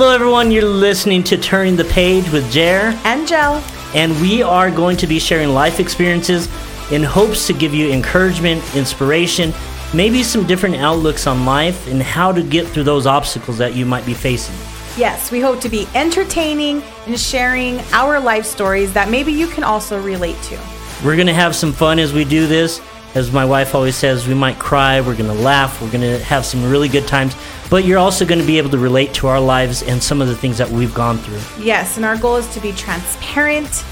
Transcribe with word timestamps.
Hello, 0.00 0.14
everyone. 0.14 0.52
You're 0.52 0.62
listening 0.62 1.24
to 1.24 1.36
Turning 1.36 1.74
the 1.74 1.84
Page 1.86 2.30
with 2.30 2.48
Jer, 2.52 2.96
And 3.02 3.26
Gel. 3.26 3.54
and 3.96 4.12
we 4.20 4.44
are 4.44 4.70
going 4.70 4.96
to 4.98 5.08
be 5.08 5.18
sharing 5.18 5.48
life 5.48 5.80
experiences 5.80 6.46
in 6.92 7.02
hopes 7.02 7.48
to 7.48 7.52
give 7.52 7.74
you 7.74 7.90
encouragement, 7.90 8.62
inspiration, 8.76 9.52
maybe 9.92 10.22
some 10.22 10.46
different 10.46 10.76
outlooks 10.76 11.26
on 11.26 11.44
life 11.44 11.88
and 11.88 12.00
how 12.00 12.30
to 12.30 12.44
get 12.44 12.68
through 12.68 12.84
those 12.84 13.08
obstacles 13.08 13.58
that 13.58 13.74
you 13.74 13.84
might 13.84 14.06
be 14.06 14.14
facing. 14.14 14.54
Yes, 14.96 15.32
we 15.32 15.40
hope 15.40 15.60
to 15.62 15.68
be 15.68 15.88
entertaining 15.96 16.80
and 17.08 17.18
sharing 17.18 17.80
our 17.92 18.20
life 18.20 18.46
stories 18.46 18.92
that 18.92 19.10
maybe 19.10 19.32
you 19.32 19.48
can 19.48 19.64
also 19.64 20.00
relate 20.00 20.40
to. 20.42 20.56
We're 21.04 21.16
going 21.16 21.26
to 21.26 21.34
have 21.34 21.56
some 21.56 21.72
fun 21.72 21.98
as 21.98 22.12
we 22.12 22.24
do 22.24 22.46
this. 22.46 22.80
As 23.16 23.32
my 23.32 23.44
wife 23.44 23.74
always 23.74 23.96
says, 23.96 24.28
we 24.28 24.34
might 24.34 24.60
cry, 24.60 25.00
we're 25.00 25.16
going 25.16 25.34
to 25.34 25.42
laugh, 25.42 25.82
we're 25.82 25.90
going 25.90 26.02
to 26.02 26.22
have 26.24 26.46
some 26.46 26.70
really 26.70 26.88
good 26.88 27.08
times, 27.08 27.34
but 27.70 27.84
you're 27.84 27.98
also 27.98 28.24
going 28.24 28.40
to 28.40 28.46
be 28.46 28.58
able 28.58 28.70
to 28.70 28.78
relate 28.78 29.12
to 29.14 29.26
our 29.26 29.40
lives 29.40 29.82
and 29.82 30.02
some 30.02 30.22
of 30.22 30.28
the 30.28 30.36
things 30.36 30.58
that 30.58 30.68
we've 30.68 30.94
gone 30.94 31.18
through. 31.18 31.64
Yes, 31.64 31.96
and 31.96 32.04
our 32.04 32.16
goal 32.16 32.36
is 32.36 32.52
to 32.54 32.60
be 32.60 32.72
transparent 32.72 33.84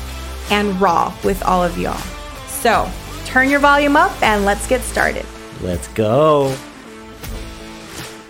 and 0.51 0.81
raw 0.81 1.15
with 1.25 1.43
all 1.43 1.63
of 1.63 1.77
y'all. 1.77 2.01
So, 2.49 2.91
turn 3.25 3.51
your 3.51 3.61
volume 3.61 3.97
up 3.97 4.11
and 4.23 4.45
let's 4.45 4.67
get 4.67 4.81
started. 4.81 5.27
Let's 5.61 5.89
go. 5.89 6.57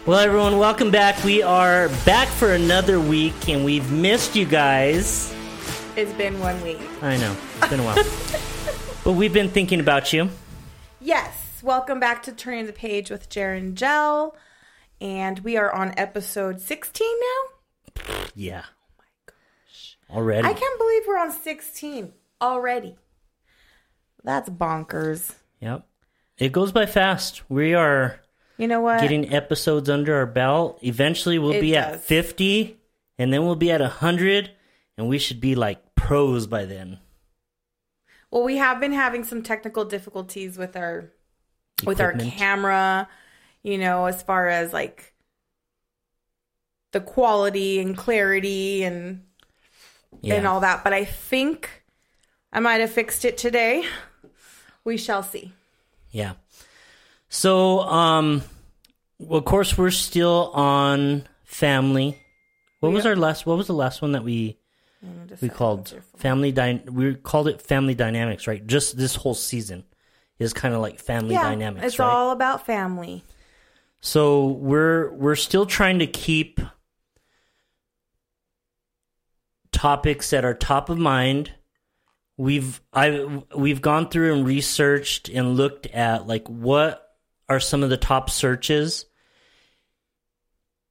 Well, 0.07 0.19
everyone, 0.19 0.59
welcome 0.59 0.91
back. 0.91 1.23
We 1.25 1.43
are 1.43 1.89
back 2.05 2.29
for 2.29 2.53
another 2.53 3.01
week, 3.01 3.49
and 3.49 3.65
we've 3.65 3.91
missed 3.91 4.37
you 4.37 4.45
guys. 4.45 5.35
It's 5.97 6.13
been 6.13 6.39
one 6.39 6.63
week. 6.63 6.81
I 7.03 7.17
know, 7.17 7.37
it's 7.59 7.69
been 7.69 7.81
a 7.81 7.85
while. 7.85 7.97
but 9.05 9.13
we've 9.13 9.33
been 9.33 9.49
thinking 9.49 9.81
about 9.81 10.13
you. 10.13 10.31
Yes, 11.01 11.61
welcome 11.63 11.99
back 11.99 12.23
to 12.25 12.33
Turning 12.33 12.67
the 12.67 12.73
Page 12.73 13.11
with 13.11 13.29
Jer 13.29 13.53
and 13.53 13.77
Gel. 13.77 14.37
And 15.01 15.39
we 15.41 15.57
are 15.57 15.73
on 15.73 15.93
episode 15.97 16.61
16 16.61 17.07
now. 17.21 18.15
Yeah. 18.35 18.63
Oh 18.67 18.95
my 18.99 19.05
gosh. 19.27 19.99
Already. 20.11 20.49
I 20.49 20.53
can't 20.53 20.79
believe 20.79 21.03
we're 21.07 21.19
on 21.19 21.33
16 21.33 22.13
already. 22.41 22.97
That's 24.25 24.49
bonkers. 24.49 25.35
Yep. 25.61 25.87
It 26.39 26.53
goes 26.53 26.73
by 26.73 26.87
fast. 26.87 27.43
We 27.51 27.75
are 27.75 28.21
You 28.59 28.69
know 28.69 28.81
what? 28.81 29.01
getting 29.01 29.33
episodes 29.33 29.89
under 29.89 30.15
our 30.17 30.27
belt. 30.27 30.79
Eventually, 30.83 31.39
we'll 31.39 31.53
It 31.53 31.61
be 31.61 31.73
does. 31.73 31.95
at 31.97 32.01
50, 32.03 32.79
and 33.19 33.33
then 33.33 33.45
we'll 33.45 33.55
be 33.57 33.71
at 33.71 33.81
100, 33.81 34.51
and 34.99 35.09
we 35.09 35.19
should 35.19 35.41
be 35.41 35.55
like 35.55 35.95
pros 35.95 36.47
by 36.47 36.65
then. 36.65 36.99
Well, 38.31 38.43
we 38.45 38.57
have 38.57 38.81
been 38.81 38.93
having 38.93 39.25
some 39.25 39.43
technical 39.43 39.85
difficulties 39.85 40.59
with 40.59 40.77
our 40.77 41.13
with 41.85 42.01
our 42.01 42.11
Equipment. 42.11 42.35
camera, 42.35 43.09
you 43.67 43.79
know, 43.79 44.07
as 44.07 44.23
far 44.23 44.47
as 44.47 44.73
like 44.73 45.13
the 46.93 47.01
quality 47.01 47.81
and 47.81 47.97
clarity 47.97 48.85
and 48.85 49.25
Yeah. 50.23 50.37
and 50.37 50.47
all 50.47 50.61
that, 50.61 50.85
but 50.85 50.93
I 50.93 51.05
think 51.05 51.83
I 52.53 52.61
might 52.61 52.81
have 52.81 52.93
fixed 52.93 53.25
it 53.25 53.37
today. 53.37 53.85
We 54.85 54.97
shall 54.97 55.25
see. 55.25 55.53
Yeah. 56.13 56.35
So, 57.29 57.81
um, 57.81 58.45
well, 59.19 59.39
of 59.41 59.45
course, 59.45 59.77
we're 59.77 59.91
still 59.91 60.53
on 60.55 61.27
family. 61.45 62.23
What 62.79 62.93
was 62.93 63.05
our 63.05 63.17
last? 63.17 63.47
What 63.47 63.57
was 63.59 63.67
the 63.67 63.75
last 63.75 64.01
one 64.01 64.13
that 64.13 64.23
we 64.23 64.59
we 65.41 65.49
called 65.49 65.93
family? 66.17 66.53
Dy- 66.53 66.85
we 66.89 67.17
called 67.17 67.49
it 67.49 67.61
family 67.61 67.97
dynamics, 67.97 68.47
right? 68.47 68.65
Just 68.65 68.97
this 68.97 69.17
whole 69.17 69.35
season 69.35 69.85
is 70.39 70.53
kind 70.53 70.73
of 70.73 70.81
like 70.81 71.01
family 71.01 71.35
Yeah, 71.35 71.43
dynamics, 71.43 71.85
it's 71.87 71.99
right? 71.99 72.07
all 72.07 72.31
about 72.31 72.65
family. 72.65 73.25
So 74.01 74.47
we're 74.47 75.13
we're 75.13 75.37
still 75.37 75.67
trying 75.67 75.99
to 75.99 76.07
keep 76.07 76.61
topics 79.73 80.31
that 80.31 80.45
are 80.45 80.55
top 80.55 80.89
of 80.89 80.99
mind. 80.99 81.53
We've 82.37 82.81
I 82.93 83.43
we've 83.57 83.83
gone 83.83 84.09
through 84.09 84.35
and 84.35 84.47
researched 84.47 85.29
and 85.29 85.57
looked 85.57 85.87
at 85.87 86.27
like 86.27 86.47
what 86.49 87.07
are 87.49 87.61
some 87.61 87.83
of 87.83 87.91
the 87.91 87.97
top 87.97 88.31
searches. 88.31 89.07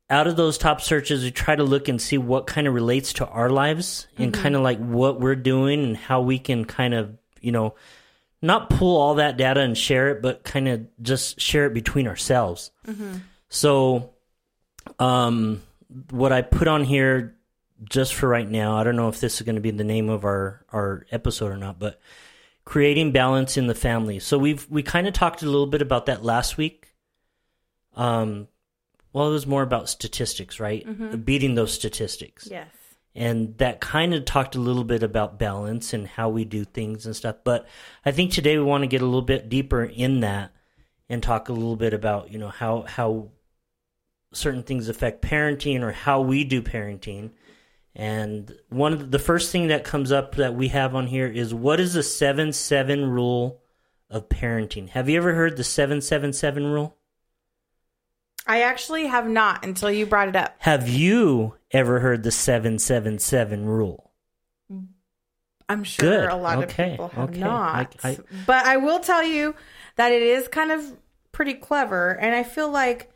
Out 0.07 0.27
of 0.27 0.35
those 0.37 0.59
top 0.59 0.81
searches, 0.81 1.23
we 1.23 1.31
try 1.31 1.55
to 1.55 1.63
look 1.63 1.87
and 1.87 1.99
see 1.99 2.19
what 2.19 2.45
kind 2.45 2.67
of 2.67 2.75
relates 2.75 3.13
to 3.13 3.27
our 3.27 3.49
lives 3.49 4.07
and 4.17 4.31
mm-hmm. 4.31 4.41
kind 4.41 4.55
of 4.55 4.61
like 4.61 4.77
what 4.77 5.19
we're 5.19 5.35
doing 5.35 5.83
and 5.83 5.97
how 5.97 6.22
we 6.22 6.37
can 6.37 6.63
kind 6.66 6.93
of, 6.93 7.17
you 7.41 7.51
know, 7.51 7.73
not 8.45 8.69
pull 8.69 8.97
all 8.97 9.16
that 9.16 9.38
data 9.38 9.61
and 9.61 9.78
share 9.78 10.09
it, 10.09 10.22
but 10.22 10.44
kind 10.44 10.67
of 10.67 10.88
just 11.01 11.39
share 11.39 11.66
it 11.66 11.73
between 11.73 12.07
ourselves. 12.07 12.72
So, 13.50 14.13
um, 15.00 15.61
what 16.09 16.31
I 16.31 16.41
put 16.41 16.67
on 16.67 16.84
here 16.84 17.35
just 17.89 18.13
for 18.13 18.28
right 18.29 18.50
now, 18.50 18.78
I 18.78 18.84
don't 18.84 18.95
know 18.95 19.09
if 19.09 19.19
this 19.19 19.35
is 19.35 19.41
going 19.41 19.55
to 19.55 19.61
be 19.61 19.72
the 19.72 19.84
name 19.84 20.09
of 20.09 20.23
our 20.25 20.66
our 20.72 21.05
episode 21.11 21.51
or 21.51 21.57
not, 21.57 21.79
but 21.79 22.00
creating 22.63 23.11
balance 23.11 23.57
in 23.57 23.67
the 23.67 23.75
family. 23.75 24.19
So 24.19 24.38
we've 24.38 24.66
we 24.69 24.84
kind 24.84 25.07
of 25.07 25.13
talked 25.13 25.41
a 25.44 25.45
little 25.45 25.67
bit 25.67 25.81
about 25.81 26.07
that 26.07 26.23
last 26.23 26.57
week. 26.57 26.94
Um, 27.95 28.47
well, 29.13 29.29
it 29.29 29.31
was 29.31 29.47
more 29.47 29.63
about 29.63 29.89
statistics, 29.89 30.59
right? 30.59 30.85
Beating 31.25 31.55
those 31.55 31.73
statistics 31.73 32.47
Yes. 32.51 32.67
And 33.15 33.57
that 33.57 33.79
kind 33.79 34.13
of 34.13 34.25
talked 34.25 34.55
a 34.55 34.59
little 34.59 34.83
bit 34.83 35.01
about 35.01 35.39
balance 35.39 35.93
and 35.93 36.07
how 36.07 36.29
we 36.29 36.43
do 36.43 36.65
things 36.65 37.05
and 37.05 37.15
stuff 37.15 37.37
but 37.43 37.67
i 38.05 38.11
think 38.11 38.31
today 38.31 38.57
we 38.57 38.63
want 38.63 38.83
to 38.83 38.87
get 38.87 39.01
a 39.01 39.05
little 39.05 39.21
bit 39.21 39.49
deeper 39.49 39.83
in 39.83 40.19
that 40.19 40.51
and 41.09 41.21
talk 41.23 41.49
a 41.49 41.53
little 41.53 41.75
bit 41.75 41.93
about 41.93 42.31
you 42.31 42.37
know 42.37 42.49
how 42.49 42.81
how 42.83 43.29
certain 44.35 44.63
things 44.63 44.89
affect 44.89 45.21
parenting 45.21 45.81
or 45.81 45.91
how 45.91 46.21
we 46.21 46.43
do 46.43 46.61
parenting. 46.61 47.31
And 47.95 48.53
one 48.69 48.93
of 48.93 48.99
the, 48.99 49.05
the 49.05 49.19
first 49.19 49.51
thing 49.51 49.67
that 49.67 49.83
comes 49.83 50.11
up 50.11 50.35
that 50.35 50.55
we 50.55 50.67
have 50.69 50.95
on 50.95 51.07
here 51.07 51.27
is 51.27 51.53
what 51.53 51.79
is 51.79 51.93
the 51.93 52.01
7-7 52.01 53.09
rule 53.09 53.61
of 54.09 54.29
parenting? 54.29 54.89
Have 54.89 55.09
you 55.09 55.17
ever 55.17 55.33
heard 55.33 55.57
the 55.57 55.63
777 55.63 56.65
rule 56.65 56.97
I 58.47 58.61
actually 58.61 59.07
have 59.07 59.28
not 59.28 59.66
until 59.66 59.89
you 59.91 60.06
brought 60.06 60.28
it 60.29 60.35
up. 60.35 60.56
have 60.59 60.88
you 60.88 61.56
ever 61.72 62.00
heard 62.00 62.23
the 62.23 62.31
777 62.31 63.66
rule 63.66 64.11
I'm 65.67 65.83
sure 65.83 66.09
Good. 66.22 66.29
a 66.29 66.35
lot 66.35 66.59
Okay. 66.63 66.84
of 66.85 66.91
people 66.91 67.07
have 67.09 67.29
Okay. 67.31 67.39
not. 67.39 67.95
I- 68.03 68.09
I- 68.09 68.17
but 68.45 68.66
I 68.67 68.78
will 68.78 69.00
tell 69.00 69.23
you 69.23 69.55
that 69.95 70.11
it 70.11 70.22
is 70.22 70.47
kind 70.47 70.72
of 70.72 70.84
pretty 71.31 71.55
clever. 71.55 72.11
And 72.11 72.35
I 72.35 72.44
feel 72.44 72.69
like 72.69 73.11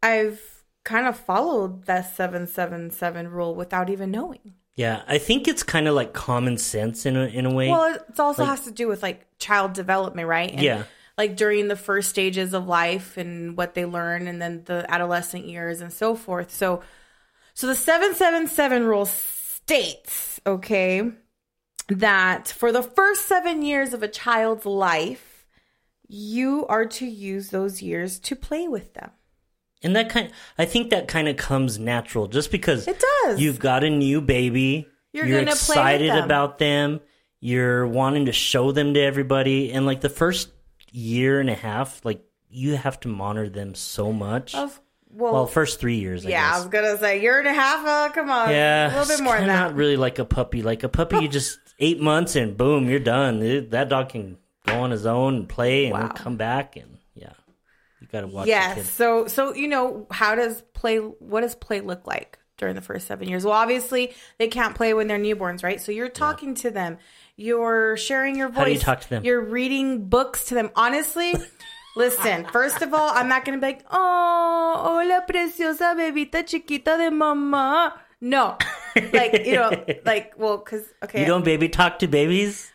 I've 0.00 0.40
kind 0.84 1.08
of 1.08 1.16
followed 1.18 1.86
that 1.86 2.14
777 2.14 3.28
rule 3.32 3.56
without 3.56 3.90
even 3.90 4.12
knowing. 4.12 4.54
Yeah, 4.76 5.02
I 5.08 5.18
think 5.18 5.48
it's 5.48 5.64
kind 5.64 5.88
of 5.88 5.94
like 5.96 6.12
common 6.12 6.56
sense 6.56 7.04
in 7.04 7.16
a 7.16 7.24
in 7.26 7.46
a 7.46 7.52
way. 7.52 7.68
Well, 7.68 7.92
it 7.94 8.20
also 8.20 8.42
Like- 8.42 8.50
has 8.50 8.60
to 8.66 8.70
do 8.70 8.86
with 8.86 9.02
like 9.02 9.26
child 9.38 9.72
development, 9.72 10.28
right? 10.28 10.52
And 10.52 10.62
Yeah. 10.62 10.84
Like 11.18 11.36
during 11.36 11.68
the 11.68 11.76
first 11.76 12.08
stages 12.08 12.54
of 12.54 12.66
life 12.66 13.16
and 13.16 13.56
what 13.56 13.74
they 13.74 13.84
learn 13.84 14.26
and 14.26 14.40
then 14.40 14.62
the 14.64 14.86
adolescent 14.88 15.46
years 15.46 15.80
and 15.80 15.92
so 15.92 16.14
forth. 16.14 16.50
So 16.50 16.82
so 17.54 17.66
the 17.66 17.74
777 17.74 18.84
rule 18.84 19.04
states, 19.04 20.40
okay, 20.46 21.10
that 21.88 22.48
for 22.48 22.72
the 22.72 22.82
first 22.82 23.26
7 23.28 23.62
years 23.62 23.92
of 23.92 24.02
a 24.02 24.08
child's 24.08 24.64
life, 24.64 25.46
you 26.08 26.66
are 26.66 26.86
to 26.86 27.06
use 27.06 27.50
those 27.50 27.82
years 27.82 28.18
to 28.20 28.36
play 28.36 28.68
with 28.68 28.94
them. 28.94 29.10
and 29.82 29.96
that 29.96 30.08
kind 30.08 30.30
I 30.58 30.64
think 30.64 30.90
that 30.90 31.08
kind 31.08 31.28
of 31.28 31.36
comes 31.36 31.78
natural 31.78 32.26
just 32.28 32.50
because 32.50 32.86
It 32.88 33.02
does. 33.24 33.40
you've 33.40 33.58
got 33.58 33.82
a 33.84 33.90
new 33.90 34.20
baby, 34.20 34.86
You're 35.12 35.26
you're, 35.26 35.40
gonna 35.40 35.56
play 35.56 35.74
with 35.76 35.78
excited 35.78 36.10
them. 36.10 36.24
about 36.24 36.58
them, 36.58 37.00
you're 37.40 37.86
wanting 37.86 38.26
to 38.26 38.32
show 38.32 38.72
them 38.72 38.94
to 38.94 39.00
everybody 39.00 39.72
and 39.72 39.84
like 39.84 40.00
the 40.00 40.08
first 40.08 40.48
year 40.92 41.40
and 41.40 41.50
a 41.50 41.54
half 41.54 42.04
like 42.04 42.22
you 42.48 42.76
have 42.76 43.00
to 43.00 43.08
monitor 43.08 43.48
them 43.48 43.74
so 43.74 44.12
much. 44.12 44.54
Of 44.54 44.80
well, 45.14 45.32
well, 45.34 45.46
first 45.46 45.78
3 45.80 45.96
years 45.96 46.24
I 46.24 46.30
yeah, 46.30 46.46
I 46.46 46.50
guess. 46.52 46.58
was 46.60 46.68
gonna 46.68 46.98
say 46.98 47.20
year 47.20 47.38
and 47.38 47.48
a 47.48 47.52
half. 47.52 47.84
Uh, 47.86 48.12
come 48.14 48.30
on, 48.30 48.50
yeah, 48.50 48.86
a 48.88 48.98
little 48.98 49.16
bit 49.16 49.22
more 49.24 49.36
than 49.36 49.48
that. 49.48 49.68
Not 49.68 49.74
really 49.74 49.96
like 49.96 50.18
a 50.18 50.24
puppy. 50.24 50.62
Like 50.62 50.82
a 50.84 50.88
puppy, 50.88 51.16
you 51.18 51.28
just 51.28 51.58
eight 51.78 52.00
months 52.00 52.36
and 52.36 52.56
boom, 52.56 52.88
you're 52.88 52.98
done. 53.00 53.42
It- 53.42 53.70
that 53.72 53.88
dog 53.88 54.10
can 54.10 54.38
go 54.66 54.80
on 54.80 54.90
his 54.90 55.04
own 55.06 55.34
and 55.34 55.48
play 55.48 55.86
and 55.86 55.94
Wow. 55.94 56.08
come 56.14 56.36
back 56.36 56.76
and 56.76 56.98
yeah, 57.14 57.32
you 58.00 58.06
got 58.06 58.20
to 58.22 58.26
watch. 58.28 58.44
the 58.44 58.50
Yes. 58.50 58.88
So 58.90 59.26
so 59.26 59.54
you 59.54 59.68
know 59.68 60.06
how 60.10 60.34
does 60.34 60.62
play 60.72 60.98
what 60.98 61.40
does 61.42 61.54
play 61.54 61.80
look 61.80 62.06
like 62.06 62.38
during 62.58 62.74
the 62.74 62.80
first 62.82 63.06
7 63.06 63.28
years? 63.28 63.44
Well, 63.44 63.54
obviously 63.54 64.14
they 64.38 64.48
can't 64.48 64.74
play 64.74 64.94
when 64.94 65.08
they're 65.08 65.18
newborns, 65.18 65.62
right? 65.64 65.80
So 65.80 65.90
you're 65.92 66.08
talking 66.08 66.54
to 66.56 66.70
them. 66.70 66.98
You're 67.42 67.96
sharing 67.96 68.36
your 68.36 68.48
voice. 68.48 68.56
How 68.58 68.64
do 68.64 68.70
you 68.72 68.78
talk 68.78 69.00
to 69.00 69.10
them? 69.10 69.24
You're 69.24 69.40
reading 69.44 70.04
books 70.08 70.44
to 70.46 70.54
them. 70.54 70.70
Honestly, 70.76 71.34
listen, 71.96 72.46
first 72.52 72.82
of 72.82 72.94
all, 72.94 73.10
I'm 73.10 73.28
not 73.28 73.44
going 73.44 73.58
to 73.58 73.60
be 73.60 73.72
like, 73.72 73.84
"Oh, 73.90 74.74
hola 74.84 75.24
preciosa 75.28 75.94
bebita 75.98 76.46
chiquita 76.46 76.96
de 76.98 77.10
mamá." 77.10 77.94
No. 78.20 78.56
Like, 79.12 79.44
you 79.44 79.54
know, 79.56 79.72
like 80.04 80.34
well 80.38 80.58
cuz 80.58 80.82
okay. 81.02 81.20
You 81.20 81.26
don't 81.26 81.44
baby 81.44 81.68
talk 81.68 81.98
to 81.98 82.06
babies. 82.06 82.70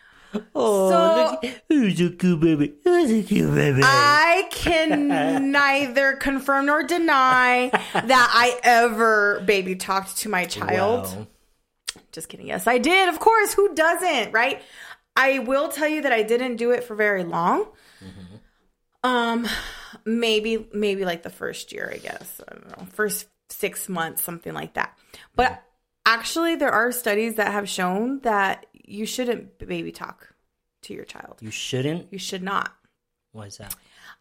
Oh, 0.53 0.89
So- 0.89 1.39
look, 1.41 1.53
who's 1.69 2.01
a 2.01 2.09
cute 2.09 2.39
baby? 2.41 2.73
Who's 2.83 3.09
a 3.09 3.23
cute 3.23 3.55
baby? 3.55 3.81
I 3.83 4.49
can 4.51 5.07
neither 5.51 6.17
confirm 6.17 6.65
nor 6.65 6.83
deny 6.83 7.69
that 7.93 8.29
I 8.35 8.59
ever 8.63 9.41
baby 9.45 9.77
talked 9.77 10.17
to 10.17 10.29
my 10.29 10.43
child. 10.43 11.05
Wow. 11.05 11.27
Just 12.11 12.29
kidding. 12.29 12.47
Yes, 12.47 12.67
I 12.67 12.77
did. 12.77 13.09
Of 13.09 13.19
course. 13.19 13.53
Who 13.53 13.75
doesn't, 13.75 14.31
right? 14.31 14.61
I 15.15 15.39
will 15.39 15.69
tell 15.69 15.87
you 15.87 16.03
that 16.03 16.13
I 16.13 16.23
didn't 16.23 16.57
do 16.57 16.71
it 16.71 16.83
for 16.83 16.95
very 16.95 17.23
long. 17.23 17.67
Um, 19.03 19.47
maybe, 20.05 20.67
maybe 20.73 21.05
like 21.05 21.23
the 21.23 21.29
first 21.29 21.71
year, 21.71 21.91
I 21.93 21.97
guess. 21.97 22.41
I 22.47 22.53
don't 22.53 22.77
know. 22.77 22.85
First 22.93 23.27
six 23.49 23.87
months, 23.87 24.21
something 24.21 24.53
like 24.53 24.73
that. 24.73 24.97
But 25.35 25.63
actually, 26.05 26.55
there 26.55 26.71
are 26.71 26.91
studies 26.91 27.35
that 27.35 27.51
have 27.51 27.69
shown 27.69 28.19
that 28.21 28.65
you 28.73 29.05
shouldn't 29.05 29.57
baby 29.59 29.91
talk 29.91 30.33
to 30.83 30.93
your 30.93 31.05
child. 31.05 31.37
You 31.41 31.51
shouldn't. 31.51 32.11
You 32.11 32.19
should 32.19 32.43
not. 32.43 32.73
Why 33.31 33.45
is 33.45 33.57
that? 33.57 33.75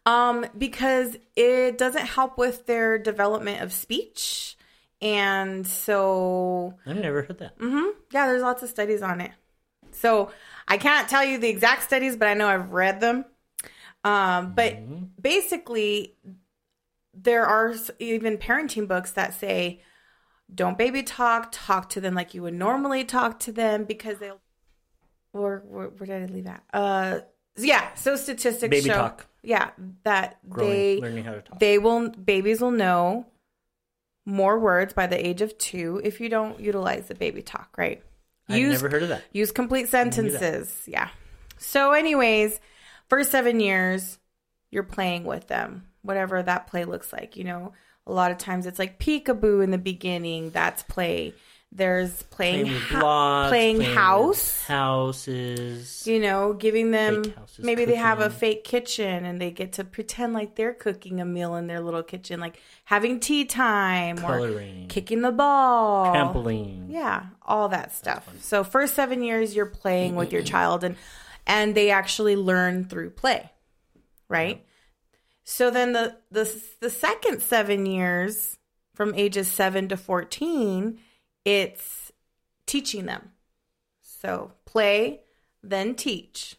Um, 0.05 0.45
because 0.57 1.17
it 1.35 1.77
doesn't 1.77 2.05
help 2.05 2.37
with 2.37 2.65
their 2.65 2.97
development 2.97 3.61
of 3.61 3.73
speech. 3.73 4.56
And 5.01 5.65
so 5.67 6.73
I've 6.85 6.97
never 6.97 7.21
heard 7.23 7.37
that. 7.39 7.53
hmm 7.59 7.89
Yeah, 8.11 8.27
there's 8.27 8.41
lots 8.41 8.63
of 8.63 8.69
studies 8.69 9.01
on 9.01 9.21
it. 9.21 9.31
So 9.91 10.31
I 10.67 10.77
can't 10.77 11.07
tell 11.09 11.23
you 11.23 11.37
the 11.37 11.49
exact 11.49 11.83
studies, 11.83 12.15
but 12.15 12.27
I 12.27 12.33
know 12.33 12.47
I've 12.47 12.71
read 12.71 12.99
them. 12.99 13.25
Um, 14.03 14.53
but 14.55 14.77
basically, 15.21 16.15
there 17.13 17.45
are 17.45 17.75
even 17.99 18.37
parenting 18.37 18.87
books 18.87 19.11
that 19.11 19.33
say, 19.33 19.81
"Don't 20.53 20.77
baby 20.77 21.03
talk. 21.03 21.49
Talk 21.51 21.89
to 21.89 22.01
them 22.01 22.13
like 22.13 22.33
you 22.33 22.41
would 22.43 22.53
normally 22.53 23.03
talk 23.03 23.39
to 23.41 23.51
them," 23.51 23.85
because 23.85 24.19
they'll. 24.19 24.39
Or 25.33 25.61
where, 25.67 25.87
where 25.89 26.07
did 26.07 26.29
I 26.29 26.33
leave 26.33 26.45
that? 26.45 26.63
Uh, 26.73 27.19
yeah. 27.57 27.93
So 27.95 28.15
statistics 28.15 28.71
Baby 28.71 28.89
show, 28.89 28.95
talk. 28.95 29.27
yeah, 29.43 29.71
that 30.03 30.37
Growing, 30.49 30.69
they 30.69 31.01
learning 31.01 31.23
how 31.25 31.33
to 31.33 31.41
talk. 31.41 31.59
they 31.59 31.77
will 31.77 32.09
babies 32.09 32.61
will 32.61 32.71
know 32.71 33.25
more 34.27 34.59
words 34.59 34.93
by 34.93 35.07
the 35.07 35.25
age 35.25 35.41
of 35.41 35.57
two 35.57 36.01
if 36.03 36.19
you 36.19 36.27
don't 36.27 36.59
utilize 36.59 37.07
the 37.07 37.15
baby 37.15 37.41
talk 37.41 37.73
right? 37.77 38.03
I've 38.49 38.57
use 38.57 38.73
never 38.73 38.89
heard 38.89 39.03
of 39.03 39.09
that. 39.09 39.23
use 39.31 39.51
complete 39.53 39.87
sentences 39.87 40.83
yeah. 40.85 41.09
So 41.57 41.93
anyways 41.93 42.59
first 43.07 43.31
seven 43.31 43.61
years 43.61 44.19
you're 44.69 44.83
playing 44.83 45.23
with 45.23 45.47
them 45.47 45.87
whatever 46.01 46.43
that 46.43 46.67
play 46.67 46.83
looks 46.83 47.13
like 47.13 47.37
you 47.37 47.45
know? 47.45 47.71
A 48.05 48.11
lot 48.11 48.31
of 48.31 48.37
times 48.37 48.65
it's 48.65 48.79
like 48.79 48.99
peekaboo 48.99 49.63
in 49.63 49.71
the 49.71 49.77
beginning 49.77 50.49
that's 50.49 50.83
play 50.83 51.33
there's 51.71 52.23
playing 52.23 52.65
Playing 52.65 52.81
blocks, 52.89 53.49
playing 53.49 53.77
with 53.79 53.87
house 53.87 54.63
houses. 54.65 56.07
you 56.07 56.19
know, 56.19 56.53
giving 56.53 56.91
them 56.91 57.23
houses, 57.31 57.59
maybe 57.59 57.85
they 57.85 57.95
have 57.95 58.19
a 58.19 58.29
fake 58.29 58.63
kitchen 58.63 59.25
and 59.25 59.39
they 59.39 59.51
get 59.51 59.73
to 59.73 59.83
pretend 59.83 60.33
like 60.33 60.55
they're 60.55 60.73
cooking 60.73 61.21
a 61.21 61.25
meal 61.25 61.55
in 61.55 61.67
their 61.67 61.81
little 61.81 62.03
kitchen, 62.03 62.39
like 62.39 62.59
having 62.85 63.19
tea 63.19 63.45
time 63.45 64.23
or 64.25 64.61
kicking 64.87 65.21
the 65.21 65.31
ball. 65.31 66.15
trampoline. 66.15 66.85
Yeah, 66.89 67.27
all 67.43 67.69
that 67.69 67.93
stuff. 67.93 68.27
So 68.41 68.63
first 68.63 68.95
7 68.95 69.21
years 69.21 69.55
you're 69.55 69.65
playing 69.65 70.15
with 70.15 70.31
your 70.31 70.43
child 70.43 70.83
and 70.83 70.95
and 71.45 71.75
they 71.75 71.91
actually 71.91 72.35
learn 72.35 72.85
through 72.85 73.11
play. 73.11 73.51
Right? 74.29 74.65
So 75.43 75.69
then 75.69 75.93
the 75.93 76.17
the 76.31 76.49
the 76.79 76.89
second 76.89 77.41
7 77.41 77.85
years 77.85 78.57
from 78.95 79.13
ages 79.13 79.47
7 79.47 79.89
to 79.89 79.97
14, 79.97 80.99
it's 81.47 82.11
teaching 82.65 83.05
them. 83.05 83.31
So 84.01 84.51
play, 84.65 85.21
then 85.63 85.95
teach. 85.95 86.57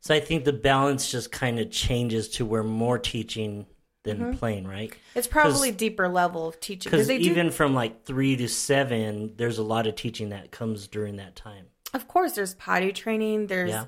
So 0.00 0.14
I 0.14 0.20
think 0.20 0.44
the 0.44 0.52
balance 0.52 1.10
just 1.10 1.32
kind 1.32 1.58
of 1.58 1.70
changes 1.72 2.28
to 2.30 2.46
where 2.46 2.62
more 2.62 2.98
teaching 2.98 3.66
than 4.04 4.18
Mm-hmm. 4.18 4.32
playing, 4.38 4.68
right? 4.68 4.92
It's 5.16 5.26
probably 5.26 5.72
deeper 5.72 6.06
level 6.06 6.46
of 6.46 6.60
teaching 6.60 6.88
Because 6.92 7.08
they 7.08 7.18
do. 7.18 7.28
even 7.28 7.50
from 7.50 7.74
like 7.74 8.04
three 8.04 8.36
to 8.36 8.48
seven, 8.48 9.32
there's 9.36 9.58
a 9.58 9.64
lot 9.64 9.88
of 9.88 9.96
teaching 9.96 10.28
that 10.28 10.52
comes 10.52 10.86
during 10.86 11.16
that 11.16 11.34
time. 11.34 11.66
of 11.92 12.06
course, 12.06 12.32
there's 12.32 12.54
potty 12.54 12.92
training. 12.92 13.48
There's, 13.48 13.70
Yeah. 13.70 13.86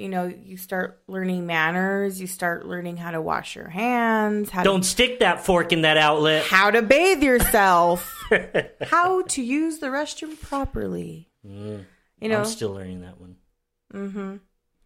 You 0.00 0.08
know, 0.08 0.24
you 0.26 0.56
start 0.56 1.02
learning 1.06 1.46
manners. 1.46 2.20
You 2.20 2.26
start 2.26 2.66
learning 2.66 2.96
how 2.96 3.10
to 3.10 3.20
wash 3.20 3.54
your 3.54 3.68
hands. 3.68 4.48
How 4.50 4.62
Don't 4.62 4.82
to, 4.82 4.88
stick 4.88 5.20
that 5.20 5.44
fork 5.44 5.72
in 5.72 5.82
that 5.82 5.96
outlet. 5.98 6.44
how 6.44 6.70
to 6.70 6.80
bathe 6.82 7.22
yourself. 7.22 8.12
how 8.82 9.22
to 9.22 9.42
use 9.42 9.78
the 9.78 9.88
restroom 9.88 10.40
properly. 10.40 11.28
You 11.42 11.84
know, 12.28 12.36
Mm. 12.36 12.38
I'm 12.38 12.44
still 12.46 12.72
learning 12.72 13.02
that 13.02 13.16
one. 13.20 14.40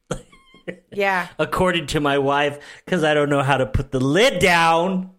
yeah. 0.92 1.28
According 1.38 1.86
to 1.88 2.00
my 2.00 2.18
wife, 2.18 2.58
because 2.84 3.04
I 3.04 3.14
don't 3.14 3.28
know 3.28 3.42
how 3.42 3.56
to 3.56 3.66
put 3.66 3.90
the 3.90 4.00
lid 4.00 4.38
down. 4.40 5.10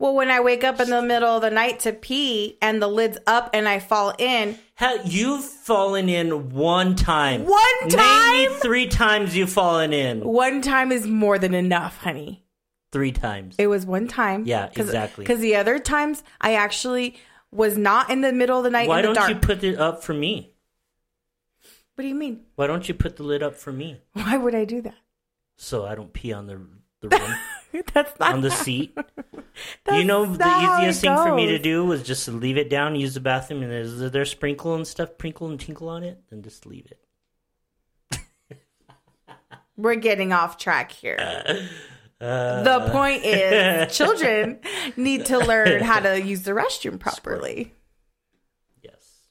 Well, 0.00 0.14
when 0.14 0.30
I 0.30 0.38
wake 0.40 0.62
up 0.62 0.78
in 0.78 0.90
the 0.90 1.02
middle 1.02 1.28
of 1.36 1.42
the 1.42 1.50
night 1.50 1.80
to 1.80 1.92
pee 1.92 2.56
and 2.62 2.80
the 2.80 2.86
lid's 2.86 3.18
up 3.26 3.50
and 3.52 3.68
I 3.68 3.80
fall 3.80 4.14
in, 4.18 4.56
How 4.76 4.94
you've 5.04 5.44
fallen 5.44 6.08
in 6.08 6.50
one 6.50 6.94
time. 6.94 7.44
One 7.44 7.88
time? 7.88 8.52
me 8.52 8.58
three 8.60 8.86
times 8.86 9.36
you've 9.36 9.50
fallen 9.50 9.92
in. 9.92 10.20
one 10.20 10.62
time 10.62 10.92
is 10.92 11.06
more 11.06 11.36
than 11.38 11.52
enough, 11.52 11.98
honey. 11.98 12.44
Three 12.92 13.10
times. 13.12 13.56
It 13.58 13.66
was 13.66 13.84
one 13.84 14.06
time. 14.06 14.44
Yeah, 14.46 14.70
exactly. 14.74 15.24
Because 15.24 15.40
the 15.40 15.56
other 15.56 15.78
times 15.80 16.22
I 16.40 16.54
actually 16.54 17.16
was 17.50 17.76
not 17.76 18.08
in 18.08 18.20
the 18.20 18.32
middle 18.32 18.56
of 18.58 18.64
the 18.64 18.70
night 18.70 18.88
Why 18.88 19.00
in 19.00 19.02
the 19.02 19.06
don't 19.08 19.14
dark. 19.16 19.28
you 19.30 19.34
put 19.36 19.64
it 19.64 19.78
up 19.80 20.04
for 20.04 20.14
me? 20.14 20.52
what 21.96 22.02
do 22.02 22.08
you 22.08 22.14
mean? 22.14 22.42
Why 22.54 22.68
don't 22.68 22.86
you 22.88 22.94
put 22.94 23.16
the 23.16 23.24
lid 23.24 23.42
up 23.42 23.56
for 23.56 23.72
me 23.72 24.00
Why 24.12 24.36
would 24.36 24.54
I 24.54 24.64
do 24.64 24.80
that? 24.82 24.94
so 25.56 25.84
I 25.84 25.96
don't 25.96 26.12
pee 26.12 26.32
on 26.32 26.46
the 26.46 26.60
the 27.00 27.08
rim 27.18 27.34
That's 27.94 28.18
not 28.18 28.34
on 28.34 28.40
the 28.40 28.50
seat? 28.50 28.96
You 29.92 30.04
know 30.04 30.24
the 30.24 30.46
easiest 30.78 31.00
thing 31.00 31.16
for 31.16 31.34
me 31.34 31.46
to 31.46 31.58
do 31.58 31.84
was 31.84 32.04
just 32.04 32.24
to 32.26 32.30
leave 32.30 32.56
it 32.56 32.70
down, 32.70 32.94
use 32.94 33.14
the 33.14 33.20
bathroom, 33.20 33.64
and 33.64 33.72
is 33.72 33.98
there 34.12 34.24
sprinkle 34.24 34.76
and 34.76 34.86
stuff, 34.86 35.08
sprinkle 35.14 35.48
and 35.48 35.58
tinkle 35.58 35.88
on 35.88 36.04
it, 36.04 36.22
then 36.30 36.42
just 36.42 36.64
leave 36.64 36.86
it. 38.12 38.20
We're 39.76 39.96
getting 39.96 40.32
off 40.32 40.58
track 40.58 40.92
here. 40.92 41.16
Uh, 42.20 42.62
the 42.62 42.88
point 42.92 43.24
is, 43.24 43.96
children 43.96 44.60
need 44.96 45.26
to 45.26 45.38
learn 45.38 45.82
how 45.82 45.98
to 45.98 46.22
use 46.22 46.42
the 46.42 46.52
restroom 46.52 47.00
properly. 47.00 47.74
yes, 48.80 49.28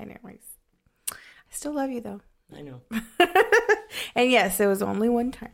I 0.00 0.04
know. 0.04 0.16
I 0.24 0.36
I 1.10 1.14
still 1.50 1.74
love 1.74 1.90
you 1.90 2.00
though. 2.00 2.20
I 2.56 2.62
know. 2.62 2.80
And 4.14 4.30
yes, 4.30 4.60
it 4.60 4.66
was 4.66 4.82
only 4.82 5.08
one 5.10 5.30
time. 5.30 5.52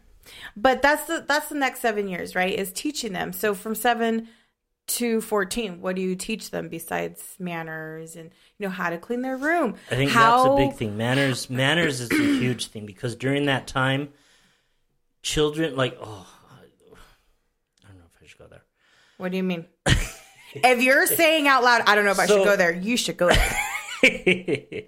But 0.56 0.82
that's 0.82 1.04
the 1.06 1.25
that's 1.26 1.49
the 1.49 1.54
next 1.54 1.80
seven 1.80 2.08
years, 2.08 2.35
right? 2.35 2.56
Is 2.56 2.73
teaching 2.73 3.12
them. 3.12 3.32
So 3.32 3.54
from 3.54 3.75
seven 3.75 4.28
to 4.88 5.20
fourteen, 5.20 5.80
what 5.80 5.97
do 5.97 6.02
you 6.02 6.16
teach 6.16 6.50
them 6.50 6.68
besides 6.68 7.37
manners 7.38 8.16
and 8.16 8.30
you 8.58 8.66
know 8.66 8.70
how 8.70 8.90
to 8.90 8.99
clean 8.99 9.23
their 9.23 9.37
room? 9.37 9.75
I 9.90 9.97
think 9.97 10.11
how, 10.11 10.44
that's 10.44 10.54
a 10.54 10.56
big 10.68 10.76
thing. 10.76 10.97
Manners, 10.97 11.50
manners 11.50 12.00
is 12.00 12.11
a 12.11 12.14
huge 12.14 12.68
thing 12.68 12.87
because 12.87 13.14
during 13.14 13.47
that 13.47 13.66
time, 13.66 14.08
children 15.23 15.76
like 15.76 15.97
oh, 16.00 16.26
I 16.50 17.88
don't 17.88 17.99
know 17.99 18.04
if 18.06 18.23
I 18.23 18.26
should 18.26 18.38
go 18.38 18.47
there. 18.49 18.64
What 19.18 19.30
do 19.30 19.37
you 19.37 19.42
mean? 19.42 19.66
if 20.54 20.82
you're 20.82 21.06
saying 21.06 21.47
out 21.49 21.62
loud, 21.64 21.82
I 21.87 21.94
don't 21.94 22.04
know 22.04 22.12
if 22.12 22.18
I 22.18 22.26
So- 22.26 22.38
should 22.38 22.44
go 22.44 22.56
there. 22.56 22.73
You 22.73 22.97
should 22.97 23.16
go 23.16 23.28
there. 23.28 24.82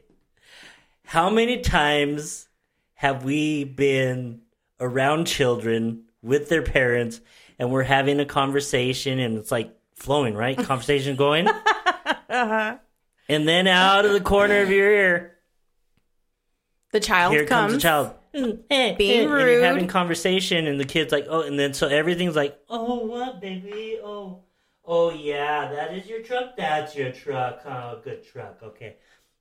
How 1.04 1.28
many 1.28 1.60
times 1.60 2.48
have 2.94 3.24
we 3.24 3.64
been 3.64 4.42
around 4.80 5.26
children 5.26 6.04
with 6.22 6.48
their 6.48 6.62
parents 6.62 7.20
and 7.58 7.70
we're 7.70 7.82
having 7.82 8.18
a 8.20 8.24
conversation 8.24 9.18
and 9.18 9.36
it's 9.38 9.50
like 9.52 9.74
flowing, 9.94 10.34
right? 10.34 10.56
Conversation 10.64 11.16
going. 11.16 11.46
Uh-huh. 11.48 12.76
And 13.28 13.46
then 13.48 13.66
out 13.66 14.04
of 14.04 14.12
the 14.12 14.20
corner 14.20 14.60
of 14.62 14.70
your 14.70 14.90
ear, 14.90 15.36
The 16.92 17.00
child 17.00 17.32
here 17.32 17.46
comes. 17.46 17.72
comes 17.72 17.74
the 17.74 17.80
child. 17.80 18.14
Being 18.32 18.64
and 19.24 19.30
rude. 19.32 19.50
you're 19.52 19.64
having 19.64 19.86
conversation 19.88 20.66
and 20.66 20.78
the 20.80 20.84
kid's 20.84 21.12
like, 21.12 21.26
oh, 21.28 21.42
and 21.42 21.58
then 21.58 21.74
so 21.74 21.88
everything's 21.88 22.36
like, 22.36 22.58
oh, 22.68 23.04
what, 23.06 23.40
baby? 23.40 23.98
Oh, 24.02 24.40
oh, 24.84 25.10
yeah, 25.10 25.70
that 25.72 25.94
is 25.94 26.06
your 26.08 26.22
truck. 26.22 26.56
That's 26.56 26.94
your 26.96 27.12
truck. 27.12 27.60
Oh, 27.66 28.00
good 28.02 28.24
truck. 28.24 28.58
Okay. 28.62 28.96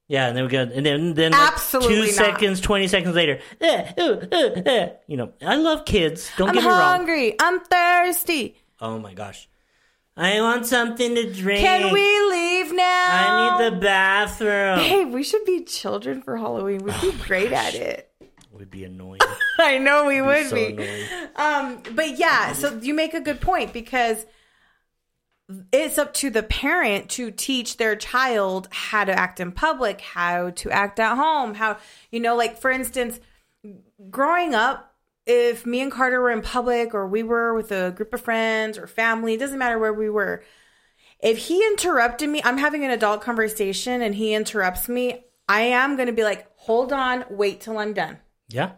Yeah, 0.09 0.27
and 0.27 0.35
then 0.35 0.43
we 0.43 0.49
go, 0.49 0.63
and 0.63 0.83
then 0.85 1.13
then 1.13 1.31
like 1.33 1.53
Absolutely 1.53 1.95
two 1.95 2.01
not. 2.07 2.11
seconds, 2.15 2.61
twenty 2.61 2.87
seconds 2.87 3.15
later, 3.15 3.39
eh, 3.61 3.93
uh, 3.95 4.03
uh, 4.03 4.89
you 5.07 5.15
know, 5.17 5.33
I 5.45 5.55
love 5.55 5.85
kids. 5.85 6.31
Don't 6.35 6.49
I'm 6.49 6.55
get 6.55 6.63
me 6.63 6.67
wrong. 6.69 6.81
hungry. 6.81 7.35
I'm 7.39 7.59
thirsty. 7.59 8.57
Oh 8.81 8.97
my 8.97 9.13
gosh, 9.13 9.47
I 10.17 10.41
want 10.41 10.65
something 10.65 11.13
to 11.13 11.31
drink. 11.31 11.61
Can 11.61 11.93
we 11.93 12.01
leave 12.01 12.73
now? 12.73 12.81
I 13.11 13.59
need 13.59 13.71
the 13.71 13.79
bathroom. 13.81 14.79
Hey, 14.79 15.05
we 15.05 15.21
should 15.21 15.45
be 15.45 15.63
children 15.63 16.23
for 16.23 16.37
Halloween. 16.37 16.83
We'd 16.83 16.99
be 17.01 17.11
great 17.23 17.51
at 17.51 17.75
it. 17.75 18.11
Would 18.53 18.71
be 18.71 18.85
annoying. 18.85 19.21
I 19.59 19.77
know 19.77 20.05
we 20.07 20.21
would 20.23 20.47
so 20.47 20.55
be. 20.55 21.05
Um, 21.35 21.83
but 21.93 22.17
yeah, 22.17 22.53
so 22.53 22.77
you 22.81 22.95
make 22.95 23.13
a 23.13 23.21
good 23.21 23.41
point 23.41 23.73
because 23.73 24.25
it's 25.71 25.97
up 25.97 26.13
to 26.15 26.29
the 26.29 26.43
parent 26.43 27.09
to 27.11 27.31
teach 27.31 27.77
their 27.77 27.95
child 27.95 28.67
how 28.71 29.03
to 29.03 29.11
act 29.11 29.39
in 29.39 29.51
public, 29.51 30.01
how 30.01 30.51
to 30.51 30.69
act 30.69 30.99
at 30.99 31.15
home, 31.15 31.55
how 31.55 31.77
you 32.11 32.19
know, 32.19 32.35
like 32.35 32.59
for 32.59 32.69
instance, 32.69 33.19
growing 34.09 34.53
up, 34.53 34.95
if 35.25 35.65
me 35.65 35.81
and 35.81 35.91
Carter 35.91 36.21
were 36.21 36.31
in 36.31 36.41
public 36.41 36.93
or 36.93 37.07
we 37.07 37.23
were 37.23 37.53
with 37.53 37.71
a 37.71 37.91
group 37.91 38.13
of 38.13 38.21
friends 38.21 38.77
or 38.77 38.87
family, 38.87 39.33
it 39.33 39.39
doesn't 39.39 39.59
matter 39.59 39.79
where 39.79 39.93
we 39.93 40.09
were. 40.09 40.43
If 41.19 41.37
he 41.37 41.57
interrupted 41.67 42.29
me, 42.29 42.41
I'm 42.43 42.57
having 42.57 42.85
an 42.85 42.91
adult 42.91 43.21
conversation 43.21 44.01
and 44.01 44.15
he 44.15 44.33
interrupts 44.33 44.87
me, 44.87 45.25
I 45.47 45.61
am 45.61 45.95
going 45.97 46.07
to 46.07 46.13
be 46.13 46.23
like, 46.23 46.47
hold 46.55 46.93
on, 46.93 47.25
wait 47.29 47.61
till 47.61 47.77
I'm 47.77 47.93
done. 47.93 48.17
Yeah. 48.47 48.73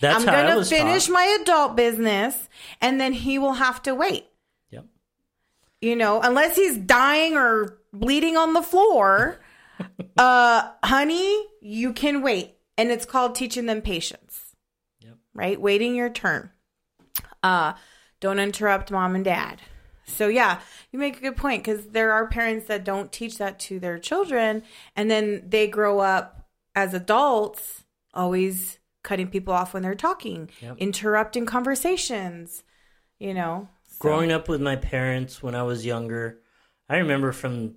That's 0.00 0.26
I'm 0.26 0.26
going 0.26 0.58
to 0.58 0.64
finish 0.64 1.06
taught. 1.06 1.12
my 1.12 1.38
adult 1.42 1.76
business 1.76 2.48
and 2.80 3.00
then 3.00 3.12
he 3.12 3.38
will 3.38 3.54
have 3.54 3.82
to 3.82 3.94
wait. 3.94 4.26
You 5.82 5.96
know, 5.96 6.20
unless 6.20 6.56
he's 6.56 6.78
dying 6.78 7.34
or 7.36 7.78
bleeding 7.92 8.36
on 8.36 8.54
the 8.54 8.62
floor, 8.62 9.40
uh, 10.16 10.70
honey, 10.84 11.44
you 11.60 11.92
can 11.92 12.22
wait. 12.22 12.54
And 12.78 12.90
it's 12.90 13.04
called 13.04 13.34
teaching 13.34 13.66
them 13.66 13.82
patience. 13.82 14.54
Yep. 15.00 15.16
Right? 15.34 15.60
Waiting 15.60 15.94
your 15.94 16.08
turn. 16.08 16.50
Uh, 17.42 17.74
don't 18.20 18.38
interrupt 18.38 18.90
mom 18.90 19.14
and 19.14 19.24
dad. 19.24 19.60
So 20.06 20.28
yeah, 20.28 20.60
you 20.90 20.98
make 20.98 21.16
a 21.18 21.20
good 21.20 21.36
point 21.36 21.64
because 21.64 21.88
there 21.88 22.12
are 22.12 22.26
parents 22.28 22.66
that 22.68 22.84
don't 22.84 23.10
teach 23.12 23.38
that 23.38 23.58
to 23.60 23.78
their 23.80 23.98
children, 23.98 24.62
and 24.94 25.10
then 25.10 25.44
they 25.48 25.66
grow 25.66 26.00
up 26.00 26.48
as 26.74 26.94
adults 26.94 27.84
always 28.14 28.78
cutting 29.02 29.28
people 29.28 29.52
off 29.52 29.74
when 29.74 29.82
they're 29.82 29.94
talking, 29.94 30.50
Yep. 30.60 30.76
interrupting 30.78 31.46
conversations. 31.46 32.62
You 33.18 33.34
know, 33.34 33.68
Growing 34.02 34.32
up 34.32 34.48
with 34.48 34.60
my 34.60 34.74
parents 34.74 35.42
when 35.42 35.54
I 35.54 35.62
was 35.62 35.86
younger, 35.86 36.40
I 36.88 36.96
remember 36.96 37.30
from, 37.30 37.76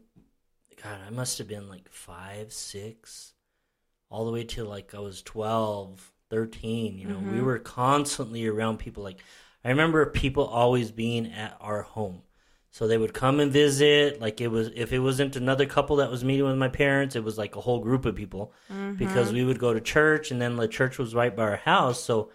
God, 0.82 0.98
I 1.06 1.12
must 1.12 1.38
have 1.38 1.48
been 1.48 1.70
like 1.70 1.88
five, 1.90 2.52
six, 2.52 3.34
all 4.10 4.26
the 4.26 4.32
way 4.32 4.44
to 4.44 4.64
like 4.64 4.96
I 4.96 5.00
was 5.00 5.22
12, 5.22 6.12
13. 6.32 6.98
You 6.98 7.08
know, 7.08 7.20
we 7.20 7.26
mm-hmm. 7.26 7.46
were 7.46 7.60
constantly 7.60 8.48
around 8.48 8.80
people. 8.80 9.04
Like, 9.04 9.24
I 9.64 9.70
remember 9.70 10.04
people 10.08 10.46
always 10.46 10.90
being 10.92 11.32
at 11.32 11.58
our 11.62 11.84
home. 11.84 12.24
So 12.72 12.88
they 12.88 12.98
would 12.98 13.14
come 13.14 13.40
and 13.40 13.52
visit. 13.52 14.20
Like, 14.20 14.42
it 14.42 14.48
was, 14.48 14.72
if 14.76 14.92
it 14.92 15.00
wasn't 15.00 15.36
another 15.36 15.68
couple 15.68 15.98
that 15.98 16.10
was 16.10 16.24
meeting 16.24 16.48
with 16.48 16.58
my 16.58 16.70
parents, 16.70 17.16
it 17.16 17.24
was 17.24 17.38
like 17.38 17.56
a 17.56 17.62
whole 17.62 17.82
group 17.82 18.04
of 18.04 18.16
people 18.16 18.52
mm-hmm. 18.74 18.96
because 18.96 19.32
we 19.32 19.46
would 19.46 19.60
go 19.60 19.76
to 19.76 19.80
church 19.80 20.32
and 20.32 20.42
then 20.42 20.56
the 20.56 20.68
church 20.68 20.98
was 20.98 21.14
right 21.14 21.36
by 21.36 21.44
our 21.44 21.58
house. 21.58 22.04
So, 22.04 22.32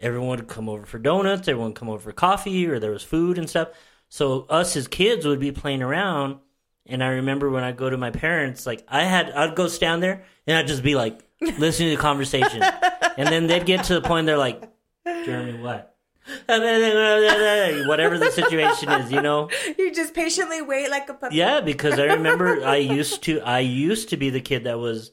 everyone 0.00 0.38
would 0.38 0.48
come 0.48 0.68
over 0.68 0.86
for 0.86 0.98
donuts, 0.98 1.48
everyone 1.48 1.70
would 1.70 1.78
come 1.78 1.88
over 1.88 2.00
for 2.00 2.12
coffee, 2.12 2.66
or 2.66 2.78
there 2.78 2.90
was 2.90 3.02
food 3.02 3.38
and 3.38 3.48
stuff. 3.48 3.68
So 4.08 4.46
us 4.48 4.76
as 4.76 4.88
kids 4.88 5.26
would 5.26 5.40
be 5.40 5.52
playing 5.52 5.82
around, 5.82 6.38
and 6.86 7.02
I 7.04 7.08
remember 7.08 7.50
when 7.50 7.62
I 7.62 7.72
go 7.72 7.88
to 7.90 7.96
my 7.96 8.10
parents, 8.10 8.66
like 8.66 8.82
I 8.88 9.04
had, 9.04 9.30
I'd 9.30 9.54
go 9.54 9.68
stand 9.68 10.02
there 10.02 10.24
and 10.46 10.56
I'd 10.56 10.66
just 10.66 10.82
be 10.82 10.94
like 10.94 11.20
listening 11.58 11.90
to 11.90 11.96
the 11.96 12.02
conversation, 12.02 12.62
and 12.62 13.28
then 13.28 13.46
they'd 13.46 13.66
get 13.66 13.84
to 13.84 13.94
the 13.94 14.00
point 14.00 14.26
they're 14.26 14.36
like, 14.38 14.62
Jeremy, 15.04 15.60
what? 15.60 15.86
Whatever 16.46 18.18
the 18.18 18.30
situation 18.32 18.88
is, 18.90 19.10
you 19.10 19.20
know. 19.22 19.48
you 19.78 19.92
just 19.92 20.14
patiently 20.14 20.62
wait 20.62 20.90
like 20.90 21.08
a 21.08 21.14
puppy. 21.14 21.36
Yeah, 21.36 21.60
because 21.60 21.98
I 21.98 22.04
remember 22.04 22.64
I 22.64 22.76
used 22.98 23.22
to 23.24 23.40
I 23.40 23.60
used 23.60 24.10
to 24.10 24.16
be 24.16 24.30
the 24.30 24.40
kid 24.40 24.64
that 24.64 24.78
was 24.78 25.12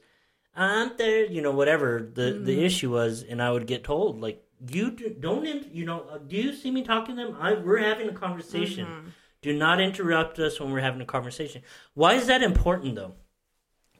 I'm 0.55 0.91
there, 0.97 1.25
you 1.25 1.41
know, 1.41 1.51
whatever 1.51 2.09
the 2.13 2.21
Mm-hmm. 2.33 2.45
the 2.45 2.63
issue 2.65 2.91
was, 2.91 3.23
and 3.23 3.41
I 3.41 3.51
would 3.51 3.67
get 3.67 3.83
told 3.83 4.21
like 4.21 4.43
you 4.69 4.91
do, 4.91 5.09
don't 5.19 5.45
you 5.73 5.85
know 5.85 6.05
uh, 6.11 6.17
do 6.17 6.35
you 6.35 6.53
see 6.53 6.71
me 6.71 6.83
talking 6.83 7.15
to 7.15 7.23
them? 7.25 7.37
I 7.39 7.53
we're 7.53 7.77
having 7.77 8.09
a 8.09 8.13
conversation. 8.13 8.85
Mm-hmm. 8.85 9.07
Do 9.41 9.53
not 9.55 9.79
interrupt 9.79 10.39
us 10.39 10.59
when 10.59 10.71
we're 10.71 10.81
having 10.81 11.01
a 11.01 11.05
conversation. 11.05 11.61
Why 11.93 12.15
is 12.15 12.27
that 12.27 12.41
important 12.41 12.95
though? 12.95 13.13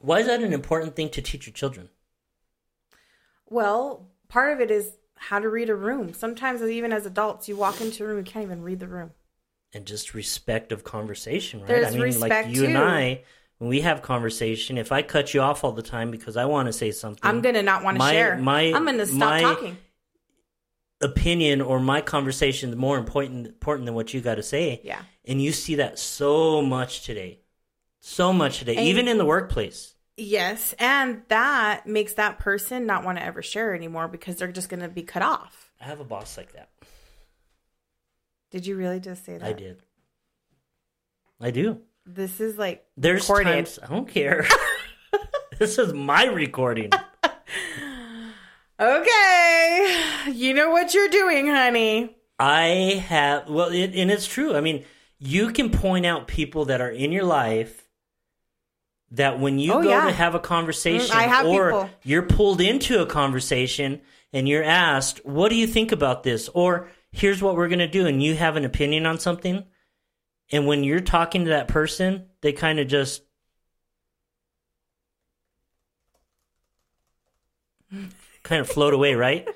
Why 0.00 0.20
is 0.20 0.26
that 0.26 0.42
an 0.42 0.52
important 0.52 0.96
thing 0.96 1.08
to 1.10 1.22
teach 1.22 1.46
your 1.46 1.54
children? 1.54 1.88
Well, 3.48 4.08
part 4.28 4.52
of 4.52 4.60
it 4.60 4.70
is 4.70 4.92
how 5.16 5.38
to 5.38 5.48
read 5.48 5.70
a 5.70 5.74
room. 5.74 6.12
Sometimes, 6.12 6.62
even 6.62 6.92
as 6.92 7.06
adults, 7.06 7.48
you 7.48 7.56
walk 7.56 7.80
into 7.80 8.04
a 8.04 8.06
room, 8.06 8.18
you 8.18 8.24
can't 8.24 8.44
even 8.44 8.62
read 8.62 8.80
the 8.80 8.88
room. 8.88 9.10
and 9.74 9.84
just 9.84 10.14
respect 10.14 10.72
of 10.72 10.84
conversation, 10.84 11.60
right? 11.60 11.68
There's 11.68 11.94
I 11.94 11.98
mean, 11.98 12.20
like 12.20 12.54
you 12.54 12.66
and. 12.66 12.78
I, 12.78 13.22
when 13.58 13.68
we 13.68 13.80
have 13.80 14.02
conversation, 14.02 14.78
if 14.78 14.92
I 14.92 15.02
cut 15.02 15.34
you 15.34 15.40
off 15.40 15.64
all 15.64 15.72
the 15.72 15.82
time 15.82 16.10
because 16.10 16.36
I 16.36 16.44
want 16.44 16.66
to 16.66 16.72
say 16.72 16.90
something, 16.90 17.20
I'm 17.22 17.40
gonna 17.40 17.62
not 17.62 17.82
want 17.84 17.98
to 17.98 18.08
share. 18.08 18.38
my- 18.38 18.72
I'm 18.72 18.84
gonna 18.84 19.04
stop 19.06 19.18
my- 19.18 19.40
talking. 19.42 19.76
Opinion 21.00 21.60
or 21.60 21.78
my 21.80 22.00
conversation 22.00 22.70
is 22.70 22.76
more 22.76 22.98
important 22.98 23.46
important 23.46 23.86
than 23.86 23.94
what 23.94 24.12
you 24.12 24.20
got 24.20 24.34
to 24.36 24.42
say. 24.42 24.80
Yeah. 24.82 25.00
And 25.24 25.40
you 25.40 25.52
see 25.52 25.76
that 25.76 25.98
so 25.98 26.62
much 26.62 27.04
today. 27.04 27.40
So 28.00 28.32
much 28.32 28.58
today, 28.60 28.76
And- 28.76 28.86
even 28.86 29.08
in 29.08 29.18
the 29.18 29.24
workplace. 29.24 29.94
Yes, 30.20 30.74
and 30.80 31.22
that 31.28 31.86
makes 31.86 32.14
that 32.14 32.40
person 32.40 32.86
not 32.86 33.04
want 33.04 33.18
to 33.18 33.24
ever 33.24 33.40
share 33.40 33.72
anymore 33.72 34.08
because 34.08 34.34
they're 34.34 34.50
just 34.50 34.68
gonna 34.68 34.88
be 34.88 35.02
cut 35.04 35.22
off. 35.22 35.70
I 35.80 35.84
have 35.84 36.00
a 36.00 36.04
boss 36.04 36.36
like 36.36 36.52
that. 36.54 36.70
Did 38.50 38.66
you 38.66 38.74
really 38.76 38.98
just 38.98 39.24
say 39.24 39.38
that? 39.38 39.46
I 39.46 39.52
did. 39.52 39.80
I 41.40 41.52
do. 41.52 41.82
This 42.04 42.40
is 42.40 42.58
like 42.58 42.84
There's 42.96 43.28
recorded. 43.28 43.44
times 43.52 43.78
I 43.80 43.86
don't 43.86 44.08
care. 44.08 44.44
this 45.60 45.78
is 45.78 45.92
my 45.92 46.24
recording. 46.24 46.90
Okay, 48.80 50.04
you 50.32 50.54
know 50.54 50.70
what 50.70 50.94
you're 50.94 51.08
doing, 51.08 51.48
honey. 51.48 52.16
I 52.38 53.02
have 53.08 53.48
well, 53.50 53.70
it, 53.70 53.94
and 53.96 54.10
it's 54.10 54.26
true. 54.26 54.54
I 54.54 54.60
mean, 54.60 54.84
you 55.18 55.50
can 55.50 55.70
point 55.70 56.06
out 56.06 56.28
people 56.28 56.66
that 56.66 56.80
are 56.80 56.90
in 56.90 57.10
your 57.10 57.24
life 57.24 57.88
that 59.10 59.40
when 59.40 59.58
you 59.58 59.72
Oh, 59.72 59.82
go 59.82 59.88
yeah. 59.88 60.04
to 60.04 60.12
have 60.12 60.34
a 60.36 60.38
conversation, 60.40 61.16
Mm, 61.16 61.44
or 61.46 61.70
people. 61.70 61.90
you're 62.04 62.22
pulled 62.22 62.60
into 62.60 63.00
a 63.02 63.06
conversation 63.06 64.00
and 64.32 64.48
you're 64.48 64.62
asked, 64.62 65.24
"What 65.24 65.48
do 65.48 65.56
you 65.56 65.66
think 65.66 65.90
about 65.90 66.22
this?" 66.22 66.48
or 66.54 66.88
"Here's 67.10 67.42
what 67.42 67.56
we're 67.56 67.68
going 67.68 67.78
to 67.80 67.88
do," 67.88 68.06
and 68.06 68.22
you 68.22 68.34
have 68.36 68.54
an 68.56 68.64
opinion 68.64 69.06
on 69.06 69.18
something, 69.18 69.64
and 70.52 70.66
when 70.68 70.84
you're 70.84 71.00
talking 71.00 71.44
to 71.44 71.50
that 71.50 71.66
person, 71.68 72.26
they 72.42 72.52
kind 72.52 72.78
of 72.78 72.86
just 72.86 73.22
kind 78.42 78.60
of 78.60 78.68
float 78.68 78.94
away, 78.94 79.14
right? 79.14 79.48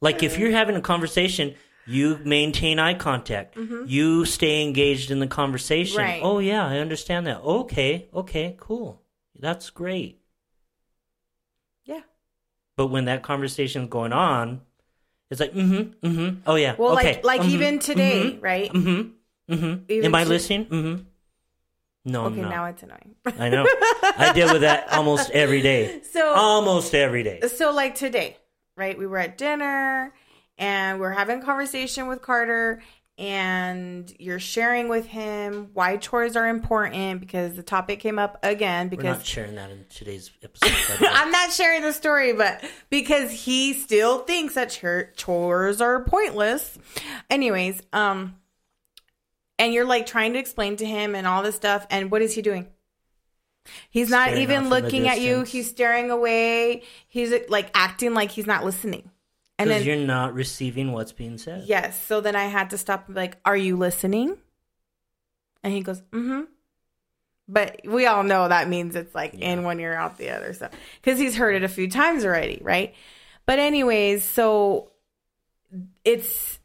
Like 0.00 0.22
if 0.22 0.38
you're 0.38 0.52
having 0.52 0.76
a 0.76 0.80
conversation, 0.80 1.54
you 1.86 2.18
maintain 2.24 2.78
eye 2.78 2.94
contact. 2.94 3.56
You 3.56 4.24
stay 4.24 4.62
engaged 4.62 5.10
in 5.10 5.18
the 5.20 5.26
conversation. 5.26 5.98
Right. 5.98 6.20
Oh 6.22 6.38
yeah, 6.38 6.66
I 6.66 6.78
understand 6.78 7.26
that. 7.26 7.40
Okay, 7.40 8.08
okay, 8.12 8.56
cool. 8.58 9.02
That's 9.38 9.70
great. 9.70 10.20
Yeah. 11.84 12.00
But 12.76 12.88
when 12.88 13.06
that 13.06 13.22
conversation's 13.22 13.88
going 13.88 14.12
on, 14.12 14.60
it's 15.30 15.40
like, 15.40 15.52
mm-hmm, 15.52 16.06
mm-hmm. 16.06 16.40
Oh 16.46 16.54
yeah. 16.56 16.74
Well, 16.78 16.92
okay. 16.98 17.14
like 17.14 17.24
like 17.24 17.40
mhm, 17.42 17.50
even 17.50 17.78
today, 17.78 18.32
mhm, 18.32 18.42
right? 18.42 18.72
Mm-hmm. 18.72 19.54
Mm-hmm. 19.54 19.82
Even 19.88 20.04
Am 20.06 20.14
I 20.14 20.24
to- 20.24 20.28
listening? 20.28 20.66
Mm-hmm. 20.66 21.02
No, 22.08 22.24
okay, 22.26 22.40
now 22.40 22.64
it's 22.66 22.82
annoying. 22.82 23.14
I 23.38 23.48
know. 23.48 23.66
I 24.02 24.32
deal 24.34 24.52
with 24.52 24.62
that 24.62 24.92
almost 24.92 25.30
every 25.30 25.60
day. 25.62 26.00
So 26.12 26.32
Almost 26.34 26.94
every 26.94 27.22
day. 27.22 27.40
so 27.56 27.72
like 27.72 27.94
today, 27.94 28.36
right? 28.76 28.98
We 28.98 29.06
were 29.06 29.18
at 29.18 29.38
dinner 29.38 30.12
and 30.56 30.98
we're 31.00 31.10
having 31.12 31.40
a 31.40 31.44
conversation 31.44 32.06
with 32.08 32.22
Carter 32.22 32.82
and 33.18 34.12
you're 34.18 34.38
sharing 34.38 34.88
with 34.88 35.04
him 35.06 35.70
why 35.74 35.96
chores 35.96 36.36
are 36.36 36.46
important 36.48 37.20
because 37.20 37.54
the 37.54 37.62
topic 37.62 37.98
came 38.00 38.18
up 38.18 38.38
again 38.44 38.88
because 38.88 39.04
We're 39.04 39.12
not 39.12 39.26
sharing 39.26 39.54
that 39.56 39.70
in 39.70 39.84
today's 39.90 40.30
episode. 40.42 40.70
by 40.70 40.96
the 40.96 41.04
way. 41.04 41.10
I'm 41.12 41.30
not 41.30 41.52
sharing 41.52 41.82
the 41.82 41.92
story, 41.92 42.32
but 42.32 42.64
because 42.90 43.30
he 43.32 43.74
still 43.74 44.20
thinks 44.20 44.54
that 44.54 44.70
chores 45.16 45.80
are 45.80 46.04
pointless. 46.04 46.78
Anyways, 47.28 47.82
um, 47.92 48.36
and 49.58 49.72
you're 49.72 49.84
like 49.84 50.06
trying 50.06 50.32
to 50.34 50.38
explain 50.38 50.76
to 50.76 50.86
him 50.86 51.14
and 51.14 51.26
all 51.26 51.42
this 51.42 51.56
stuff, 51.56 51.86
and 51.90 52.10
what 52.10 52.22
is 52.22 52.34
he 52.34 52.42
doing? 52.42 52.68
He's 53.90 54.08
not 54.08 54.28
Staring 54.28 54.42
even 54.42 54.70
looking 54.70 55.08
at 55.08 55.20
you. 55.20 55.42
He's 55.42 55.68
staring 55.68 56.10
away. 56.10 56.82
He's 57.06 57.32
like 57.48 57.70
acting 57.74 58.14
like 58.14 58.30
he's 58.30 58.46
not 58.46 58.64
listening. 58.64 59.10
And 59.58 59.68
Because 59.68 59.84
then 59.84 59.98
you're 59.98 60.06
not 60.06 60.34
receiving 60.34 60.92
what's 60.92 61.12
being 61.12 61.36
said. 61.36 61.64
yes, 61.66 62.00
so 62.02 62.20
then 62.20 62.36
I 62.36 62.44
had 62.44 62.70
to 62.70 62.78
stop 62.78 63.06
like, 63.08 63.36
"Are 63.44 63.56
you 63.56 63.76
listening?" 63.76 64.38
And 65.62 65.72
he 65.72 65.82
goes, 65.82 66.00
"Mm-hmm." 66.12 66.42
But 67.48 67.80
we 67.84 68.06
all 68.06 68.22
know 68.22 68.46
that 68.46 68.68
means 68.68 68.94
it's 68.94 69.14
like 69.14 69.34
in 69.34 69.64
one 69.64 69.80
ear 69.80 69.94
out 69.94 70.16
the 70.18 70.30
other, 70.30 70.52
so 70.52 70.68
because 71.02 71.18
he's 71.18 71.34
heard 71.36 71.56
it 71.56 71.64
a 71.64 71.68
few 71.68 71.90
times 71.90 72.24
already, 72.24 72.60
right? 72.62 72.94
But 73.46 73.58
anyways, 73.58 74.22
so 74.22 74.92
it's 76.04 76.58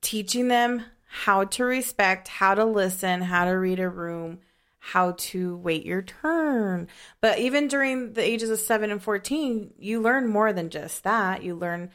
teaching 0.00 0.48
them 0.48 0.84
how 1.08 1.44
to 1.44 1.64
respect, 1.64 2.28
how 2.28 2.54
to 2.54 2.64
listen, 2.64 3.22
how 3.22 3.46
to 3.46 3.52
read 3.52 3.80
a 3.80 3.88
room, 3.88 4.40
how 4.78 5.12
to 5.12 5.56
wait 5.56 5.84
your 5.84 6.02
turn. 6.02 6.86
But 7.20 7.38
even 7.38 7.66
during 7.66 8.12
the 8.12 8.22
ages 8.22 8.50
of 8.50 8.60
7 8.60 8.90
and 8.90 9.02
14, 9.02 9.72
you 9.78 10.00
learn 10.00 10.28
more 10.28 10.52
than 10.52 10.70
just 10.70 11.02
that. 11.04 11.42
You 11.42 11.54
learn 11.54 11.90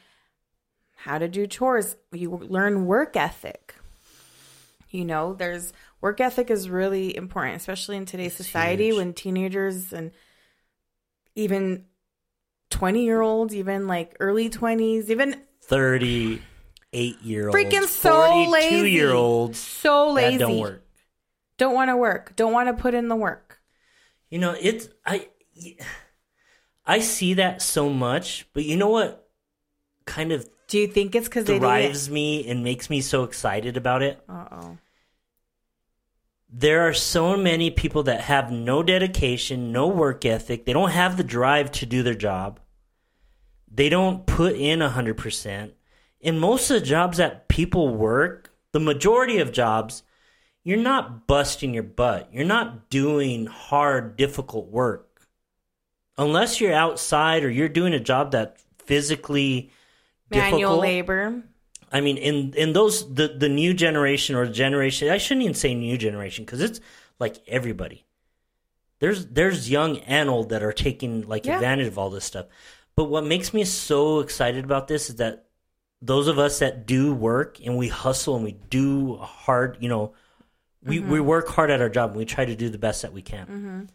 how 0.95 1.19
to 1.19 1.27
do 1.27 1.45
chores, 1.45 1.95
you 2.11 2.31
learn 2.31 2.85
work 2.85 3.15
ethic. 3.15 3.75
You 4.89 5.05
know, 5.05 5.33
there's 5.33 5.73
work 6.01 6.19
ethic 6.19 6.49
is 6.49 6.69
really 6.69 7.15
important, 7.15 7.57
especially 7.57 7.97
in 7.97 8.05
today's 8.05 8.35
society 8.35 8.85
huge. 8.85 8.97
when 8.97 9.13
teenagers 9.13 9.91
and 9.93 10.11
even 11.35 11.85
20 12.69 13.03
year 13.03 13.21
olds, 13.21 13.55
even 13.55 13.87
like 13.87 14.15
early 14.19 14.49
20s, 14.49 15.09
even 15.09 15.41
38 16.93 17.21
year 17.21 17.47
olds, 17.47 17.57
freaking 17.57 17.87
so 17.87 18.45
lazy. 18.49 18.91
year 18.91 19.11
olds 19.11 19.59
So 19.59 20.11
lazy. 20.11 20.37
don't 20.37 20.59
work. 20.59 20.83
Don't 21.57 21.73
want 21.73 21.89
to 21.89 21.97
work. 21.97 22.35
Don't 22.35 22.53
want 22.53 22.67
to 22.69 22.81
put 22.81 22.93
in 22.93 23.07
the 23.07 23.15
work. 23.15 23.59
You 24.29 24.39
know, 24.39 24.55
it's 24.59 24.89
I 25.05 25.27
I 26.85 26.99
see 26.99 27.35
that 27.35 27.61
so 27.61 27.89
much, 27.89 28.47
but 28.53 28.65
you 28.65 28.77
know 28.77 28.89
what 28.89 29.27
kind 30.05 30.31
of 30.31 30.47
Do 30.67 30.79
you 30.79 30.87
think 30.87 31.15
it's 31.15 31.27
because 31.27 31.45
drives 31.45 32.09
me 32.09 32.47
and 32.47 32.63
makes 32.63 32.89
me 32.89 33.01
so 33.01 33.23
excited 33.23 33.77
about 33.77 34.01
it? 34.01 34.23
Uh 34.27 34.45
oh. 34.51 34.77
There 36.55 36.87
are 36.87 36.93
so 36.93 37.35
many 37.35 37.71
people 37.71 38.03
that 38.03 38.21
have 38.21 38.51
no 38.51 38.83
dedication, 38.83 39.71
no 39.71 39.87
work 39.87 40.23
ethic. 40.23 40.65
They 40.65 40.73
don't 40.73 40.91
have 40.91 41.17
the 41.17 41.23
drive 41.23 41.71
to 41.73 41.85
do 41.87 42.03
their 42.03 42.13
job. 42.13 42.59
They 43.71 43.89
don't 43.89 44.27
put 44.27 44.55
in 44.55 44.83
a 44.83 44.89
100%. 44.89 45.71
In 46.23 46.39
most 46.39 46.71
of 46.71 46.79
the 46.79 46.85
jobs 46.85 47.17
that 47.17 47.49
people 47.49 47.89
work, 47.89 48.49
the 48.71 48.79
majority 48.79 49.39
of 49.39 49.51
jobs, 49.51 50.03
you're 50.63 50.77
not 50.77 51.27
busting 51.27 51.73
your 51.73 51.83
butt. 51.83 52.29
You're 52.31 52.45
not 52.45 52.89
doing 52.89 53.45
hard, 53.45 54.15
difficult 54.15 54.69
work. 54.69 55.27
Unless 56.17 56.61
you're 56.61 56.73
outside 56.73 57.43
or 57.43 57.49
you're 57.49 57.67
doing 57.67 57.93
a 57.93 57.99
job 57.99 58.31
that 58.31 58.57
physically 58.77 59.71
Manual 60.31 60.59
difficult. 60.59 60.81
labor. 60.81 61.43
I 61.91 61.99
mean, 62.01 62.17
in 62.17 62.53
in 62.53 62.71
those 62.73 63.13
the 63.13 63.27
the 63.27 63.49
new 63.49 63.73
generation 63.73 64.35
or 64.35 64.47
generation, 64.47 65.09
I 65.09 65.17
shouldn't 65.17 65.43
even 65.43 65.53
say 65.55 65.75
new 65.75 65.97
generation 65.97 66.45
because 66.45 66.61
it's 66.61 66.79
like 67.19 67.37
everybody. 67.47 68.05
There's 68.99 69.25
there's 69.25 69.69
young 69.69 69.97
and 69.99 70.29
old 70.29 70.49
that 70.49 70.63
are 70.63 70.71
taking 70.71 71.27
like 71.27 71.45
Yeah. 71.45 71.55
advantage 71.55 71.87
of 71.87 71.97
all 71.97 72.09
this 72.09 72.23
stuff. 72.25 72.45
But 72.95 73.05
what 73.05 73.25
makes 73.25 73.53
me 73.53 73.65
so 73.65 74.21
excited 74.21 74.63
about 74.63 74.87
this 74.87 75.09
is 75.09 75.17
that 75.17 75.47
those 76.05 76.27
of 76.27 76.37
us 76.37 76.59
that 76.59 76.85
do 76.85 77.13
work 77.13 77.59
and 77.65 77.77
we 77.77 77.87
hustle 77.87 78.35
and 78.35 78.43
we 78.43 78.51
do 78.69 79.15
hard, 79.17 79.77
you 79.79 79.87
know, 79.87 80.13
we 80.83 80.99
we 80.99 81.21
work 81.21 81.47
hard 81.47 81.71
at 81.71 81.81
our 81.81 81.87
job 81.89 82.09
and 82.11 82.17
we 82.19 82.25
try 82.25 82.43
to 82.43 82.55
do 82.55 82.67
the 82.69 82.77
best 82.77 83.01
that 83.03 83.13
we 83.13 83.21
can. 83.21 83.89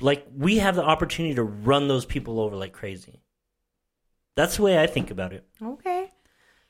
Like 0.00 0.26
we 0.36 0.58
have 0.58 0.76
the 0.76 0.84
opportunity 0.84 1.34
to 1.34 1.42
run 1.42 1.88
those 1.88 2.04
people 2.04 2.38
over 2.38 2.54
like 2.54 2.72
crazy. 2.72 3.20
That's 4.36 4.56
the 4.56 4.62
way 4.62 4.78
I 4.80 4.86
think 4.86 5.10
about 5.10 5.32
it. 5.32 5.44
Okay. 5.60 6.12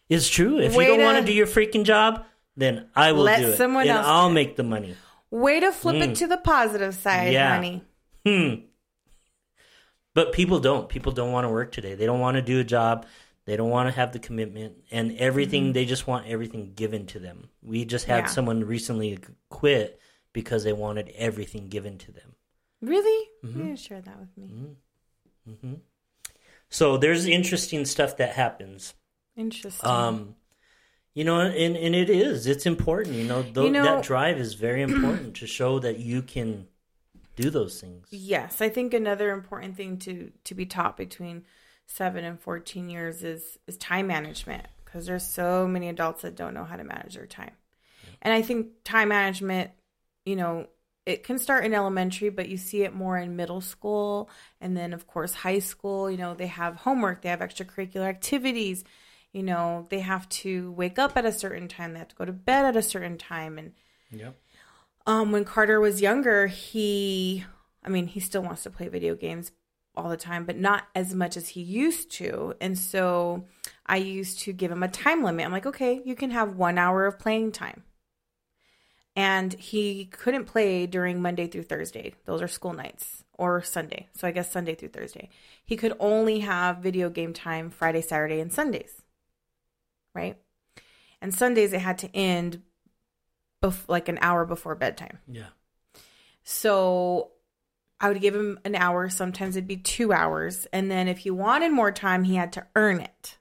It's 0.09 0.29
true. 0.29 0.59
If 0.59 0.75
Way 0.75 0.85
you 0.85 0.91
don't 0.91 0.99
to- 1.01 1.05
want 1.05 1.19
to 1.19 1.25
do 1.25 1.33
your 1.33 1.49
freaking 1.49 1.83
job, 1.85 2.25
then 2.57 2.89
I 2.95 3.13
will 3.13 3.25
Let 3.25 3.41
do 3.41 3.49
it. 3.49 3.57
someone 3.57 3.83
and 3.89 3.91
else 3.99 4.07
I'll 4.07 4.31
make 4.31 4.57
the 4.57 4.63
money. 4.63 4.97
Way 5.31 5.59
to 5.61 5.73
flip 5.73 5.97
it 5.97 6.15
to 6.17 6.29
the 6.29 6.39
positive 6.39 6.95
side, 6.95 7.29
Mm. 7.29 7.33
Yeah. 7.33 7.55
honey. 7.55 7.85
Hmm. 8.25 8.55
But 10.15 10.33
people 10.33 10.61
don't. 10.61 10.89
People 10.89 11.13
don't 11.13 11.33
want 11.33 11.45
to 11.45 11.51
work 11.51 11.73
today. 11.73 11.95
They 11.95 12.07
don't 12.07 12.21
want 12.21 12.37
to 12.37 12.43
do 12.43 12.61
a 12.61 12.65
job. 12.65 13.05
They 13.47 13.57
don't 13.57 13.71
want 13.71 13.88
to 13.88 13.95
have 13.95 14.12
the 14.12 14.19
commitment 14.19 14.85
and 14.91 15.17
everything. 15.19 15.73
They 15.73 15.85
just 15.87 16.07
want 16.07 16.26
everything 16.26 16.73
given 16.75 17.07
to 17.07 17.19
them. 17.19 17.49
We 17.62 17.85
just 17.85 18.05
had 18.07 18.19
Mm-hmm. 18.19 18.26
Yeah. 18.26 18.33
someone 18.33 18.65
recently 18.65 19.19
quit 19.49 19.99
because 20.33 20.65
they 20.65 20.73
wanted 20.73 21.09
everything 21.17 21.69
given 21.69 21.97
to 21.99 22.12
them. 22.12 22.35
Really? 22.83 23.29
Mm-hmm. 23.45 23.69
You 23.69 23.76
share 23.76 24.00
that 24.03 24.19
with 24.21 24.37
me. 24.37 24.76
So 26.69 26.97
there's 26.97 27.26
interesting 27.26 27.85
stuff 27.85 28.17
that 28.17 28.35
happens. 28.35 28.95
Interesting. 29.37 29.88
Um, 29.88 30.35
you 31.15 31.25
know, 31.25 31.41
and, 31.41 31.76
and 31.76 31.95
it 31.95 32.11
is. 32.11 32.47
It's 32.47 32.67
important. 32.67 33.15
You 33.17 33.25
know, 33.25 33.43
tho- 33.43 33.65
You 33.67 33.71
know- 33.71 33.85
that 33.85 34.05
drive 34.05 34.38
is 34.38 34.55
very 34.55 34.83
important 34.83 35.37
to 35.37 35.47
show 35.47 35.79
that 35.79 35.99
you 35.99 36.23
can 36.23 36.67
do 37.37 37.50
those 37.50 37.81
things. 37.81 38.09
Yes, 38.11 38.61
I 38.61 38.69
think 38.69 38.93
another 38.95 39.31
important 39.31 39.76
thing 39.76 39.99
to 39.99 40.33
to 40.45 40.55
be 40.55 40.67
taught 40.67 40.97
between 40.97 41.45
seven 41.87 42.25
and 42.25 42.40
fourteen 42.40 42.88
years 42.90 43.23
is 43.23 43.59
is 43.66 43.76
time 43.76 44.07
management 44.07 44.66
because 44.85 45.07
there's 45.07 45.27
so 45.27 45.66
many 45.66 45.88
adults 45.88 46.22
that 46.22 46.37
don't 46.37 46.55
know 46.55 46.64
how 46.64 46.77
to 46.77 46.85
manage 46.85 47.14
their 47.14 47.27
time, 47.27 47.53
and 48.22 48.33
I 48.35 48.42
think 48.42 48.68
time 48.85 49.09
management, 49.09 49.70
you 50.25 50.37
know, 50.37 50.66
it 51.05 51.22
can 51.22 51.38
start 51.38 51.64
in 51.64 51.72
elementary, 51.75 52.31
but 52.31 52.49
you 52.49 52.57
see 52.57 52.83
it 52.83 52.94
more 52.94 53.16
in 53.16 53.37
middle 53.37 53.61
school, 53.61 54.29
and 54.61 54.77
then 54.77 54.92
of 54.92 55.07
course 55.07 55.35
high 55.35 55.61
school. 55.61 56.11
You 56.11 56.16
know, 56.16 56.35
they 56.35 56.49
have 56.49 56.77
homework, 56.77 57.22
they 57.22 57.29
have 57.29 57.40
extracurricular 57.40 58.07
activities. 58.09 58.85
You 59.33 59.42
know, 59.42 59.87
they 59.90 60.01
have 60.01 60.27
to 60.31 60.72
wake 60.72 60.99
up 60.99 61.16
at 61.16 61.27
a 61.27 61.33
certain 61.33 61.68
time, 61.68 61.92
they 61.92 61.99
have 61.99 62.09
to 62.09 62.16
go 62.16 62.25
to 62.25 62.33
bed 62.33 62.64
at 62.64 62.77
a 62.77 62.83
certain 62.83 63.18
time, 63.18 63.59
and 63.59 63.72
Yep. 64.11 64.35
um, 65.07 65.31
when 65.31 65.44
Carter 65.44 65.79
was 65.79 66.01
younger, 66.01 66.46
he, 66.46 67.44
I 67.85 67.88
mean, 67.90 68.07
he 68.07 68.20
still 68.20 68.42
wants 68.42 68.62
to 68.62 68.70
play 68.70 68.88
video 68.88 69.14
games 69.14 69.53
all 69.96 70.09
the 70.09 70.16
time, 70.16 70.44
but 70.44 70.56
not 70.56 70.85
as 70.94 71.14
much 71.14 71.37
as 71.37 71.48
he 71.48 71.61
used 71.61 72.11
to. 72.12 72.54
And 72.61 72.78
so 72.78 73.46
I 73.87 73.96
used 73.96 74.40
to 74.40 74.52
give 74.52 74.70
him 74.70 74.82
a 74.82 74.88
time 74.88 75.22
limit. 75.22 75.46
I'm 75.46 75.52
like, 75.52 75.66
okay, 75.66 76.02
you 76.04 76.14
can 76.14 76.30
have 76.30 76.56
one 76.56 76.78
hour 76.78 77.06
of 77.06 77.18
playing 77.18 77.52
time. 77.52 77.82
And 79.14 79.54
he 79.54 80.04
couldn't 80.04 80.44
play 80.44 80.87
during 80.87 81.22
Monday 81.22 81.46
through 81.46 81.62
Thursday. 81.62 82.14
Those 82.26 82.42
are 82.42 82.48
school 82.48 82.74
nights 82.74 83.24
or 83.32 83.62
Sunday. 83.62 84.09
So 84.14 84.28
I 84.28 84.30
guess 84.30 84.52
Sunday 84.52 84.74
through 84.74 84.90
Thursday. 84.90 85.30
He 85.64 85.76
could 85.76 85.94
only 85.98 86.40
have 86.40 86.78
video 86.78 87.09
game 87.09 87.32
time 87.32 87.70
Friday, 87.70 88.02
Saturday, 88.02 88.40
and 88.40 88.52
Sundays. 88.52 88.92
Right? 90.14 90.37
And 91.22 91.32
Sundays 91.35 91.72
it 91.72 91.80
had 91.80 91.98
to 91.98 92.14
end 92.14 92.62
bef- 93.62 93.88
like 93.88 94.09
an 94.09 94.18
hour 94.20 94.44
before 94.44 94.74
bedtime. 94.74 95.18
Yeah. 95.26 95.48
So 96.42 97.32
I 98.00 98.09
would 98.09 98.20
give 98.20 98.35
him 98.35 98.59
an 98.64 98.74
hour. 98.74 99.09
Sometimes 99.09 99.56
it'd 99.56 99.66
be 99.66 99.78
two 99.78 100.12
hours. 100.12 100.66
And 100.72 100.90
then 100.90 101.09
if 101.09 101.18
he 101.18 101.30
wanted 101.30 101.72
more 101.72 101.92
time, 101.92 102.24
he 102.24 102.35
had 102.35 102.52
to 102.52 102.66
earn 102.76 103.00
it. 103.00 103.38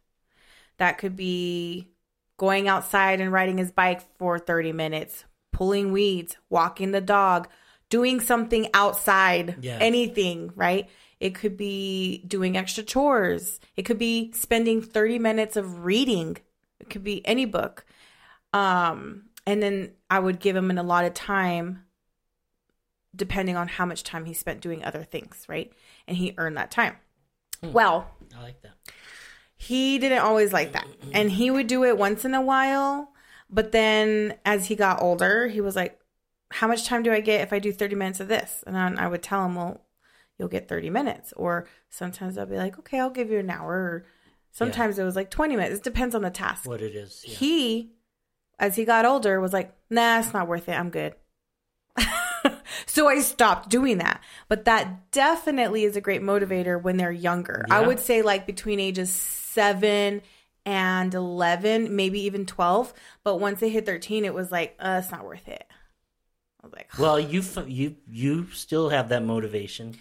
That 0.78 0.98
could 0.98 1.16
be 1.16 1.90
going 2.38 2.68
outside 2.68 3.22
and 3.22 3.32
riding 3.32 3.58
his 3.58 3.72
bike 3.72 4.02
for 4.18 4.40
30 4.40 4.74
minutes, 4.74 5.26
pulling 5.52 5.92
weeds, 5.92 6.38
walking 6.50 6.92
the 6.92 7.02
dog, 7.02 7.48
doing 7.90 8.20
something 8.20 8.68
outside, 8.74 9.58
Yeah. 9.62 9.78
anything, 9.80 10.52
right? 10.56 10.90
It 11.20 11.34
could 11.36 11.56
be 11.56 12.24
doing 12.28 12.58
extra 12.58 12.84
chores. 12.84 13.60
It 13.78 13.84
could 13.84 13.98
be 13.98 14.32
spending 14.34 14.82
30 14.82 15.20
minutes 15.20 15.56
of 15.56 15.86
reading. 15.86 16.38
It 16.80 16.90
could 16.90 17.04
be 17.04 17.26
any 17.26 17.46
book. 17.46 17.86
Um, 18.52 19.30
and 19.46 19.62
then 19.62 19.94
I 20.10 20.20
would 20.20 20.40
give 20.40 20.56
him 20.56 20.70
an 20.70 20.78
allotted 20.78 21.16
time 21.16 21.85
depending 23.16 23.56
on 23.56 23.68
how 23.68 23.86
much 23.86 24.04
time 24.04 24.26
he 24.26 24.34
spent 24.34 24.62
doing 24.62 24.84
other 24.84 25.04
things, 25.04 25.46
right? 25.48 25.72
And 26.08 26.18
he 26.18 26.34
earned 26.38 26.58
that 26.58 26.72
time. 26.72 26.96
Hmm. 27.62 27.72
Well, 27.72 28.12
I 28.38 28.42
like 28.42 28.62
that. 28.64 28.74
he 29.56 29.98
didn't 30.00 30.20
always 30.20 30.52
like 30.54 30.74
that. 30.74 30.88
And 31.14 31.32
he 31.32 31.50
would 31.52 31.68
do 31.68 31.84
it 31.86 31.98
once 31.98 32.26
in 32.26 32.34
a 32.34 32.42
while. 32.42 33.12
But 33.50 33.72
then 33.72 34.36
as 34.46 34.66
he 34.68 34.76
got 34.76 35.02
older, 35.02 35.48
he 35.48 35.62
was 35.62 35.76
like, 35.76 36.00
How 36.52 36.68
much 36.68 36.86
time 36.86 37.04
do 37.04 37.12
I 37.12 37.22
get 37.22 37.42
if 37.42 37.54
I 37.54 37.60
do 37.60 37.72
30 37.72 37.96
minutes 37.96 38.20
of 38.20 38.28
this? 38.28 38.64
And 38.68 38.76
then 38.76 38.98
I 39.00 39.08
would 39.08 39.24
tell 39.24 39.46
him, 39.46 39.56
Well, 39.56 39.82
you'll 40.38 40.48
get 40.50 40.68
30 40.68 40.90
minutes. 40.90 41.32
Or 41.38 41.68
sometimes 41.90 42.38
I'll 42.38 42.46
be 42.46 42.58
like, 42.58 42.78
Okay, 42.80 43.00
I'll 43.00 43.10
give 43.10 43.30
you 43.32 43.40
an 43.40 43.50
hour. 43.50 43.72
Or 43.74 44.06
sometimes 44.52 45.00
it 45.00 45.04
was 45.04 45.16
like 45.16 45.30
20 45.30 45.56
minutes. 45.56 45.78
It 45.78 45.84
depends 45.84 46.16
on 46.16 46.22
the 46.24 46.30
task. 46.32 46.68
What 46.68 46.82
it 46.82 46.96
is. 46.96 47.24
Yeah. 47.26 47.36
He, 47.36 47.92
as 48.60 48.76
he 48.76 48.84
got 48.84 49.06
older, 49.06 49.40
was 49.40 49.54
like, 49.54 49.74
Nah, 49.90 50.20
it's 50.20 50.34
not 50.34 50.48
worth 50.48 50.68
it. 50.68 50.74
I'm 50.74 50.90
good. 50.90 51.14
So 52.96 53.10
I 53.10 53.20
stopped 53.20 53.70
doing 53.70 53.98
that. 53.98 54.24
But 54.48 54.64
that 54.66 55.12
definitely 55.12 55.84
is 55.84 55.98
a 55.98 56.02
great 56.02 56.22
motivator 56.22 56.82
when 56.82 56.96
they're 56.96 57.12
younger. 57.12 57.66
I 57.70 57.86
would 57.86 58.00
say 58.00 58.22
like 58.22 58.48
between 58.48 58.80
ages 58.80 59.12
seven 59.12 60.22
and 60.66 61.14
11, 61.14 61.94
maybe 61.94 62.22
even 62.22 62.46
12. 62.46 62.94
But 63.26 63.42
once 63.42 63.60
they 63.60 63.68
hit 63.68 63.86
13, 63.86 64.24
it 64.24 64.34
was 64.34 64.50
like, 64.50 64.76
uh, 64.80 65.02
it's 65.04 65.12
not 65.12 65.26
worth 65.26 65.46
it. 65.50 65.66
I 66.64 66.68
was 66.68 66.74
like, 66.74 66.90
well, 66.98 67.20
you 67.32 67.44
you 67.68 67.98
you 68.10 68.48
still 68.52 68.88
have 68.88 69.10
that 69.10 69.24
motivation. 69.24 69.98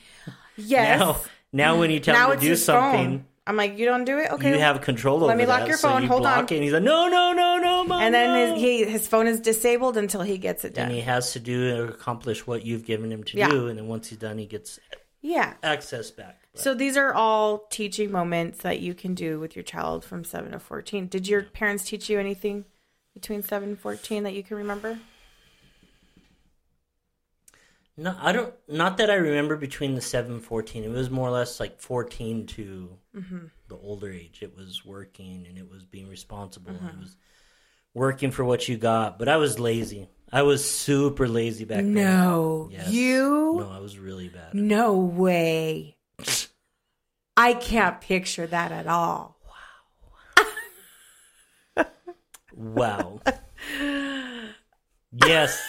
yes. 0.56 1.00
Now, 1.00 1.20
now 1.52 1.78
when 1.80 1.90
you 1.90 1.98
tell 1.98 2.14
now 2.14 2.30
it's 2.30 2.42
to 2.42 2.48
do 2.48 2.54
something, 2.54 3.18
phone. 3.18 3.26
I'm 3.46 3.56
like, 3.56 3.76
you 3.78 3.84
don't 3.84 4.04
do 4.04 4.18
it? 4.18 4.30
Okay. 4.32 4.50
you 4.54 4.58
have 4.58 4.80
control 4.80 5.16
over 5.16 5.24
it. 5.26 5.28
Let 5.28 5.36
me 5.36 5.44
lock 5.46 5.60
that, 5.60 5.68
your 5.68 5.76
so 5.76 5.88
phone. 5.90 6.02
you 6.02 6.08
Hold 6.08 6.24
on. 6.24 6.44
it, 6.44 6.50
and 6.52 6.62
he's 6.62 6.72
like, 6.72 6.82
no, 6.82 7.08
no, 7.08 7.32
no, 7.32 7.58
no, 7.58 7.84
mom, 7.84 8.00
and 8.02 8.14
then 8.14 8.48
no." 8.48 8.54
his, 8.54 8.62
he, 8.62 8.84
his 8.84 9.06
phone 9.06 9.26
is 9.26 9.38
disabled 9.40 9.96
until 9.98 10.22
he 10.22 10.38
gets 10.38 10.64
it 10.64 10.74
done. 10.74 10.86
and 10.86 10.94
he 10.94 11.02
has 11.02 11.32
to 11.34 11.40
do 11.40 11.76
or 11.76 11.88
accomplish 11.88 12.46
what 12.46 12.64
you've 12.64 12.86
given 12.86 13.12
him 13.12 13.22
to 13.24 13.36
Yeah. 13.36 13.48
do, 13.48 13.68
and 13.68 13.78
then 13.78 13.86
once 13.86 14.08
he's 14.08 14.18
done, 14.18 14.38
he 14.38 14.46
gets 14.46 14.78
yeah. 15.20 15.54
access 15.62 16.10
back. 16.10 16.40
But 16.52 16.62
So 16.62 16.74
these 16.74 16.96
are 16.96 17.12
all 17.12 17.66
teaching 17.70 18.10
moments 18.10 18.60
that 18.62 18.80
you 18.80 18.94
can 18.94 19.14
do 19.14 19.38
with 19.40 19.54
your 19.56 19.62
child 19.62 20.04
from 20.06 20.24
7 20.24 20.52
to 20.52 20.58
14. 20.58 21.08
Did 21.08 21.28
your 21.28 21.42
parents 21.42 21.84
teach 21.84 22.08
you 22.08 22.18
anything 22.18 22.64
between 23.12 23.42
7 23.42 23.68
and 23.68 23.78
14 23.78 24.22
that 24.22 24.32
you 24.32 24.42
can 24.42 24.56
remember? 24.56 24.98
No, 27.96 28.16
I 28.20 28.32
don't. 28.32 28.52
Not 28.68 28.96
that 28.98 29.10
I 29.10 29.14
remember 29.14 29.56
between 29.56 29.94
the 29.94 30.00
seven 30.00 30.32
and 30.34 30.42
fourteen. 30.44 30.84
It 30.84 30.90
was 30.90 31.10
more 31.10 31.28
or 31.28 31.32
less 31.32 31.60
like 31.60 31.80
fourteen 31.80 32.46
to 32.48 32.98
Mm-hmm. 33.16 33.46
the 33.68 33.76
older 33.76 34.10
age. 34.10 34.40
It 34.42 34.56
was 34.56 34.84
working 34.84 35.46
and 35.48 35.56
it 35.56 35.70
was 35.70 35.84
being 35.84 36.08
responsible. 36.08 36.72
Mm-hmm. 36.72 36.86
It 36.88 36.98
was 36.98 37.16
working 37.94 38.32
for 38.32 38.44
what 38.44 38.68
you 38.68 38.76
got. 38.76 39.20
But 39.20 39.28
I 39.28 39.36
was 39.36 39.60
lazy. 39.60 40.08
I 40.32 40.42
was 40.42 40.68
super 40.68 41.28
lazy 41.28 41.64
back 41.64 41.76
then. 41.78 41.94
No. 41.94 42.68
Yes. 42.72 42.90
You? 42.90 43.54
No, 43.60 43.70
I 43.70 43.78
was 43.78 43.96
really 44.00 44.28
bad. 44.28 44.52
No 44.52 44.94
way. 44.98 45.96
I 47.36 47.54
can't 47.54 48.00
picture 48.00 48.48
that 48.48 48.72
at 48.72 48.88
all. 48.88 49.38
Wow. 51.76 51.84
wow. 52.56 53.20
yes, 55.12 55.62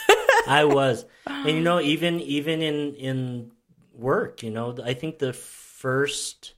I 0.47 0.65
was. 0.65 1.05
And 1.25 1.49
you 1.49 1.62
know, 1.62 1.79
even 1.79 2.19
even 2.19 2.62
in 2.62 2.95
in 2.95 3.51
work, 3.93 4.43
you 4.43 4.51
know, 4.51 4.77
I 4.84 4.93
think 4.93 5.19
the 5.19 5.34
first 5.34 6.53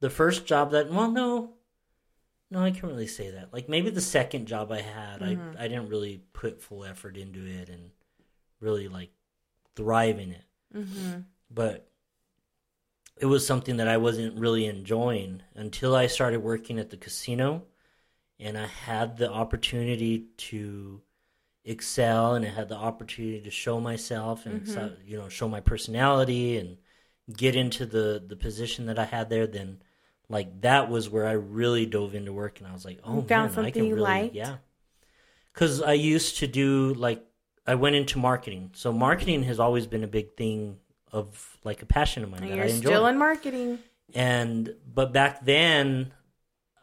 the 0.00 0.10
first 0.10 0.46
job 0.46 0.72
that 0.72 0.90
well 0.90 1.10
no 1.10 1.54
no, 2.50 2.62
I 2.62 2.70
can't 2.70 2.84
really 2.84 3.06
say 3.06 3.30
that. 3.32 3.52
Like 3.52 3.68
maybe 3.68 3.90
the 3.90 4.00
second 4.00 4.46
job 4.46 4.72
I 4.72 4.80
had, 4.80 5.20
Mm-hmm. 5.20 5.58
I 5.58 5.64
I 5.64 5.68
didn't 5.68 5.90
really 5.90 6.22
put 6.32 6.62
full 6.62 6.84
effort 6.84 7.16
into 7.16 7.44
it 7.44 7.68
and 7.68 7.90
really 8.60 8.88
like 8.88 9.10
thrive 9.76 10.18
in 10.18 10.32
it. 10.32 10.44
Mm-hmm. 10.74 11.20
But 11.50 11.88
it 13.20 13.26
was 13.26 13.46
something 13.46 13.78
that 13.78 13.88
I 13.88 13.96
wasn't 13.96 14.38
really 14.38 14.66
enjoying 14.66 15.42
until 15.54 15.94
I 15.94 16.06
started 16.06 16.42
working 16.42 16.78
at 16.78 16.90
the 16.90 16.96
casino 16.96 17.64
and 18.38 18.56
I 18.56 18.66
had 18.66 19.16
the 19.16 19.30
opportunity 19.30 20.26
to 20.36 21.02
excel 21.64 22.34
and 22.34 22.44
I 22.44 22.48
had 22.48 22.68
the 22.68 22.76
opportunity 22.76 23.40
to 23.42 23.50
show 23.50 23.80
myself 23.80 24.46
and 24.46 24.62
mm-hmm. 24.62 24.72
so, 24.72 24.92
you 25.04 25.18
know 25.18 25.28
show 25.28 25.48
my 25.48 25.60
personality 25.60 26.56
and 26.56 26.78
get 27.36 27.56
into 27.56 27.84
the 27.84 28.22
the 28.26 28.36
position 28.36 28.86
that 28.86 28.98
I 28.98 29.04
had 29.04 29.28
there 29.28 29.46
then 29.46 29.82
like 30.30 30.60
that 30.62 30.88
was 30.88 31.10
where 31.10 31.26
I 31.26 31.32
really 31.32 31.84
dove 31.84 32.14
into 32.14 32.32
work 32.32 32.58
and 32.58 32.68
I 32.68 32.72
was 32.72 32.84
like 32.84 33.00
oh 33.04 33.16
You 33.16 33.22
found 33.22 33.54
man 33.54 33.64
I 33.66 33.70
can 33.70 33.84
you 33.84 33.94
really 33.94 34.02
liked? 34.02 34.34
yeah. 34.34 34.56
Cuz 35.52 35.82
I 35.82 35.92
used 35.94 36.38
to 36.38 36.46
do 36.46 36.94
like 36.94 37.24
I 37.66 37.74
went 37.74 37.96
into 37.96 38.18
marketing. 38.18 38.70
So 38.74 38.90
mm-hmm. 38.90 39.00
marketing 39.00 39.42
has 39.42 39.60
always 39.60 39.86
been 39.86 40.04
a 40.04 40.08
big 40.08 40.36
thing 40.36 40.78
of 41.12 41.58
like 41.64 41.82
a 41.82 41.86
passion 41.86 42.22
of 42.24 42.30
mine 42.30 42.42
And 42.42 42.50
that 42.50 42.56
you're 42.56 42.64
I 42.64 42.68
enjoy. 42.68 42.88
still 42.88 43.06
in 43.06 43.18
marketing. 43.18 43.78
and 44.14 44.74
but 44.86 45.12
back 45.12 45.44
then 45.44 46.12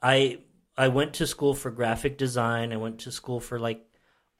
i 0.03 0.37
i 0.77 0.87
went 0.89 1.13
to 1.15 1.25
school 1.25 1.55
for 1.55 1.71
graphic 1.71 2.17
design. 2.17 2.71
I 2.71 2.77
went 2.77 2.99
to 2.99 3.11
school 3.11 3.39
for 3.39 3.57
like 3.59 3.81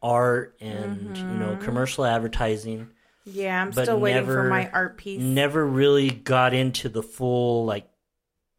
art 0.01 0.55
and 0.61 1.17
you 1.17 1.37
know 1.37 1.53
Mm-hmm. 1.55 1.63
commercial 1.63 2.05
advertising 2.05 2.89
Yeah, 3.25 3.61
I'm 3.61 3.71
still 3.73 3.99
waiting 3.99 4.25
for 4.25 4.43
my 4.43 4.69
art 4.71 4.97
piece. 4.97 5.21
never 5.21 5.65
really 5.65 6.09
got 6.11 6.53
into 6.53 6.89
the 6.89 7.01
full 7.03 7.65
like 7.65 7.87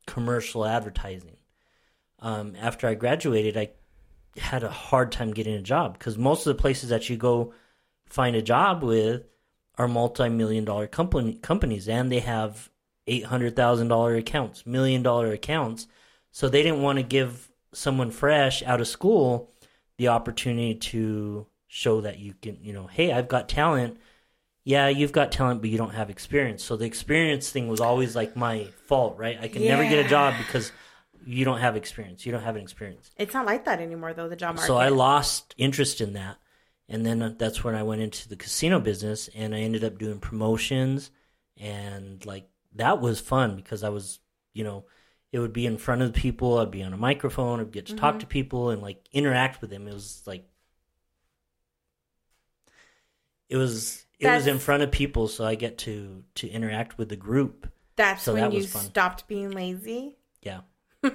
commercial 0.07 0.65
advertising 0.65 1.37
um, 2.21 2.55
after 2.61 2.87
i 2.89 2.95
graduated 2.95 3.57
i 3.57 3.71
had 4.41 4.63
a 4.63 4.71
hard 4.71 5.11
time 5.13 5.33
getting 5.33 5.55
a 5.55 5.63
job 5.63 5.99
because 5.99 6.17
most 6.19 6.47
of 6.47 6.57
the 6.57 6.61
places 6.61 6.91
that 6.91 7.09
you 7.11 7.17
go 7.17 7.53
find 8.07 8.37
a 8.37 8.43
job 8.43 8.83
with 8.83 9.25
are 9.79 9.89
multi-million 9.89 10.65
dollar 10.65 10.87
company 10.87 11.35
companies 11.35 11.89
and 11.89 12.11
they 12.11 12.21
have 12.21 12.71
$800000 13.09 14.19
accounts 14.19 14.65
million 14.67 15.03
dollar 15.03 15.33
accounts 15.33 15.87
so 16.31 16.49
they 16.49 16.63
didn't 16.63 16.83
want 16.83 16.99
to 16.99 17.03
give 17.03 17.51
someone 17.73 18.11
fresh 18.11 18.63
out 18.63 18.81
of 18.81 18.89
school 18.89 19.51
the 19.99 20.09
opportunity 20.09 20.75
to 20.75 21.47
show 21.69 22.01
that 22.01 22.19
you 22.19 22.35
can 22.41 22.59
you 22.63 22.73
know 22.73 22.87
hey 22.87 23.13
i've 23.13 23.29
got 23.29 23.49
talent 23.49 23.99
yeah, 24.67 24.89
you've 24.89 25.13
got 25.13 25.31
talent, 25.31 25.61
but 25.61 25.71
you 25.71 25.79
don't 25.79 25.95
have 25.95 26.11
experience. 26.11 26.65
So 26.65 26.77
the 26.77 26.87
experience 26.87 27.51
thing 27.51 27.69
was 27.69 27.81
always 27.81 28.17
like 28.17 28.35
my 28.35 28.67
fault, 28.89 29.17
right? 29.17 29.39
I 29.41 29.47
can 29.47 29.65
never 29.65 29.85
get 29.85 30.05
a 30.05 30.09
job 30.09 30.35
because 30.39 30.73
you 31.25 31.45
don't 31.45 31.61
have 31.61 31.77
experience. 31.77 32.27
You 32.27 32.33
don't 32.33 32.43
have 32.43 32.57
an 32.57 32.63
experience. 32.63 33.13
It's 33.17 33.33
not 33.33 33.47
like 33.47 33.65
that 33.67 33.81
anymore, 33.81 34.13
though. 34.13 34.29
The 34.29 34.35
job 34.35 34.57
market. 34.57 34.67
So 34.67 34.77
I 34.77 34.89
lost 34.89 35.55
interest 35.57 36.01
in 36.01 36.15
that. 36.15 36.39
And 36.89 37.07
then 37.07 37.23
uh, 37.23 37.35
that's 37.39 37.63
when 37.63 37.77
I 37.77 37.85
went 37.85 38.03
into 38.03 38.29
the 38.29 38.35
casino 38.35 38.81
business 38.81 39.29
and 39.37 39.55
I 39.55 39.61
ended 39.61 39.85
up 39.85 39.99
doing 39.99 40.19
promotions. 40.19 41.13
And 41.57 42.27
like 42.27 42.49
that 42.75 43.01
was 43.01 43.21
fun 43.21 43.55
because 43.55 43.85
I 43.85 43.91
was, 43.91 44.19
you 44.53 44.65
know, 44.65 44.87
it 45.33 45.39
would 45.39 45.53
be 45.53 45.67
in 45.67 45.79
front 45.79 46.03
of 46.03 46.13
people. 46.13 46.59
I'd 46.59 46.71
be 46.71 46.83
on 46.83 46.93
a 46.93 46.97
microphone. 46.97 47.61
I'd 47.61 47.73
get 47.73 47.87
to 47.87 47.97
talk 47.97 48.15
mm-hmm. 48.15 48.21
to 48.21 48.27
people 48.27 48.71
and 48.71 48.83
like 48.83 49.07
interact 49.13 49.61
with 49.61 49.71
them. 49.71 49.87
It 49.87 49.95
was 49.95 50.23
like, 50.27 50.49
it 53.49 53.57
was 53.57 54.05
it 54.19 54.29
was 54.29 54.47
in 54.47 54.59
front 54.59 54.83
of 54.83 54.91
people, 54.91 55.29
so 55.29 55.45
I 55.45 55.55
get 55.55 55.79
to 55.79 56.25
to 56.37 56.49
interact 56.49 56.99
with 56.99 57.09
the 57.09 57.17
group. 57.17 57.71
That's 57.97 58.23
so 58.23 58.35
when 58.35 58.43
that 58.43 58.53
you 58.53 58.67
fun. 58.67 58.83
stopped 58.83 59.29
being 59.29 59.51
lazy. 59.51 60.17
Yeah. 60.43 60.61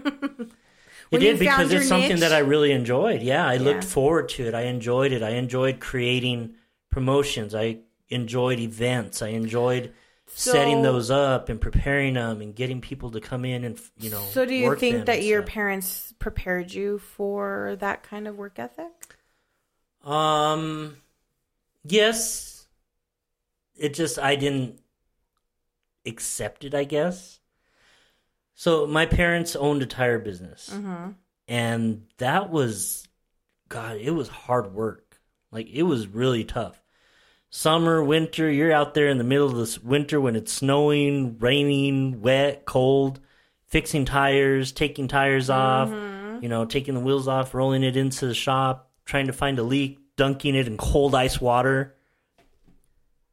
It 1.12 1.19
did 1.19 1.39
because 1.39 1.74
it's 1.74 1.89
something 1.89 2.10
niche? 2.12 2.19
that 2.21 2.32
I 2.32 2.39
really 2.39 2.71
enjoyed. 2.71 3.21
Yeah, 3.21 3.45
I 3.45 3.58
looked 3.58 3.84
forward 3.84 4.30
to 4.30 4.45
it. 4.45 4.54
I 4.54 4.62
enjoyed 4.62 5.12
it. 5.12 5.21
I 5.21 5.32
enjoyed 5.32 5.82
creating 5.82 6.56
promotions. 6.89 7.54
I 7.54 7.80
enjoyed 8.10 8.60
events. 8.60 9.21
I 9.21 9.30
enjoyed 9.30 9.93
setting 10.34 10.82
those 10.82 11.12
up 11.12 11.50
and 11.50 11.60
preparing 11.62 12.13
them 12.15 12.41
and 12.41 12.56
getting 12.56 12.82
people 12.82 13.12
to 13.12 13.22
come 13.22 13.46
in 13.46 13.63
and 13.63 13.80
you 14.00 14.10
know. 14.10 14.24
So, 14.32 14.46
do 14.46 14.54
you 14.54 14.76
think 14.76 15.06
that 15.06 15.24
your 15.24 15.41
stuff. 15.41 15.54
parents 15.54 16.13
prepared 16.20 16.74
you 16.74 17.00
for 17.00 17.76
that 17.80 18.04
kind 18.04 18.28
of 18.28 18.36
work 18.38 18.58
ethic? 18.60 19.15
Um, 20.04 20.98
yes. 21.84 22.65
It 23.78 23.94
just 23.94 24.20
I 24.20 24.36
didn't 24.36 24.80
accept 26.06 26.63
it. 26.63 26.74
I 26.74 26.84
guess. 26.84 27.39
So 28.54 28.86
my 28.86 29.06
parents 29.08 29.56
owned 29.56 29.82
a 29.82 29.88
tire 29.88 30.20
business, 30.20 30.70
Mm-hmm. 30.72 31.12
and 31.48 32.04
that 32.17 32.52
was, 32.52 33.08
God, 33.70 33.98
it 33.98 34.12
was 34.12 34.28
hard 34.28 34.74
work. 34.74 35.20
Like 35.52 35.67
it 35.70 35.82
was 35.84 36.08
really 36.08 36.44
tough. 36.44 36.81
Summer, 37.54 38.02
winter, 38.02 38.50
you're 38.50 38.72
out 38.72 38.94
there 38.94 39.10
in 39.10 39.18
the 39.18 39.26
middle 39.26 39.48
of 39.48 39.58
this 39.58 39.78
winter 39.78 40.22
when 40.22 40.38
it's 40.38 40.54
snowing, 40.54 41.38
raining, 41.38 42.22
wet, 42.22 42.64
cold, 42.64 43.20
fixing 43.68 44.06
tires, 44.06 44.72
taking 44.72 45.10
tires 45.10 45.50
off, 45.50 45.90
mm-hmm. 45.90 46.42
you 46.42 46.48
know, 46.48 46.64
taking 46.64 46.94
the 46.94 47.02
wheels 47.02 47.28
off, 47.28 47.54
rolling 47.54 47.84
it 47.84 47.98
into 47.98 48.26
the 48.26 48.34
shop, 48.34 48.90
trying 49.04 49.28
to 49.28 49.34
find 49.34 49.60
a 49.60 49.64
leak, 49.64 50.00
dunking 50.16 50.56
it 50.56 50.66
in 50.66 50.78
cold 50.78 51.14
ice 51.14 51.42
water. 51.42 51.94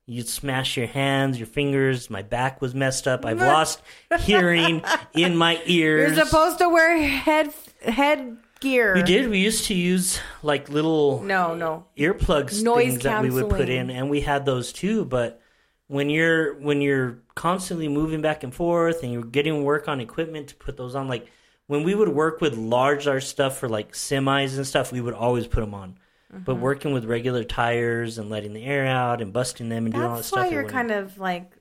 You'd 0.04 0.28
smash 0.28 0.76
your 0.76 0.88
hands, 0.88 1.38
your 1.38 1.46
fingers. 1.46 2.10
My 2.10 2.22
back 2.22 2.60
was 2.60 2.74
messed 2.74 3.06
up. 3.06 3.24
I've 3.24 3.38
lost 3.40 3.80
hearing 4.22 4.82
in 5.14 5.36
my 5.36 5.62
ears. 5.64 6.16
You're 6.16 6.26
supposed 6.26 6.58
to 6.58 6.68
wear 6.68 7.00
head 7.00 7.54
head 7.82 8.36
gear. 8.60 8.94
We 8.94 9.02
did. 9.02 9.28
We 9.30 9.38
used 9.40 9.66
to 9.66 9.74
use 9.74 10.20
like 10.42 10.68
little 10.68 11.22
No, 11.22 11.54
no. 11.54 11.86
earplugs 11.96 12.62
Noise 12.62 12.92
things 12.92 13.02
that 13.04 13.22
we 13.22 13.30
would 13.30 13.48
put 13.50 13.68
in, 13.68 13.90
and 13.90 14.10
we 14.10 14.20
had 14.20 14.44
those 14.44 14.72
too. 14.72 15.04
But 15.04 15.40
when 15.86 16.10
you're 16.10 16.54
when 16.60 16.80
you're 16.80 17.18
constantly 17.34 17.88
moving 17.88 18.20
back 18.22 18.42
and 18.42 18.54
forth, 18.54 19.02
and 19.02 19.12
you're 19.12 19.24
getting 19.24 19.64
work 19.64 19.88
on 19.88 20.00
equipment 20.00 20.48
to 20.48 20.54
put 20.56 20.76
those 20.76 20.94
on, 20.94 21.08
like 21.08 21.26
when 21.66 21.82
we 21.84 21.94
would 21.94 22.08
work 22.08 22.40
with 22.40 22.56
large 22.56 23.06
our 23.06 23.20
stuff 23.20 23.58
for 23.58 23.68
like 23.68 23.92
semis 23.92 24.56
and 24.56 24.66
stuff, 24.66 24.90
we 24.92 25.00
would 25.00 25.14
always 25.14 25.46
put 25.46 25.60
them 25.60 25.74
on. 25.74 25.98
But 26.30 26.56
Mm-hmm. 26.56 26.60
working 26.62 26.92
with 26.92 27.06
regular 27.06 27.42
tires 27.42 28.18
and 28.18 28.28
letting 28.28 28.52
the 28.52 28.62
air 28.62 28.86
out 28.86 29.22
and 29.22 29.32
busting 29.32 29.70
them 29.70 29.86
and 29.86 29.94
doing 29.94 30.04
all 30.04 30.10
that 30.10 30.16
That's 30.16 30.28
stuff, 30.28 30.44
why 30.46 30.52
you're 30.52 30.64
kind 30.68 30.90
of 30.90 31.16
like 31.18 31.52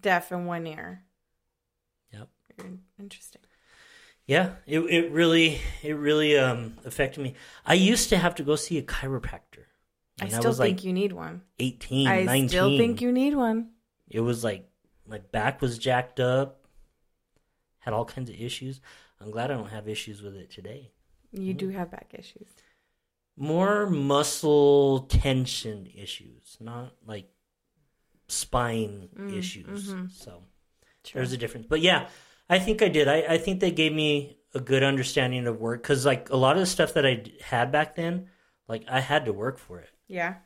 deaf 0.00 0.32
in 0.32 0.44
one 0.46 0.66
ear. 0.66 1.04
Yep. 2.12 2.28
Interesting. 2.98 3.42
Yeah, 4.26 4.56
it 4.66 4.80
it 4.80 5.12
really 5.12 5.60
it 5.82 5.92
really 5.92 6.36
um 6.36 6.78
affected 6.84 7.22
me. 7.22 7.34
I 7.64 7.74
used 7.74 8.08
to 8.08 8.18
have 8.18 8.34
to 8.36 8.42
go 8.42 8.56
see 8.56 8.76
a 8.78 8.82
chiropractor. 8.82 9.64
I 10.20 10.28
still 10.28 10.44
was 10.50 10.58
think 10.58 10.78
like 10.78 10.84
you 10.84 10.92
need 10.92 11.12
one. 11.12 11.42
18, 11.58 12.08
I 12.08 12.22
19. 12.24 12.48
still 12.48 12.76
think 12.76 13.00
you 13.00 13.12
need 13.12 13.34
one. 13.36 13.70
It 14.08 14.20
was 14.20 14.42
like 14.42 14.68
my 15.06 15.18
back 15.18 15.60
was 15.60 15.78
jacked 15.78 16.18
up, 16.20 16.66
had 17.80 17.94
all 17.94 18.04
kinds 18.04 18.30
of 18.30 18.36
issues. 18.36 18.80
I'm 19.20 19.30
glad 19.30 19.50
I 19.50 19.54
don't 19.54 19.68
have 19.70 19.88
issues 19.88 20.22
with 20.22 20.34
it 20.36 20.50
today. 20.50 20.90
You 21.32 21.52
Mm-hmm. 21.52 21.58
do 21.58 21.68
have 21.68 21.90
back 21.90 22.10
issues. 22.14 22.48
More 23.36 23.86
muscle 23.88 25.00
tension 25.00 25.86
issues, 25.94 26.56
not 26.60 26.94
like 27.06 27.28
spine 28.28 29.08
Mm, 29.16 29.38
issues. 29.38 29.88
mhm. 29.88 30.10
So 30.10 30.42
Sure. 31.04 31.20
there's 31.20 31.32
a 31.32 31.36
difference. 31.36 31.66
But 31.68 31.80
yeah, 31.82 32.08
I 32.48 32.58
think 32.58 32.82
I 32.82 32.88
did. 32.88 33.08
I, 33.08 33.24
I 33.28 33.38
think 33.38 33.60
they 33.60 33.70
gave 33.70 33.92
me 33.92 34.38
a 34.54 34.60
good 34.60 34.82
understanding 34.82 35.46
of 35.46 35.60
work 35.60 35.82
because 35.82 36.06
like 36.06 36.30
a 36.30 36.36
lot 36.36 36.56
of 36.56 36.60
the 36.60 36.66
stuff 36.66 36.94
that 36.94 37.04
I 37.04 37.24
had 37.42 37.72
back 37.72 37.96
then, 37.96 38.28
like 38.68 38.84
I 38.88 39.00
had 39.00 39.24
to 39.26 39.32
work 39.32 39.58
for 39.58 39.80
it. 39.80 39.90
Yeah. 40.08 40.36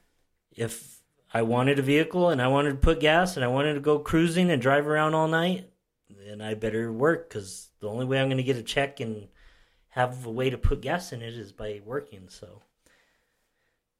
if 0.56 1.00
I 1.32 1.42
wanted 1.42 1.78
a 1.78 1.82
vehicle 1.82 2.30
and 2.30 2.42
I 2.42 2.48
wanted 2.48 2.70
to 2.70 2.76
put 2.78 3.00
gas 3.00 3.36
and 3.36 3.44
I 3.44 3.48
wanted 3.48 3.74
to 3.74 3.80
go 3.80 3.98
cruising 3.98 4.50
and 4.50 4.60
drive 4.60 4.86
around 4.88 5.14
all 5.14 5.28
night, 5.28 5.70
then 6.08 6.40
I 6.40 6.54
better 6.54 6.92
work 6.92 7.28
because 7.28 7.68
the 7.80 7.88
only 7.88 8.04
way 8.04 8.20
I'm 8.20 8.28
going 8.28 8.38
to 8.38 8.42
get 8.42 8.56
a 8.56 8.62
check 8.62 8.98
and 9.00 9.28
have 9.90 10.26
a 10.26 10.30
way 10.30 10.50
to 10.50 10.58
put 10.58 10.80
gas 10.80 11.12
in 11.12 11.22
it 11.22 11.34
is 11.34 11.52
by 11.52 11.80
working. 11.84 12.28
So, 12.28 12.62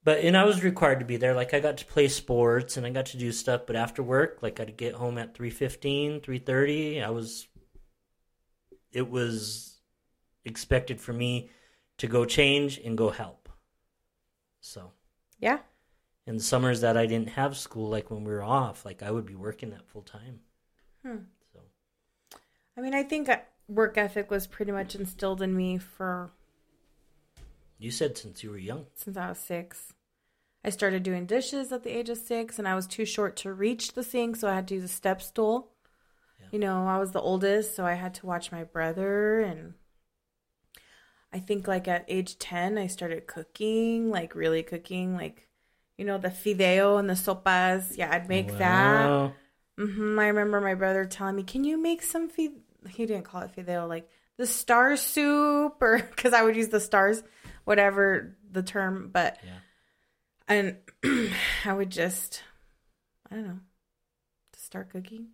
but 0.03 0.19
and 0.21 0.37
I 0.37 0.45
was 0.45 0.65
required 0.65 1.01
to 1.01 1.05
be 1.07 1.19
there. 1.19 1.35
Like 1.35 1.55
I 1.55 1.61
got 1.61 1.77
to 1.79 1.85
play 1.85 2.09
sports 2.09 2.77
and 2.77 2.87
I 2.87 2.91
got 2.91 3.07
to 3.07 3.17
do 3.19 3.31
stuff, 3.33 3.63
but 3.67 3.77
after 3.77 4.03
work, 4.03 4.39
like 4.43 4.59
I'd 4.59 4.77
get 4.77 4.95
home 4.95 5.19
at 5.19 5.35
3:15, 5.35 6.23
3:30. 6.23 7.05
I 7.05 7.11
was 7.11 7.47
it 8.92 9.09
was 9.11 9.81
expected 10.44 11.00
for 11.00 11.12
me 11.12 11.50
to 11.98 12.07
go 12.07 12.24
change 12.24 12.79
and 12.79 12.96
go 12.96 13.11
help. 13.11 13.48
So, 14.61 14.92
Yeah. 15.38 15.61
in 16.26 16.37
the 16.37 16.42
summers 16.42 16.81
that 16.83 16.96
I 16.96 17.07
didn't 17.07 17.31
have 17.31 17.57
school, 17.57 17.88
like 17.88 18.11
when 18.11 18.24
we 18.24 18.33
were 18.33 18.42
off, 18.42 18.85
like 18.85 19.03
I 19.03 19.11
would 19.11 19.26
be 19.26 19.35
working 19.35 19.70
that 19.70 19.87
full 19.88 20.03
time. 20.03 20.40
Hmm. 21.03 21.24
So 21.53 21.61
I 22.76 22.81
mean, 22.81 22.94
I 22.94 23.03
think 23.03 23.29
uh, 23.29 23.38
work 23.68 23.96
ethic 23.98 24.31
was 24.31 24.46
pretty 24.46 24.72
much 24.72 24.94
instilled 24.94 25.42
in 25.42 25.57
me 25.57 25.79
for 25.79 26.31
You 27.79 27.90
said 27.90 28.16
since 28.18 28.42
you 28.42 28.50
were 28.50 28.59
young. 28.59 28.87
since 28.94 29.16
I 29.16 29.29
was 29.29 29.38
six. 29.38 29.92
I 30.62 30.68
started 30.70 31.03
doing 31.03 31.24
dishes 31.24 31.72
at 31.72 31.85
the 31.85 31.90
age 31.96 32.11
of 32.11 32.18
six, 32.18 32.59
and 32.59 32.68
I 32.68 32.74
was 32.74 32.87
too 32.87 33.07
short 33.07 33.35
to 33.38 33.53
reach 33.53 33.92
the 33.94 34.03
sink, 34.03 34.37
so 34.37 34.46
I 34.48 34.55
had 34.55 34.68
to 34.68 34.74
use 34.74 34.85
a 34.85 34.88
step 34.88 35.22
stool. 35.22 35.70
You 36.51 36.59
know, 36.59 36.87
I 36.87 36.99
was 36.99 37.13
the 37.13 37.21
oldest, 37.21 37.77
so 37.77 37.87
I 37.87 37.95
had 37.95 38.15
to 38.15 38.27
watch 38.27 38.51
my 38.51 38.65
brother. 38.65 39.41
And 39.41 39.75
I 41.33 41.39
think, 41.39 41.69
like, 41.69 41.87
at 41.87 42.05
age 42.09 42.39
10, 42.39 42.77
I 42.77 42.89
started 42.89 43.27
cooking, 43.27 44.11
like, 44.11 44.35
really 44.35 44.63
cooking, 44.63 45.15
like, 45.15 45.49
you 45.97 46.05
know, 46.05 46.19
the 46.19 46.29
fideo 46.29 46.99
and 46.99 47.09
the 47.09 47.15
sopas. 47.15 47.97
Yeah, 47.97 48.11
I'd 48.13 48.29
make 48.29 48.57
that. 48.59 49.07
Wow. 49.11 49.35
hmm 49.79 50.19
I 50.19 50.27
remember 50.29 50.61
my 50.61 50.75
brother 50.75 51.05
telling 51.05 51.37
me, 51.37 51.43
"Can 51.45 51.65
you 51.65 51.79
make 51.81 52.03
some 52.03 52.29
fi-? 52.29 52.51
He 52.89 53.07
didn't 53.07 53.25
call 53.25 53.43
it 53.43 53.55
fideo, 53.57 53.89
like 53.89 54.09
the 54.37 54.47
star 54.47 54.97
soup, 54.97 55.77
or 55.81 55.99
because 56.11 56.33
I 56.33 56.43
would 56.43 56.57
use 56.57 56.69
the 56.69 56.81
stars, 56.81 57.23
whatever 57.65 58.37
the 58.51 58.63
term. 58.63 59.11
But 59.13 59.39
Yeah. 59.45 59.59
and 60.49 60.79
I 61.65 61.73
would 61.73 61.91
just, 61.91 62.43
I 63.31 63.37
don't 63.37 63.47
know, 63.47 63.61
start 64.57 64.91
cooking 64.91 65.29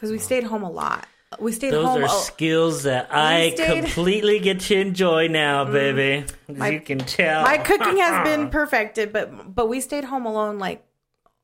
because 0.00 0.10
we 0.10 0.18
stayed 0.18 0.44
home 0.44 0.62
a 0.62 0.70
lot. 0.70 1.06
We 1.38 1.52
stayed 1.52 1.72
Those 1.72 1.84
home. 1.86 2.02
are 2.02 2.08
oh, 2.10 2.20
skills 2.22 2.84
that 2.84 3.08
I 3.12 3.50
stayed- 3.50 3.82
completely 3.84 4.38
get 4.40 4.60
to 4.60 4.74
enjoy 4.80 5.28
now, 5.28 5.64
baby. 5.64 6.24
As 6.48 6.56
My- 6.56 6.68
you 6.70 6.80
can 6.80 6.98
tell. 6.98 7.42
my 7.42 7.58
cooking 7.58 7.98
has 7.98 8.24
been 8.26 8.48
perfected, 8.50 9.12
but 9.12 9.54
but 9.54 9.68
we 9.68 9.80
stayed 9.80 10.04
home 10.04 10.24
alone 10.26 10.58
like 10.58 10.84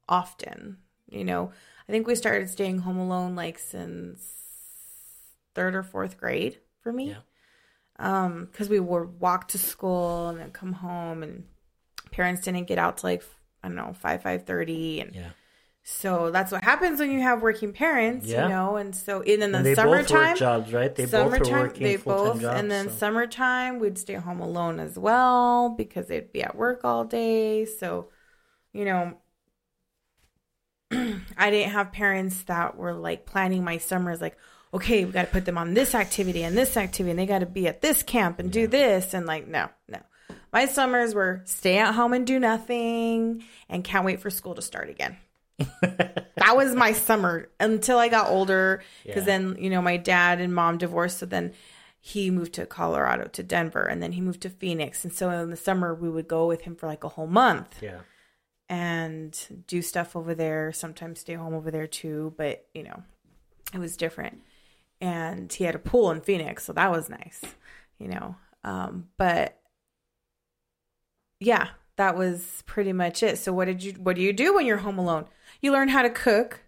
often. 0.09 0.79
You 1.09 1.25
know, 1.25 1.53
I 1.89 1.93
think 1.93 2.07
we 2.09 2.15
started 2.17 2.49
staying 2.51 2.79
home 2.79 2.97
alone 2.99 3.37
like 3.37 3.59
since 3.59 4.21
third 5.55 5.75
or 5.75 5.83
fourth 5.83 6.19
grade 6.19 6.59
for 6.83 6.93
me. 6.93 7.11
Yeah. 7.11 7.17
Um, 7.99 8.49
because 8.51 8.69
we 8.69 8.81
would 8.81 9.21
walk 9.21 9.49
to 9.49 9.59
school 9.59 10.29
and 10.29 10.39
then 10.41 10.51
come 10.51 10.73
home, 10.73 11.23
and 11.23 11.45
parents 12.11 12.43
didn't 12.43 12.67
get 12.67 12.79
out 12.79 12.99
till 12.99 13.11
like 13.11 13.23
I 13.63 13.69
don't 13.69 13.77
know 13.77 13.93
five 13.95 14.23
five 14.23 14.43
thirty, 14.45 15.01
and 15.01 15.15
Yeah. 15.15 15.31
So 15.89 16.33
that's 16.33 16.51
what 16.51 16.65
happens 16.65 16.99
when 16.99 17.13
you 17.13 17.21
have 17.23 17.43
working 17.43 17.73
parents. 17.73 18.27
Yeah. 18.27 18.43
You 18.43 18.49
know, 18.49 18.77
and 18.77 18.95
so 18.95 19.21
and 19.23 19.41
in 19.41 19.53
the 19.53 19.59
And 19.59 19.67
they 19.67 19.77
summertime, 19.77 20.37
jobs, 20.37 20.73
right? 20.73 20.93
They 20.93 21.05
both 21.05 21.33
summertime 21.33 21.61
working 21.61 21.83
they 21.85 21.97
full 21.97 22.17
time 22.17 22.33
both 22.33 22.41
jobs. 22.43 22.61
and 22.61 22.69
then 22.69 22.89
so- 22.89 22.97
summertime 22.97 23.79
we'd 23.79 23.97
stay 23.97 24.15
home 24.15 24.41
alone 24.41 24.81
as 24.81 24.99
well 24.99 25.69
because 25.71 26.09
they'd 26.09 26.33
be 26.33 26.43
at 26.43 26.57
work 26.57 26.81
all 26.83 27.05
day 27.05 27.67
so 27.67 28.09
you 28.73 28.85
know 28.85 29.15
i 30.91 31.51
didn't 31.51 31.71
have 31.71 31.93
parents 31.93 32.43
that 32.45 32.77
were 32.77 32.93
like 32.93 33.25
planning 33.25 33.63
my 33.63 33.79
summers 33.79 34.21
like 34.21 34.37
okay 34.75 35.05
we 35.05 35.13
got 35.13 35.27
to 35.27 35.31
put 35.31 35.45
them 35.45 35.57
on 35.57 35.73
this 35.75 35.95
activity 35.95 36.43
and 36.43 36.57
this 36.59 36.77
activity 36.77 37.11
and 37.11 37.19
they 37.19 37.27
got 37.27 37.39
to 37.39 37.47
be 37.47 37.69
at 37.69 37.81
this 37.81 38.03
camp 38.03 38.41
and 38.41 38.51
do 38.51 38.67
this 38.67 39.15
and 39.15 39.25
like 39.25 39.47
no 39.47 39.69
no 39.89 40.01
my 40.53 40.67
summers 40.67 41.15
were 41.15 41.43
stay 41.45 41.79
at 41.79 41.95
home 41.95 42.13
and 42.13 42.27
do 42.27 42.41
nothing 42.41 43.45
and 43.69 43.85
can't 43.85 44.05
wait 44.05 44.21
for 44.21 44.31
school 44.31 44.55
to 44.57 44.63
start 44.63 44.91
again 44.91 45.17
that 45.81 46.55
was 46.55 46.75
my 46.75 46.93
summer 46.93 47.49
until 47.59 47.99
I 47.99 48.09
got 48.09 48.29
older. 48.29 48.83
Because 49.05 49.23
Yeah. 49.23 49.39
then, 49.39 49.57
you 49.59 49.71
know, 49.71 49.81
my 49.83 49.97
dad 49.97 50.41
and 50.41 50.55
mom 50.55 50.79
divorced. 50.79 51.19
So 51.19 51.27
then 51.27 51.53
he 51.99 52.31
moved 52.31 52.53
to 52.55 52.67
Colorado 52.67 53.29
to 53.29 53.43
Denver 53.43 53.85
and 53.85 54.03
then 54.03 54.13
he 54.13 54.21
moved 54.21 54.43
to 54.43 54.51
Phoenix. 54.51 55.03
And 55.05 55.13
so 55.13 55.31
in 55.31 55.51
the 55.51 55.57
summer, 55.57 55.95
we 55.95 56.11
would 56.11 56.29
go 56.29 56.47
with 56.47 56.63
him 56.63 56.77
for 56.77 56.87
like 56.87 57.05
a 57.05 57.09
whole 57.09 57.27
month 57.27 57.79
yeah. 57.83 58.01
and 58.69 59.65
do 59.67 59.83
stuff 59.83 60.15
over 60.15 60.35
there, 60.35 60.73
sometimes 60.73 61.21
stay 61.21 61.35
home 61.35 61.55
over 61.55 61.71
there 61.71 61.87
too. 61.87 62.35
But, 62.37 62.67
you 62.75 62.83
know, 62.83 63.03
it 63.73 63.79
was 63.79 63.97
different. 63.97 64.43
And 65.01 65.53
he 65.53 65.65
had 65.65 65.75
a 65.75 65.81
pool 65.81 66.11
in 66.11 66.21
Phoenix. 66.21 66.65
So 66.65 66.73
that 66.75 66.91
was 66.91 67.09
nice, 67.11 67.43
you 67.99 68.09
know. 68.09 68.37
Um, 68.63 69.09
but 69.17 69.59
yeah, 71.41 71.69
that 71.97 72.17
was 72.17 72.63
pretty 72.67 72.93
much 72.93 73.23
it. 73.23 73.39
So 73.39 73.53
what 73.53 73.67
did 73.67 73.83
you 73.83 73.93
what 73.93 74.17
do 74.17 74.23
you 74.23 74.33
do 74.33 74.55
when 74.55 74.67
you're 74.67 74.79
home 74.79 74.99
alone? 74.99 75.27
You 75.67 75.73
learn 75.73 75.89
how 75.89 76.03
to 76.03 76.11
cook. 76.11 76.61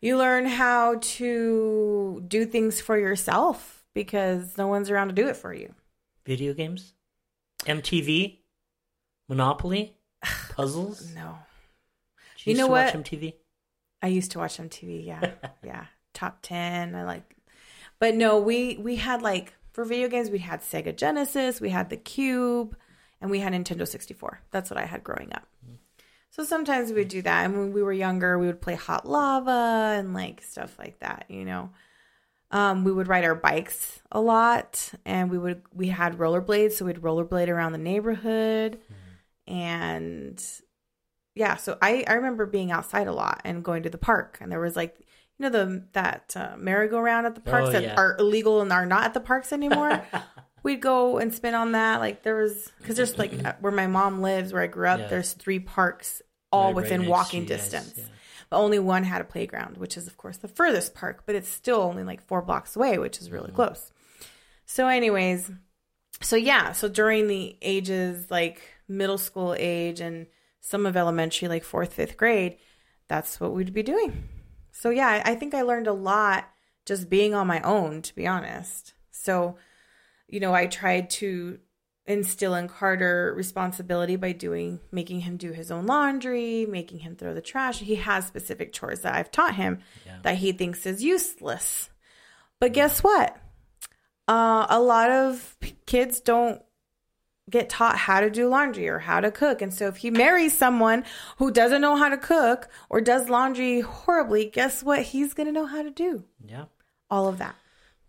You 0.00 0.16
learn 0.16 0.46
how 0.46 0.96
to 0.98 2.24
do 2.26 2.46
things 2.46 2.80
for 2.80 2.98
yourself 2.98 3.84
because 3.92 4.56
no 4.56 4.66
one's 4.66 4.88
around 4.88 5.08
to 5.08 5.12
do 5.12 5.28
it 5.28 5.36
for 5.36 5.52
you. 5.52 5.74
Video 6.24 6.54
games? 6.54 6.94
MTV? 7.66 8.38
Monopoly? 9.28 9.94
Puzzles? 10.56 11.14
No. 11.14 11.36
You 12.38 12.52
used 12.52 12.60
know 12.60 12.68
to 12.68 12.72
watch 12.72 12.94
what? 12.94 13.04
MTV? 13.04 13.34
I 14.00 14.06
used 14.06 14.30
to 14.30 14.38
watch 14.38 14.56
MTV, 14.56 15.04
yeah. 15.04 15.32
yeah. 15.62 15.84
Top 16.14 16.38
10. 16.40 16.94
I 16.94 17.04
like 17.04 17.36
But 17.98 18.14
no, 18.14 18.40
we 18.40 18.78
we 18.78 18.96
had 18.96 19.20
like 19.20 19.52
for 19.74 19.84
video 19.84 20.08
games 20.08 20.30
we 20.30 20.38
had 20.38 20.62
Sega 20.62 20.96
Genesis, 20.96 21.60
we 21.60 21.68
had 21.68 21.90
the 21.90 21.98
Cube, 21.98 22.74
and 23.20 23.30
we 23.30 23.40
had 23.40 23.52
Nintendo 23.52 23.86
64. 23.86 24.40
That's 24.50 24.70
what 24.70 24.78
I 24.78 24.86
had 24.86 25.04
growing 25.04 25.30
up. 25.34 25.46
So 26.30 26.44
sometimes 26.44 26.92
we'd 26.92 27.08
do 27.08 27.22
that. 27.22 27.44
And 27.44 27.58
when 27.58 27.72
we 27.72 27.82
were 27.82 27.92
younger, 27.92 28.38
we 28.38 28.46
would 28.46 28.60
play 28.60 28.74
Hot 28.76 29.06
Lava 29.06 29.96
and 29.98 30.14
like 30.14 30.42
stuff 30.42 30.78
like 30.78 31.00
that, 31.00 31.26
you 31.28 31.44
know. 31.44 31.70
Um, 32.52 32.82
we 32.84 32.90
would 32.92 33.06
ride 33.08 33.24
our 33.24 33.34
bikes 33.36 34.00
a 34.10 34.20
lot 34.20 34.92
and 35.04 35.30
we 35.30 35.38
would 35.38 35.62
we 35.72 35.88
had 35.88 36.18
rollerblades, 36.18 36.72
so 36.72 36.84
we'd 36.84 36.96
rollerblade 36.96 37.48
around 37.48 37.72
the 37.72 37.78
neighborhood 37.78 38.80
and 39.46 40.42
yeah, 41.34 41.56
so 41.56 41.78
I 41.80 42.04
I 42.08 42.14
remember 42.14 42.46
being 42.46 42.70
outside 42.72 43.06
a 43.06 43.12
lot 43.12 43.40
and 43.44 43.64
going 43.64 43.82
to 43.84 43.90
the 43.90 43.98
park 43.98 44.38
and 44.40 44.50
there 44.50 44.60
was 44.60 44.74
like 44.76 44.98
you 45.38 45.44
know 45.44 45.50
the 45.50 45.86
that 45.92 46.34
uh, 46.36 46.56
merry-go-round 46.58 47.26
at 47.26 47.34
the 47.34 47.40
parks 47.40 47.68
Oh, 47.68 47.72
that 47.72 47.82
yeah. 47.82 47.94
are 47.96 48.16
illegal 48.18 48.60
and 48.60 48.72
are 48.72 48.84
not 48.86 49.04
at 49.04 49.14
the 49.14 49.20
parks 49.20 49.52
anymore. 49.52 50.04
We'd 50.62 50.80
go 50.80 51.18
and 51.18 51.32
spin 51.34 51.54
on 51.54 51.72
that. 51.72 52.00
Like 52.00 52.22
there 52.22 52.36
was 52.36 52.70
because 52.78 52.96
there's 52.96 53.16
like 53.18 53.44
uh, 53.44 53.54
where 53.60 53.72
my 53.72 53.86
mom 53.86 54.20
lives, 54.22 54.52
where 54.52 54.62
I 54.62 54.66
grew 54.66 54.86
up. 54.88 55.00
Yeah. 55.00 55.06
There's 55.08 55.32
three 55.32 55.58
parks 55.58 56.20
all 56.52 56.64
Right- 56.64 56.66
right 56.68 56.76
within 56.76 57.02
to 57.04 57.08
walking 57.10 57.44
guys, 57.44 57.70
distance. 57.70 57.94
yeah. 57.96 58.04
But 58.50 58.58
only 58.58 58.78
one 58.80 59.04
had 59.04 59.20
a 59.20 59.24
playground, 59.24 59.76
which 59.76 59.96
is 59.96 60.06
of 60.06 60.16
course 60.16 60.36
the 60.38 60.48
furthest 60.48 60.94
park, 60.94 61.22
but 61.26 61.34
it's 61.34 61.48
still 61.48 61.80
only 61.82 62.02
like 62.04 62.20
four 62.26 62.42
blocks 62.42 62.74
away, 62.76 62.98
which 62.98 63.18
is 63.20 63.30
really 63.30 63.46
Mm-hmm. 63.48 63.56
close. 63.56 63.92
So, 64.66 64.86
anyways, 64.88 65.50
so 66.20 66.36
yeah, 66.36 66.72
so 66.72 66.88
during 66.88 67.26
the 67.28 67.56
ages 67.62 68.30
like 68.30 68.60
middle 68.88 69.18
school 69.18 69.54
age 69.58 70.00
and 70.00 70.26
some 70.60 70.84
of 70.86 70.96
elementary, 70.96 71.48
like 71.48 71.64
fourth, 71.64 71.94
fifth 71.94 72.16
grade, 72.16 72.56
that's 73.08 73.40
what 73.40 73.52
we'd 73.52 73.72
be 73.72 73.82
doing. 73.82 74.24
So 74.72 74.90
yeah, 74.90 75.22
I 75.24 75.34
think 75.34 75.54
I 75.54 75.62
learned 75.62 75.86
a 75.86 75.92
lot 75.92 76.48
just 76.86 77.08
being 77.08 77.34
on 77.34 77.46
my 77.46 77.60
own, 77.62 78.02
to 78.02 78.14
be 78.14 78.26
honest. 78.26 78.94
So, 79.10 79.56
you 80.30 80.40
know, 80.40 80.54
I 80.54 80.66
tried 80.66 81.10
to 81.10 81.58
instill 82.06 82.54
in 82.54 82.66
Carter 82.68 83.32
responsibility 83.36 84.16
by 84.16 84.32
doing 84.32 84.80
making 84.90 85.20
him 85.20 85.36
do 85.36 85.52
his 85.52 85.70
own 85.70 85.86
laundry, 85.86 86.66
making 86.66 87.00
him 87.00 87.14
throw 87.14 87.34
the 87.34 87.40
trash. 87.40 87.78
He 87.78 87.96
has 87.96 88.26
specific 88.26 88.72
chores 88.72 89.00
that 89.02 89.14
I've 89.14 89.30
taught 89.30 89.54
him 89.54 89.80
Yeah. 90.06 90.18
that 90.22 90.36
he 90.36 90.52
thinks 90.52 90.86
is 90.86 91.04
useless. 91.04 91.90
But 92.58 92.72
guess 92.72 93.02
what? 93.02 93.36
Uh, 94.26 94.66
a 94.68 94.80
lot 94.80 95.10
of 95.10 95.56
kids 95.86 96.20
don't 96.20 96.62
get 97.48 97.68
taught 97.68 97.96
how 97.96 98.20
to 98.20 98.30
do 98.30 98.48
laundry 98.48 98.88
or 98.88 99.00
how 99.00 99.20
to 99.20 99.30
cook. 99.30 99.60
And 99.60 99.74
so 99.74 99.88
if 99.88 99.96
he 99.96 100.10
marries 100.10 100.56
someone 100.56 101.04
who 101.38 101.50
doesn't 101.50 101.80
know 101.80 101.96
how 101.96 102.08
to 102.08 102.16
cook 102.16 102.68
or 102.88 103.00
does 103.00 103.28
laundry 103.28 103.80
horribly, 103.80 104.46
guess 104.46 104.82
what 104.84 105.02
he's 105.02 105.34
going 105.34 105.46
to 105.48 105.52
know 105.52 105.66
how 105.66 105.82
to 105.82 105.90
do? 105.90 106.24
Yeah. 106.44 106.66
All 107.10 107.26
of 107.28 107.38
that. 107.38 107.56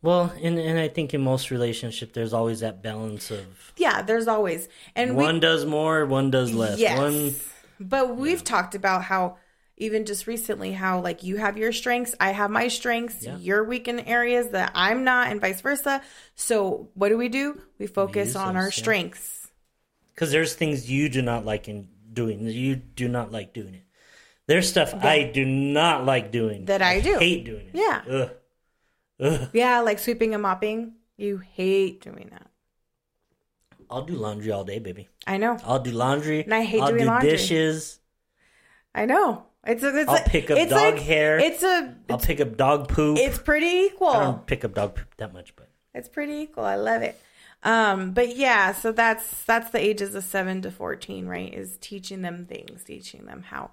Well, 0.04 0.34
and, 0.42 0.58
and 0.58 0.80
I 0.80 0.88
think 0.88 1.14
in 1.14 1.22
most 1.22 1.52
relationships, 1.52 2.14
there's 2.14 2.34
always 2.34 2.62
that 2.62 2.82
balance 2.82 3.30
of 3.30 3.74
Yeah, 3.78 4.02
there's 4.02 4.28
always. 4.28 4.68
And 4.96 5.16
we 5.16 5.24
one 5.24 5.40
does 5.40 5.66
more, 5.66 6.06
one 6.06 6.32
does 6.32 6.54
less. 6.54 6.80
Yes. 6.80 6.98
One, 6.98 7.36
But 7.80 8.18
we've 8.18 8.44
talked 8.44 8.74
about 8.76 9.04
how 9.04 9.38
even 9.78 10.06
just 10.06 10.28
recently 10.28 10.72
how 10.74 11.02
like 11.02 11.24
you 11.24 11.38
have 11.38 11.58
your 11.58 11.72
strengths, 11.72 12.16
I 12.20 12.32
have 12.32 12.50
my 12.52 12.68
strengths, 12.68 13.24
Yeah. 13.24 13.38
you're 13.38 13.64
weak 13.64 13.88
in 13.88 14.00
areas 14.02 14.50
that 14.50 14.72
I'm 14.76 15.04
not 15.04 15.28
and 15.30 15.40
vice 15.42 15.62
versa. 15.62 16.02
So 16.36 16.90
what 16.96 17.10
do 17.10 17.18
we 17.18 17.30
do? 17.30 17.62
We 17.80 17.88
focus 17.88 18.30
use 18.30 18.36
on 18.36 18.54
those, 18.56 18.62
our 18.64 18.68
yeah. 18.68 18.72
strengths. 18.72 19.52
because 20.14 20.32
there's 20.32 20.54
things 20.56 20.90
you 20.90 21.10
do 21.10 21.22
not 21.22 21.46
like 21.46 21.68
in 21.68 21.88
doing. 22.12 22.46
You 22.48 22.76
do 22.76 23.08
not 23.08 23.32
like 23.32 23.54
doing 23.54 23.76
it. 23.76 23.84
There's 24.48 24.68
stuff 24.68 24.94
I 24.96 25.24
do 25.24 25.46
not 25.46 26.06
like 26.06 26.32
doing 26.32 26.66
That 26.66 26.82
I 26.82 27.00
do. 27.00 27.18
Hate 27.20 27.46
doing 27.46 27.68
it. 27.68 27.76
Yeah. 27.76 28.02
Ugh. 28.10 28.32
Ugh. 29.22 29.50
Yeah, 29.54 29.80
like 29.82 30.00
sweeping 30.00 30.34
and 30.34 30.42
mopping. 30.44 30.94
You 31.18 31.38
hate 31.38 32.02
doing 32.02 32.30
that. 32.32 32.48
I'll 33.90 34.04
do 34.04 34.14
laundry 34.16 34.52
all 34.52 34.64
day, 34.64 34.80
baby. 34.80 35.10
I 35.28 35.38
know. 35.38 35.58
I'll 35.66 35.80
do 35.80 35.92
laundry. 35.92 36.44
And 36.44 36.54
I 36.54 36.64
hate 36.64 36.82
I'll 36.82 36.88
doing 36.90 37.02
do 37.02 37.08
laundry. 37.08 37.30
dishes. 37.32 38.00
I 38.96 39.06
know. 39.06 39.46
It's 39.66 39.84
a, 39.84 39.96
it's 39.96 40.10
I'll 40.10 40.16
a- 40.16 40.30
pick 40.30 40.50
up 40.50 40.58
it's 40.58 40.72
dog 40.72 40.96
like- 40.96 41.04
hair. 41.04 41.38
It's 41.40 41.62
a 41.62 41.96
I'll 42.10 42.18
pick 42.18 42.40
up 42.42 42.58
dog 42.58 42.88
poop. 42.88 43.18
it's 43.20 43.38
pretty 43.38 43.68
equal. 43.68 44.08
I 44.08 44.24
don't 44.24 44.46
pick 44.48 44.66
up 44.66 44.74
dog 44.74 44.96
poop 44.96 45.14
that 45.18 45.34
much, 45.34 45.56
but 45.56 45.70
It's 45.94 46.10
pretty 46.10 46.34
equal. 46.36 46.64
I 46.66 46.76
love 46.76 47.02
it. 47.04 47.20
Um, 47.64 48.12
but 48.14 48.36
yeah, 48.36 48.72
so 48.74 48.92
that's 48.92 49.44
that's 49.44 49.70
the 49.70 49.78
ages 49.80 50.16
of 50.16 50.24
seven 50.24 50.64
to 50.64 50.72
fourteen, 50.72 51.28
right? 51.28 51.54
Is 51.54 51.78
teaching 51.80 52.24
them 52.24 52.48
things, 52.48 52.84
teaching 52.84 53.26
them 53.26 53.44
how 53.44 53.70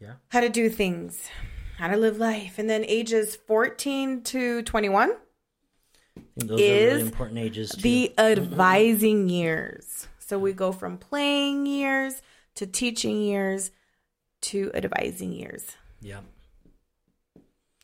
yeah. 0.00 0.14
how 0.28 0.40
to 0.40 0.50
do 0.50 0.68
things. 0.68 1.30
How 1.80 1.88
to 1.88 1.96
live 1.96 2.18
life. 2.18 2.58
And 2.58 2.68
then 2.68 2.84
ages 2.86 3.36
14 3.36 4.22
to 4.24 4.62
21 4.62 5.10
I 5.10 6.20
think 6.36 6.50
those 6.50 6.60
are 6.60 6.62
is 6.62 6.92
really 6.92 7.00
important 7.00 7.38
ages 7.38 7.70
too. 7.70 7.80
the 7.80 8.18
advising 8.18 9.28
years. 9.30 10.06
So 10.18 10.38
we 10.38 10.52
go 10.52 10.72
from 10.72 10.98
playing 10.98 11.66
years 11.66 12.22
to 12.56 12.66
teaching 12.66 13.22
years 13.22 13.70
to 14.42 14.70
advising 14.74 15.32
years. 15.32 15.76
yeah. 16.00 16.20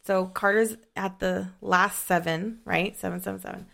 So 0.05 0.27
Carter's 0.27 0.77
at 0.95 1.19
the 1.19 1.49
last 1.61 2.07
seven, 2.07 2.61
right? 2.65 2.97
Seven, 2.97 3.21
seven, 3.21 3.41
seven. 3.41 3.67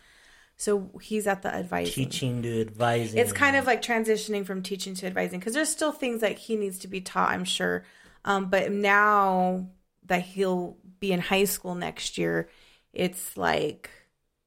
So 0.57 0.91
he's 1.03 1.27
at 1.27 1.43
the 1.43 1.55
advising. 1.55 1.93
Teaching 1.93 2.43
to 2.43 2.61
advising. 2.63 3.21
It's 3.21 3.33
kind 3.33 3.55
of 3.55 3.67
like 3.67 3.83
transitioning 3.83 4.47
from 4.47 4.63
teaching 4.63 4.95
to 4.95 5.07
advising 5.07 5.41
because 5.41 5.53
there's 5.53 5.69
still 5.69 5.93
things 5.93 6.23
that 6.23 6.39
he 6.39 6.57
needs 6.57 6.79
to 6.79 6.89
be 6.89 7.03
taught, 7.03 7.31
I'm 7.31 7.45
sure. 7.45 7.85
Um, 8.25 8.49
but 8.49 8.73
now 8.73 9.67
that 10.07 10.23
he'll 10.23 10.77
be 11.01 11.13
in 11.13 11.21
high 11.21 11.45
school 11.45 11.75
next 11.75 12.19
year, 12.19 12.49
it's 12.93 13.37
like 13.37 13.91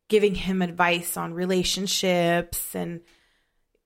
giving 0.08 0.36
him 0.36 0.62
advice 0.62 1.18
on 1.18 1.34
relationships 1.34 2.76
and 2.76 3.02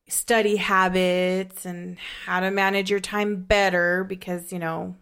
study 0.08 0.56
habits 0.58 1.66
and 1.66 1.98
how 2.26 2.40
to 2.40 2.52
manage 2.52 2.90
your 2.90 3.00
time 3.00 3.44
better 3.44 4.04
because, 4.04 4.52
you 4.52 4.60
know, 4.60 4.96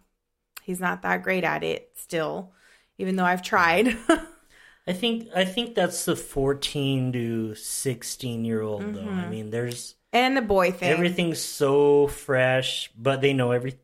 he's 0.64 0.80
not 0.80 1.02
that 1.02 1.24
great 1.24 1.44
at 1.44 1.64
it 1.64 1.92
still, 1.96 2.52
even 2.98 3.16
though 3.16 3.26
I've 3.26 3.42
tried. 3.42 3.98
I 4.88 4.94
think 4.94 5.28
I 5.36 5.44
think 5.44 5.76
that's 5.76 6.06
the 6.06 6.16
14 6.16 7.12
to 7.12 7.56
16 7.56 8.46
year 8.46 8.62
old 8.62 8.82
though. 8.82 9.02
Mm-hmm. 9.02 9.20
I 9.20 9.28
mean, 9.28 9.50
there's 9.50 9.96
and 10.14 10.38
the 10.38 10.42
boy 10.42 10.72
thing. 10.72 10.90
everything's 10.90 11.42
so 11.42 12.08
fresh, 12.08 12.90
but 12.98 13.20
they 13.22 13.34
know 13.34 13.52
every 13.52 13.76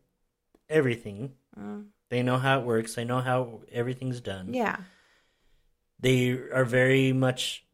everything. 0.69 1.34
Mm. 1.60 1.88
They 2.13 2.21
know 2.21 2.38
how 2.38 2.60
it 2.60 2.65
works. 2.65 2.93
They 2.93 3.06
know 3.06 3.21
how 3.21 3.62
everything's 3.71 4.21
done. 4.21 4.54
Yeah. 4.54 4.78
They 5.99 6.30
are 6.30 6.63
very 6.63 7.12
much 7.12 7.65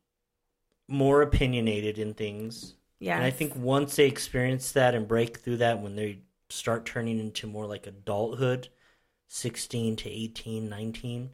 more 0.88 1.22
opinionated 1.22 1.98
in 1.98 2.14
things. 2.14 2.76
Yeah. 3.00 3.18
And 3.18 3.26
I 3.26 3.32
think 3.32 3.54
once 3.58 3.98
they 3.98 4.06
experience 4.06 4.72
that 4.72 4.96
and 4.96 5.10
break 5.10 5.40
through 5.40 5.58
that 5.58 5.82
when 5.82 5.98
they 5.98 6.20
start 6.48 6.86
turning 6.86 7.20
into 7.20 7.48
more 7.48 7.66
like 7.66 7.86
adulthood, 7.86 8.70
16 9.28 9.98
to 9.98 10.10
18, 10.10 10.70
19, 10.70 11.32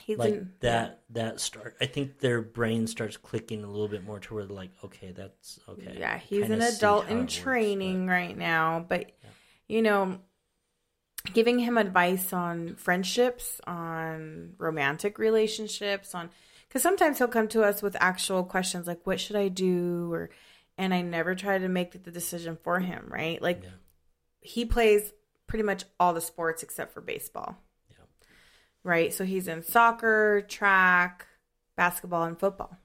he's 0.00 0.16
like 0.16 0.32
in, 0.32 0.52
that 0.60 1.02
that 1.10 1.40
start 1.40 1.76
I 1.82 1.84
think 1.84 2.18
their 2.18 2.40
brain 2.40 2.86
starts 2.86 3.18
clicking 3.18 3.62
a 3.62 3.66
little 3.66 3.88
bit 3.88 4.04
more 4.04 4.20
to 4.20 4.34
where 4.34 4.46
they're 4.46 4.56
like, 4.56 4.70
okay, 4.82 5.12
that's 5.12 5.60
okay. 5.68 5.96
Yeah, 5.98 6.16
he's 6.16 6.46
Kinda 6.46 6.56
an 6.56 6.62
adult 6.62 7.08
in 7.08 7.18
works, 7.18 7.34
training 7.34 8.06
but- 8.06 8.12
right 8.12 8.38
now, 8.38 8.86
but 8.88 9.12
you 9.66 9.82
know, 9.82 10.18
giving 11.32 11.58
him 11.58 11.76
advice 11.78 12.32
on 12.32 12.76
friendships, 12.76 13.60
on 13.66 14.54
romantic 14.58 15.18
relationships, 15.18 16.14
on 16.14 16.30
because 16.68 16.82
sometimes 16.82 17.18
he'll 17.18 17.28
come 17.28 17.48
to 17.48 17.62
us 17.62 17.80
with 17.82 17.96
actual 18.00 18.44
questions 18.44 18.86
like, 18.86 19.06
"What 19.06 19.20
should 19.20 19.36
I 19.36 19.48
do?" 19.48 20.12
or 20.12 20.30
and 20.76 20.94
I 20.94 21.02
never 21.02 21.34
try 21.34 21.58
to 21.58 21.68
make 21.68 21.90
the 22.04 22.10
decision 22.10 22.56
for 22.62 22.78
him, 22.80 23.06
right? 23.08 23.40
Like 23.42 23.62
Yeah. 23.64 23.70
he 24.40 24.64
plays 24.64 25.12
pretty 25.48 25.64
much 25.64 25.84
all 25.98 26.14
the 26.14 26.20
sports 26.20 26.62
except 26.62 26.92
for 26.94 27.00
baseball. 27.00 27.56
Yeah. 27.90 27.96
Right? 28.84 29.12
So 29.12 29.24
he's 29.24 29.48
in 29.48 29.62
soccer, 29.64 30.42
track, 30.42 31.26
basketball, 31.76 32.24
and 32.24 32.38
football. 32.38 32.78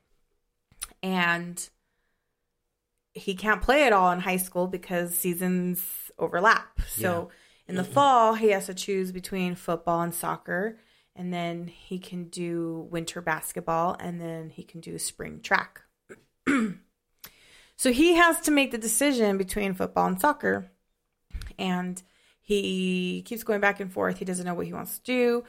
And 1.03 1.69
he 3.13 3.35
can't 3.35 3.61
play 3.61 3.85
it 3.85 3.93
all 3.93 4.11
in 4.11 4.21
high 4.21 4.37
school 4.37 4.65
because 4.67 5.13
seasons 5.13 6.09
overlap. 6.17 6.81
So 6.87 7.29
in 7.73 7.77
the 7.77 7.83
fall, 7.83 8.35
he 8.35 8.49
has 8.49 8.67
to 8.67 8.73
choose 8.75 9.11
between 9.11 9.55
football 9.55 10.01
and 10.01 10.13
soccer. 10.13 10.77
And 11.15 11.33
then 11.33 11.67
he 11.67 11.97
can 11.97 12.25
do 12.25 12.87
winter 12.91 13.19
basketball 13.19 13.95
and 13.99 14.21
then 14.21 14.51
he 14.51 14.63
can 14.63 14.79
do 14.79 14.99
spring 14.99 15.41
track. 15.41 15.81
so 17.75 17.91
he 17.91 18.13
has 18.13 18.39
to 18.41 18.51
make 18.51 18.71
the 18.71 18.77
decision 18.77 19.39
between 19.39 19.73
football 19.73 20.05
and 20.05 20.21
soccer. 20.21 20.71
And 21.57 22.01
he 22.41 23.23
keeps 23.25 23.43
going 23.43 23.59
back 23.59 23.79
and 23.79 23.91
forth. 23.91 24.19
He 24.19 24.25
doesn't 24.25 24.45
know 24.45 24.53
what 24.53 24.67
he 24.67 24.73
wants 24.73 24.99
to 24.99 25.03
do. 25.03 25.43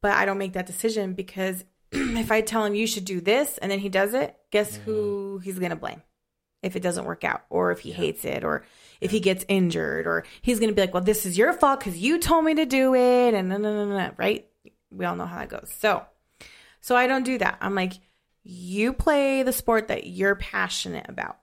But 0.00 0.12
I 0.12 0.26
don't 0.26 0.38
make 0.38 0.52
that 0.52 0.66
decision 0.66 1.14
because 1.14 1.64
if 1.92 2.30
I 2.30 2.40
tell 2.40 2.64
him 2.64 2.76
you 2.76 2.86
should 2.86 3.04
do 3.04 3.20
this 3.20 3.58
and 3.58 3.68
then 3.68 3.80
he 3.80 3.88
does 3.88 4.14
it, 4.14 4.36
guess 4.52 4.76
who 4.76 5.38
mm-hmm. 5.38 5.42
he's 5.42 5.58
going 5.58 5.70
to 5.70 5.76
blame? 5.76 6.02
If 6.62 6.76
it 6.76 6.82
doesn't 6.84 7.04
work 7.04 7.24
out, 7.24 7.42
or 7.50 7.72
if 7.72 7.80
he 7.80 7.92
hates 7.92 8.24
it, 8.24 8.42
or 8.42 8.64
if 9.00 9.10
he 9.10 9.20
gets 9.20 9.44
injured, 9.48 10.06
or 10.06 10.24
he's 10.42 10.58
going 10.58 10.70
to 10.70 10.74
be 10.74 10.80
like, 10.80 10.94
well, 10.94 11.02
this 11.02 11.26
is 11.26 11.36
your 11.36 11.52
fault 11.52 11.80
because 11.80 11.98
you 11.98 12.18
told 12.18 12.44
me 12.44 12.54
to 12.54 12.66
do 12.66 12.94
it. 12.94 13.34
And 13.34 13.48
no, 13.48 13.56
no, 13.56 13.86
no, 13.86 13.96
no, 13.96 14.10
right? 14.16 14.46
We 14.90 15.04
all 15.04 15.16
know 15.16 15.26
how 15.26 15.38
that 15.38 15.48
goes. 15.48 15.72
So, 15.78 16.04
so 16.80 16.96
I 16.96 17.06
don't 17.06 17.24
do 17.24 17.38
that. 17.38 17.58
I'm 17.60 17.74
like, 17.74 17.94
you 18.42 18.92
play 18.92 19.42
the 19.42 19.52
sport 19.52 19.88
that 19.88 20.06
you're 20.06 20.36
passionate 20.36 21.06
about. 21.08 21.38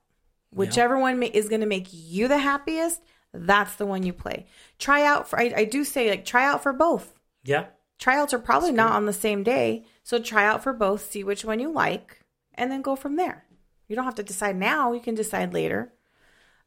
Whichever 0.54 1.00
one 1.00 1.20
ma- 1.20 1.28
is 1.34 1.50
going 1.50 1.62
to 1.62 1.68
make 1.68 1.88
you 1.92 2.28
the 2.28 2.38
happiest, 2.38 3.02
that's 3.34 3.76
the 3.76 3.86
one 3.86 4.04
you 4.04 4.14
play. 4.14 4.48
Try 4.80 5.06
out 5.06 5.30
for, 5.30 5.40
I, 5.40 5.54
I 5.56 5.64
do 5.66 5.84
say, 5.84 6.10
like, 6.10 6.26
try 6.26 6.46
out 6.46 6.62
for 6.62 6.74
both. 6.74 7.14
Yeah. 7.44 7.68
Tryouts 8.00 8.34
are 8.34 8.40
probably 8.40 8.72
not 8.72 8.94
on 8.94 9.06
the 9.06 9.14
same 9.14 9.44
day. 9.44 9.86
So 10.04 10.20
try 10.20 10.46
out 10.46 10.64
for 10.64 10.74
both, 10.74 11.10
see 11.10 11.24
which 11.24 11.46
one 11.46 11.60
you 11.60 11.72
like, 11.72 12.20
and 12.56 12.72
then 12.72 12.82
go 12.82 12.96
from 12.96 13.16
there. 13.16 13.46
You 13.88 13.96
don't 13.96 14.06
have 14.06 14.16
to 14.16 14.24
decide 14.24 14.56
now, 14.56 14.94
you 14.94 15.00
can 15.00 15.16
decide 15.16 15.54
later. 15.54 15.94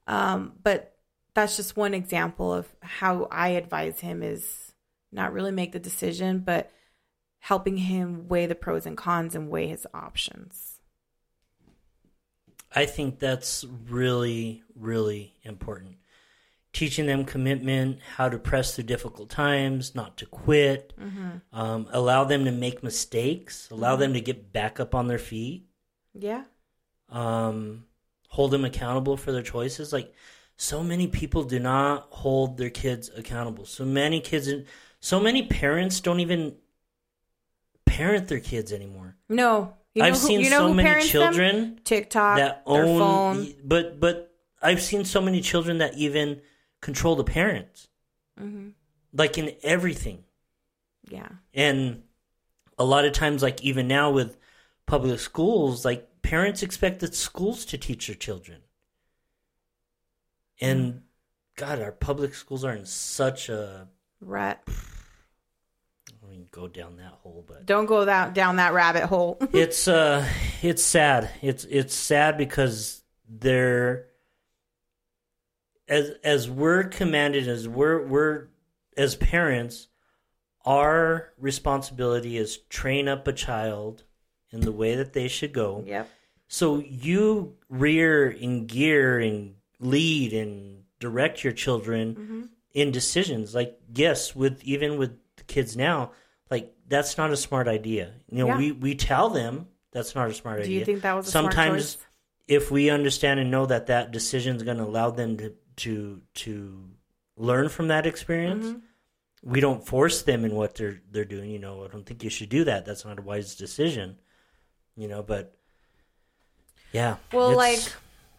Um, 0.06 0.52
but 0.62 0.96
that's 1.34 1.56
just 1.56 1.76
one 1.76 1.94
example 1.94 2.52
of 2.52 2.68
how 2.80 3.26
I 3.30 3.48
advise 3.50 4.00
him 4.00 4.22
is 4.22 4.72
not 5.10 5.32
really 5.32 5.52
make 5.52 5.72
the 5.72 5.78
decision, 5.78 6.40
but 6.40 6.70
helping 7.38 7.76
him 7.76 8.28
weigh 8.28 8.46
the 8.46 8.54
pros 8.54 8.86
and 8.86 8.96
cons 8.96 9.34
and 9.34 9.50
weigh 9.50 9.68
his 9.68 9.86
options. 9.94 10.78
I 12.74 12.86
think 12.86 13.18
that's 13.20 13.64
really, 13.88 14.62
really 14.74 15.34
important. 15.42 15.96
Teaching 16.72 17.06
them 17.06 17.24
commitment, 17.24 18.00
how 18.16 18.28
to 18.28 18.36
press 18.38 18.74
through 18.74 18.84
difficult 18.84 19.30
times, 19.30 19.94
not 19.94 20.16
to 20.16 20.26
quit, 20.26 20.92
um, 21.52 21.86
allow 21.92 22.24
them 22.24 22.44
to 22.46 22.50
make 22.50 22.82
mistakes, 22.82 23.68
allow 23.70 23.94
them 23.94 24.12
to 24.14 24.20
get 24.20 24.52
back 24.52 24.80
up 24.80 24.92
on 24.94 25.06
their 25.06 25.18
feet, 25.18 25.68
Yeah. 26.14 26.44
um, 27.10 27.84
hold 28.34 28.50
them 28.50 28.64
accountable 28.64 29.16
for 29.16 29.30
their 29.32 29.42
choices. 29.42 29.92
Like, 29.92 30.12
so 30.56 30.82
many 30.82 31.06
people 31.06 31.44
do 31.44 31.58
not 31.60 32.08
hold 32.10 32.56
their 32.58 32.70
kids 32.70 33.08
accountable. 33.16 33.64
So 33.64 33.84
many 33.84 34.20
kids, 34.20 34.48
and 34.48 34.66
so 35.00 35.20
many 35.20 35.46
parents 35.46 36.00
don't 36.00 36.20
even 36.20 36.56
parent 37.86 38.28
their 38.28 38.40
kids 38.40 38.72
anymore. 38.72 39.16
No. 39.28 39.74
You 39.94 40.02
know 40.02 40.08
I've 40.08 40.14
who, 40.14 40.26
seen 40.26 40.40
you 40.40 40.50
know 40.50 40.58
so 40.68 40.74
many 40.74 40.88
parents 40.88 41.12
them? 41.12 41.22
children 41.22 41.80
TikTok, 41.84 42.36
that 42.38 42.64
their 42.66 42.84
own 42.84 42.98
phone. 42.98 43.54
but 43.62 44.00
but 44.00 44.34
i've 44.60 44.82
seen 44.82 45.04
so 45.04 45.20
many 45.20 45.40
children 45.40 45.78
that 45.78 45.94
even 45.94 46.40
control 46.80 47.14
the 47.14 47.22
parents 47.22 47.86
hmm 48.36 48.70
like 49.12 49.38
in 49.38 49.52
everything 49.62 50.24
Yeah. 51.08 51.28
and 51.52 52.02
a 52.76 52.84
lot 52.84 53.04
of 53.04 53.12
times 53.12 53.40
like 53.42 53.62
even 53.62 53.86
now 53.86 54.10
with 54.10 54.36
public 54.86 55.20
schools 55.20 55.84
like 55.84 56.08
parents 56.24 56.62
expect 56.62 56.98
the 57.00 57.12
schools 57.12 57.64
to 57.66 57.78
teach 57.78 58.06
their 58.08 58.16
children 58.16 58.62
and 60.60 61.02
god 61.56 61.80
our 61.80 61.92
public 61.92 62.34
schools 62.34 62.64
are 62.64 62.72
in 62.74 62.86
such 62.86 63.48
a 63.48 63.86
Rat. 64.20 64.62
i 64.66 66.30
mean 66.30 66.46
go 66.50 66.66
down 66.66 66.96
that 66.96 67.12
hole 67.22 67.44
but 67.46 67.66
Don't 67.66 67.86
go 67.86 68.04
that, 68.06 68.34
down 68.34 68.56
that 68.56 68.72
rabbit 68.72 69.04
hole. 69.04 69.36
it's 69.52 69.86
uh 69.86 70.26
it's 70.62 70.82
sad 70.82 71.30
it's 71.42 71.64
it's 71.64 71.94
sad 71.94 72.38
because 72.38 73.02
they're 73.28 74.06
as 75.86 76.10
as 76.24 76.48
we're 76.48 76.84
commanded 76.84 77.46
as 77.48 77.68
we're 77.68 78.06
we're 78.06 78.48
as 78.96 79.14
parents 79.16 79.88
our 80.64 81.32
responsibility 81.38 82.38
is 82.38 82.56
train 82.70 83.08
up 83.08 83.28
a 83.28 83.32
child 83.34 84.04
in 84.54 84.60
the 84.60 84.72
way 84.72 84.94
that 84.96 85.12
they 85.12 85.28
should 85.28 85.52
go 85.52 85.82
yep. 85.86 86.08
so 86.48 86.78
you 86.78 87.54
rear 87.68 88.28
and 88.30 88.66
gear 88.68 89.18
and 89.20 89.54
lead 89.80 90.32
and 90.32 90.84
direct 91.00 91.42
your 91.44 91.52
children 91.52 92.14
Mm-hmm. 92.14 92.42
in 92.72 92.90
decisions. 92.92 93.54
Like 93.54 93.78
yes, 93.94 94.34
with 94.34 94.62
even 94.64 94.96
with 94.98 95.12
the 95.36 95.44
kids 95.44 95.76
now, 95.76 96.12
like 96.50 96.72
that's 96.88 97.18
not 97.18 97.30
a 97.30 97.36
smart 97.36 97.66
idea. 97.68 98.14
You 98.30 98.38
know, 98.38 98.46
Yeah. 98.48 98.58
we 98.58 98.72
we 98.72 98.94
tell 98.94 99.28
them 99.30 99.66
that's 99.92 100.14
not 100.14 100.30
a 100.30 100.34
smart 100.34 100.58
Do 100.58 100.62
idea. 100.64 100.78
you 100.78 100.84
think 100.84 101.02
that 101.02 101.14
was 101.14 101.28
a 101.28 101.30
Sometimes 101.30 101.98
if 102.48 102.70
we 102.70 102.90
understand 102.90 103.40
and 103.40 103.50
know 103.50 103.66
that 103.66 103.86
that 103.86 104.10
decision 104.12 104.56
is 104.56 104.62
going 104.62 104.78
to 104.78 104.84
allow 104.84 105.10
them 105.10 105.36
to 105.38 105.52
to 105.84 106.22
to 106.46 106.54
learn 107.36 107.68
from 107.68 107.88
that 107.88 108.06
experience, 108.06 108.66
Mm-hmm. 108.66 109.50
we 109.52 109.60
don't 109.60 109.84
force 109.86 110.22
them 110.22 110.44
in 110.44 110.54
what 110.54 110.74
they're 110.76 111.00
they're 111.12 111.24
doing. 111.36 111.50
You 111.50 111.58
know, 111.58 111.84
I 111.84 111.88
don't 111.88 112.06
think 112.06 112.22
you 112.24 112.30
should 112.30 112.48
do 112.48 112.64
that. 112.64 112.84
That's 112.86 113.04
not 113.04 113.18
a 113.18 113.22
wise 113.22 113.54
decision. 113.56 114.18
You 114.96 115.08
know, 115.08 115.22
but 115.22 115.54
yeah, 116.92 117.16
Well, 117.32 117.50
it's- 117.50 117.56
like 117.86 117.92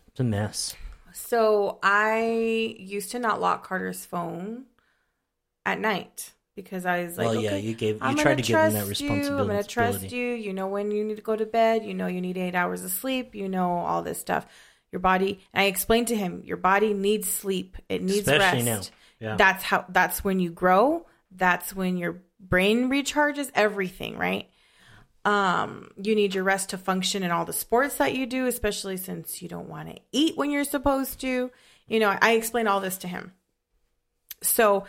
it's 0.08 0.20
a 0.20 0.24
mess. 0.24 0.76
So 1.14 1.80
I 1.84 2.76
used 2.80 3.12
to 3.12 3.20
not 3.20 3.39
lock 3.41 3.66
Carter's 3.68 4.06
phone 4.06 4.66
at 5.66 5.80
night 5.80 6.32
because 6.56 6.86
I 6.86 7.03
was 7.03 7.18
like, 7.18 7.26
well, 7.28 7.36
yeah, 7.41 7.49
okay, 7.51 7.60
you 7.62 7.74
gave 7.74 7.95
you 7.95 8.01
I'm 8.01 8.16
tried 8.16 8.24
gonna 8.34 8.41
give 8.41 8.47
them 8.58 8.74
that 8.74 8.86
trust 8.86 9.01
you. 9.01 9.08
responsibility. 9.10 9.41
I'm 9.41 9.47
going 9.47 9.64
to 9.64 9.70
trust 9.70 10.12
you. 10.12 10.26
You 10.34 10.53
know 10.53 10.68
when 10.68 10.91
you 10.91 11.03
need 11.03 11.16
to 11.16 11.22
go 11.22 11.36
to 11.36 11.45
bed. 11.45 11.84
You 11.86 11.93
know 11.93 12.08
you 12.08 12.22
need 12.22 12.38
eight 12.38 12.56
hours 12.56 12.84
of 12.84 12.91
sleep. 12.91 13.34
You 13.36 13.47
know 13.49 13.78
all 13.80 14.01
this 14.03 14.20
stuff. 14.20 14.45
Your 14.91 14.99
body. 14.99 15.39
And 15.53 15.64
I 15.64 15.66
explained 15.66 16.08
to 16.10 16.16
him, 16.16 16.41
your 16.45 16.58
body 16.58 16.93
needs 16.93 17.28
sleep. 17.30 17.78
It 17.89 18.01
needs 18.01 18.20
Especially 18.28 18.64
rest. 18.64 18.91
now. 19.22 19.28
Yeah. 19.30 19.36
That's 19.38 19.64
how. 19.64 19.86
That's 19.89 20.24
when 20.24 20.39
you 20.39 20.49
grow. 20.51 21.06
That's 21.32 21.74
when 21.76 21.97
your 21.97 22.22
brain 22.39 22.89
recharges. 22.89 23.51
Everything, 23.56 24.18
right? 24.18 24.49
Um, 25.26 25.90
you 26.02 26.14
need 26.14 26.36
your 26.36 26.44
rest 26.44 26.70
to 26.70 26.78
function 26.78 27.24
in 27.24 27.32
all 27.32 27.46
the 27.46 27.54
sports 27.54 27.98
that 27.98 28.16
you 28.16 28.28
do, 28.28 28.46
especially 28.46 28.98
since 28.98 29.42
you 29.42 29.50
don't 29.50 29.68
want 29.68 29.90
to 29.90 30.00
eat 30.12 30.38
when 30.38 30.52
you're 30.52 30.64
supposed 30.64 31.20
to. 31.22 31.52
You 31.88 32.00
know, 32.00 32.16
I 32.22 32.34
explained 32.34 32.68
all 32.68 32.80
this 32.80 32.98
to 33.00 33.08
him. 33.08 33.34
So 34.44 34.86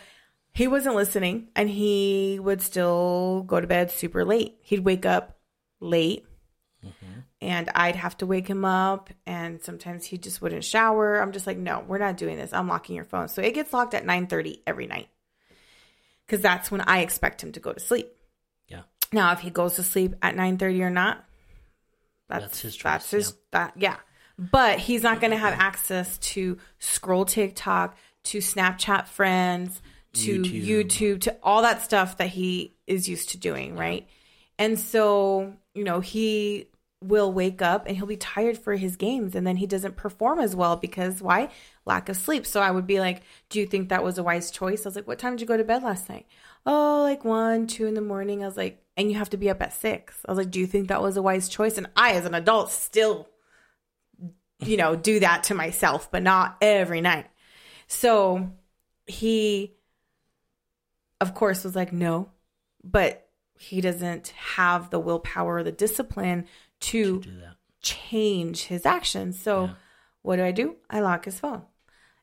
he 0.53 0.67
wasn't 0.67 0.95
listening 0.95 1.47
and 1.55 1.69
he 1.69 2.39
would 2.41 2.61
still 2.61 3.43
go 3.47 3.59
to 3.59 3.67
bed 3.67 3.91
super 3.91 4.23
late. 4.23 4.57
He'd 4.61 4.85
wake 4.85 5.05
up 5.05 5.39
late 5.79 6.25
and 7.41 7.69
I'd 7.73 7.95
have 7.95 8.17
to 8.17 8.25
wake 8.25 8.47
him 8.47 8.65
up 8.65 9.09
and 9.25 9.61
sometimes 9.61 10.05
he 10.05 10.17
just 10.17 10.41
wouldn't 10.41 10.63
shower. 10.63 11.19
I'm 11.19 11.31
just 11.31 11.47
like, 11.47 11.57
"No, 11.57 11.83
we're 11.87 11.97
not 11.97 12.17
doing 12.17 12.37
this. 12.37 12.53
I'm 12.53 12.67
locking 12.67 12.95
your 12.95 13.05
phone." 13.05 13.27
So 13.27 13.41
it 13.41 13.53
gets 13.53 13.73
locked 13.73 13.93
at 13.93 14.05
9:30 14.05 14.61
every 14.67 14.87
night. 14.87 15.09
Cuz 16.27 16.41
that's 16.41 16.71
when 16.71 16.81
I 16.81 16.99
expect 16.99 17.43
him 17.43 17.51
to 17.53 17.59
go 17.59 17.73
to 17.73 17.79
sleep. 17.79 18.16
Yeah. 19.11 19.19
Now, 19.21 19.31
if 19.33 19.39
he 19.39 19.49
goes 19.49 19.75
to 19.75 19.83
sleep 19.83 20.15
at 20.21 20.35
9:30 20.35 20.81
or 20.81 20.89
not, 20.89 21.23
that's, 22.29 22.43
That's 22.43 22.61
his 22.61 22.75
choice, 22.75 22.91
That's 22.91 23.11
his 23.11 23.33
that 23.51 23.73
yeah. 23.77 23.97
But 24.37 24.79
he's 24.79 25.01
not 25.01 25.19
going 25.19 25.31
to 25.31 25.37
have 25.37 25.53
access 25.57 26.17
to 26.19 26.59
scroll 26.77 27.25
TikTok, 27.25 27.97
to 28.25 28.37
Snapchat 28.37 29.07
friends, 29.07 29.81
to 30.13 30.41
YouTube. 30.41 30.65
YouTube. 30.65 31.21
to 31.21 31.37
all 31.41 31.63
that 31.63 31.81
stuff 31.83 32.17
that 32.17 32.29
he 32.29 32.75
is 32.85 33.09
used 33.09 33.29
to 33.29 33.37
doing, 33.37 33.75
right? 33.75 34.07
And 34.59 34.79
so, 34.79 35.53
you 35.73 35.83
know, 35.83 36.01
he 36.01 36.67
will 37.03 37.31
wake 37.31 37.61
up 37.61 37.85
and 37.87 37.95
he'll 37.95 38.07
be 38.07 38.17
tired 38.17 38.57
for 38.57 38.75
his 38.75 38.95
games 38.95 39.35
and 39.35 39.45
then 39.45 39.57
he 39.57 39.67
doesn't 39.67 39.95
perform 39.95 40.39
as 40.39 40.55
well 40.55 40.75
because 40.75 41.21
why? 41.21 41.49
Lack 41.85 42.09
of 42.09 42.17
sleep. 42.17 42.45
So 42.45 42.59
I 42.59 42.71
would 42.71 42.87
be 42.87 42.99
like, 42.99 43.21
Do 43.49 43.59
you 43.59 43.67
think 43.67 43.89
that 43.89 44.03
was 44.03 44.17
a 44.17 44.23
wise 44.23 44.49
choice? 44.49 44.85
I 44.85 44.89
was 44.89 44.95
like, 44.95 45.07
What 45.07 45.19
time 45.19 45.33
did 45.33 45.41
you 45.41 45.47
go 45.47 45.57
to 45.57 45.63
bed 45.63 45.83
last 45.83 46.09
night? 46.09 46.25
Oh, 46.69 46.99
like 47.03 47.23
one, 47.23 47.65
two 47.65 47.87
in 47.87 47.93
the 47.93 48.01
morning. 48.01 48.43
I 48.43 48.45
was 48.45 48.57
like, 48.57 48.83
and 48.97 49.09
you 49.09 49.17
have 49.17 49.29
to 49.29 49.37
be 49.37 49.49
up 49.49 49.61
at 49.61 49.73
six. 49.73 50.17
I 50.27 50.31
was 50.31 50.37
like, 50.37 50.51
Do 50.51 50.59
you 50.59 50.67
think 50.67 50.89
that 50.89 51.01
was 51.01 51.15
a 51.15 51.21
wise 51.21 51.47
choice? 51.47 51.77
And 51.77 51.87
I, 51.95 52.11
as 52.11 52.25
an 52.25 52.35
adult, 52.35 52.71
still, 52.71 53.29
you 54.59 54.75
know, 54.75 54.95
do 54.95 55.21
that 55.21 55.43
to 55.43 55.55
myself, 55.55 56.11
but 56.11 56.23
not 56.23 56.57
every 56.61 56.99
night. 56.99 57.27
So 57.87 58.51
he, 59.05 59.75
of 61.21 61.33
course, 61.33 61.63
was 61.63 61.75
like, 61.75 61.93
No, 61.93 62.31
but 62.83 63.29
he 63.57 63.79
doesn't 63.79 64.27
have 64.29 64.89
the 64.89 64.99
willpower 64.99 65.55
or 65.57 65.63
the 65.63 65.71
discipline 65.71 66.47
to 66.81 67.23
change 67.81 68.63
his 68.65 68.85
actions. 68.85 69.39
So 69.39 69.63
Yeah. 69.65 69.73
what 70.21 70.35
do 70.35 70.43
I 70.43 70.51
do? 70.51 70.75
I 70.89 70.99
lock 70.99 71.23
his 71.25 71.39
phone. 71.39 71.61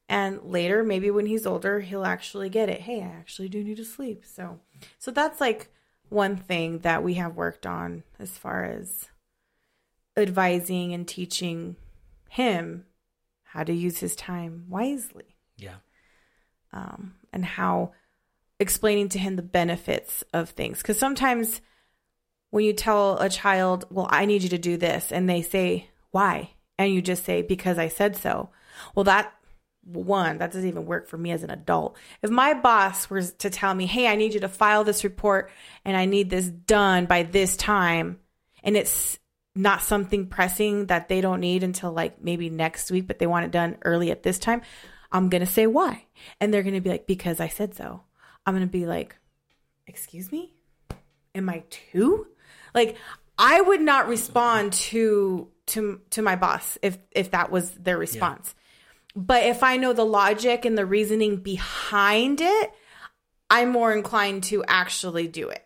And 0.08 0.42
later, 0.44 0.84
maybe 0.84 1.10
when 1.10 1.26
he's 1.26 1.46
older, 1.46 1.80
he'll 1.80 2.04
actually 2.04 2.50
get 2.50 2.68
it. 2.68 2.82
Hey, 2.82 3.00
I 3.02 3.06
actually 3.06 3.48
do 3.48 3.64
need 3.64 3.78
to 3.78 3.84
sleep. 3.84 4.24
So 4.26 4.60
so 4.98 5.10
that's 5.10 5.40
like 5.40 5.68
one 6.10 6.36
thing 6.36 6.80
that 6.80 7.02
we 7.02 7.14
have 7.14 7.34
worked 7.36 7.66
on 7.66 8.02
as 8.18 8.36
far 8.36 8.64
as 8.64 9.08
advising 10.16 10.92
and 10.92 11.06
teaching 11.08 11.76
him 12.28 12.84
how 13.42 13.64
to 13.64 13.72
use 13.72 13.98
his 13.98 14.14
time 14.16 14.64
wisely 14.68 15.36
Yeah. 15.56 15.76
um, 16.72 17.14
and 17.32 17.44
how 17.44 17.92
explaining 18.60 19.08
to 19.10 19.18
him 19.18 19.36
the 19.36 19.42
benefits 19.42 20.22
of 20.32 20.50
things. 20.50 20.78
Because 20.78 20.98
sometimes 20.98 21.60
when 22.50 22.64
you 22.64 22.72
tell 22.72 23.18
a 23.18 23.28
child, 23.28 23.86
Well, 23.90 24.06
I 24.10 24.26
need 24.26 24.42
you 24.42 24.48
to 24.50 24.58
do 24.58 24.76
this, 24.76 25.10
and 25.10 25.28
they 25.28 25.42
say, 25.42 25.88
Why? 26.10 26.50
And 26.78 26.92
you 26.92 27.02
just 27.02 27.24
say, 27.24 27.42
Because 27.42 27.78
I 27.78 27.88
said 27.88 28.16
so. 28.16 28.50
Well, 28.94 29.04
that 29.04 29.32
one, 29.84 30.38
that 30.38 30.52
doesn't 30.52 30.68
even 30.68 30.86
work 30.86 31.08
for 31.08 31.18
me 31.18 31.30
as 31.30 31.42
an 31.42 31.50
adult. 31.50 31.96
If 32.22 32.30
my 32.30 32.54
boss 32.54 33.10
was 33.10 33.32
to 33.34 33.50
tell 33.50 33.74
me, 33.74 33.86
Hey, 33.86 34.06
I 34.06 34.16
need 34.16 34.34
you 34.34 34.40
to 34.40 34.48
file 34.48 34.84
this 34.84 35.04
report 35.04 35.50
and 35.84 35.96
I 35.96 36.06
need 36.06 36.30
this 36.30 36.48
done 36.48 37.06
by 37.06 37.22
this 37.22 37.56
time, 37.56 38.18
and 38.62 38.76
it's 38.76 39.18
not 39.54 39.82
something 39.82 40.26
pressing 40.26 40.86
that 40.86 41.08
they 41.08 41.20
don't 41.20 41.40
need 41.40 41.62
until 41.62 41.92
like 41.92 42.20
maybe 42.22 42.50
next 42.50 42.90
week, 42.90 43.06
but 43.06 43.18
they 43.18 43.26
want 43.26 43.44
it 43.44 43.50
done 43.50 43.76
early 43.84 44.10
at 44.10 44.22
this 44.22 44.38
time, 44.38 44.62
I'm 45.12 45.28
going 45.28 45.44
to 45.44 45.50
say 45.50 45.66
why. 45.66 46.06
And 46.40 46.52
they're 46.52 46.62
going 46.62 46.74
to 46.74 46.80
be 46.80 46.90
like, 46.90 47.06
because 47.06 47.38
I 47.38 47.48
said 47.48 47.74
so. 47.74 48.02
I'm 48.44 48.54
going 48.54 48.66
to 48.66 48.72
be 48.72 48.86
like, 48.86 49.16
excuse 49.86 50.32
me? 50.32 50.54
Am 51.34 51.48
I 51.48 51.62
two? 51.70 52.26
Like, 52.74 52.96
I 53.38 53.60
would 53.60 53.80
not 53.80 54.08
respond 54.08 54.72
to 54.72 55.48
to 55.66 56.00
to 56.10 56.22
my 56.22 56.36
boss 56.36 56.78
if 56.82 56.98
if 57.10 57.30
that 57.30 57.50
was 57.50 57.70
their 57.72 57.98
response. 57.98 58.54
But 59.16 59.44
if 59.44 59.62
I 59.62 59.76
know 59.76 59.92
the 59.92 60.04
logic 60.04 60.64
and 60.64 60.76
the 60.76 60.86
reasoning 60.86 61.36
behind 61.36 62.40
it, 62.40 62.72
I'm 63.48 63.70
more 63.70 63.92
inclined 63.92 64.42
to 64.44 64.64
actually 64.66 65.28
do 65.28 65.48
it. 65.48 65.64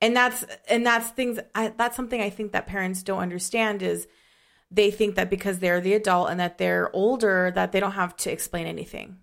And 0.00 0.16
that's 0.16 0.44
and 0.68 0.84
that's 0.84 1.10
things 1.10 1.38
I, 1.54 1.74
that's 1.76 1.94
something 1.94 2.22
i 2.22 2.30
think 2.30 2.52
that 2.52 2.66
parents 2.66 3.02
don't 3.02 3.18
understand 3.20 3.82
is 3.82 4.08
they 4.70 4.90
think 4.90 5.14
that 5.16 5.28
because 5.28 5.58
they're 5.58 5.82
the 5.82 5.92
adult 5.92 6.30
and 6.30 6.40
that 6.40 6.56
they're 6.56 6.90
older 6.96 7.52
that 7.54 7.72
they 7.72 7.80
don't 7.80 7.92
have 7.92 8.16
to 8.18 8.32
explain 8.32 8.66
anything. 8.66 9.18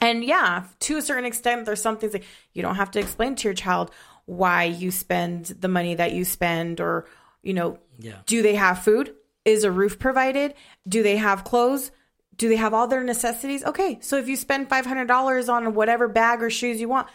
And 0.00 0.24
yeah 0.24 0.64
to 0.80 0.96
a 0.98 1.02
certain 1.02 1.24
extent 1.24 1.66
there's 1.66 1.82
some 1.82 1.98
things 1.98 2.12
like 2.12 2.24
you 2.52 2.62
don't 2.62 2.76
have 2.76 2.92
to 2.92 3.00
explain 3.00 3.34
to 3.34 3.48
your 3.48 3.54
child 3.54 3.90
why 4.24 4.64
you 4.64 4.92
spend 4.92 5.46
the 5.46 5.68
money 5.68 5.96
that 5.96 6.12
you 6.12 6.24
spend 6.24 6.80
or 6.80 7.06
you 7.42 7.52
know 7.52 7.78
Yeah. 7.98 8.18
do 8.26 8.42
they 8.42 8.54
have 8.54 8.84
food 8.84 9.14
is 9.44 9.64
a 9.64 9.70
roof 9.72 9.98
provided? 9.98 10.54
Do 10.88 11.02
they 11.02 11.16
have 11.16 11.44
clothes? 11.44 11.90
Do 12.36 12.48
they 12.48 12.56
have 12.56 12.72
all 12.72 12.86
their 12.86 13.04
necessities? 13.04 13.64
Okay 13.64 13.98
so 14.00 14.16
if 14.16 14.28
you 14.28 14.36
spend 14.36 14.68
$500 14.70 15.48
on 15.52 15.74
whatever 15.74 16.08
bag 16.08 16.42
or 16.42 16.50
shoes 16.50 16.80
you 16.80 16.88
want 16.88 17.08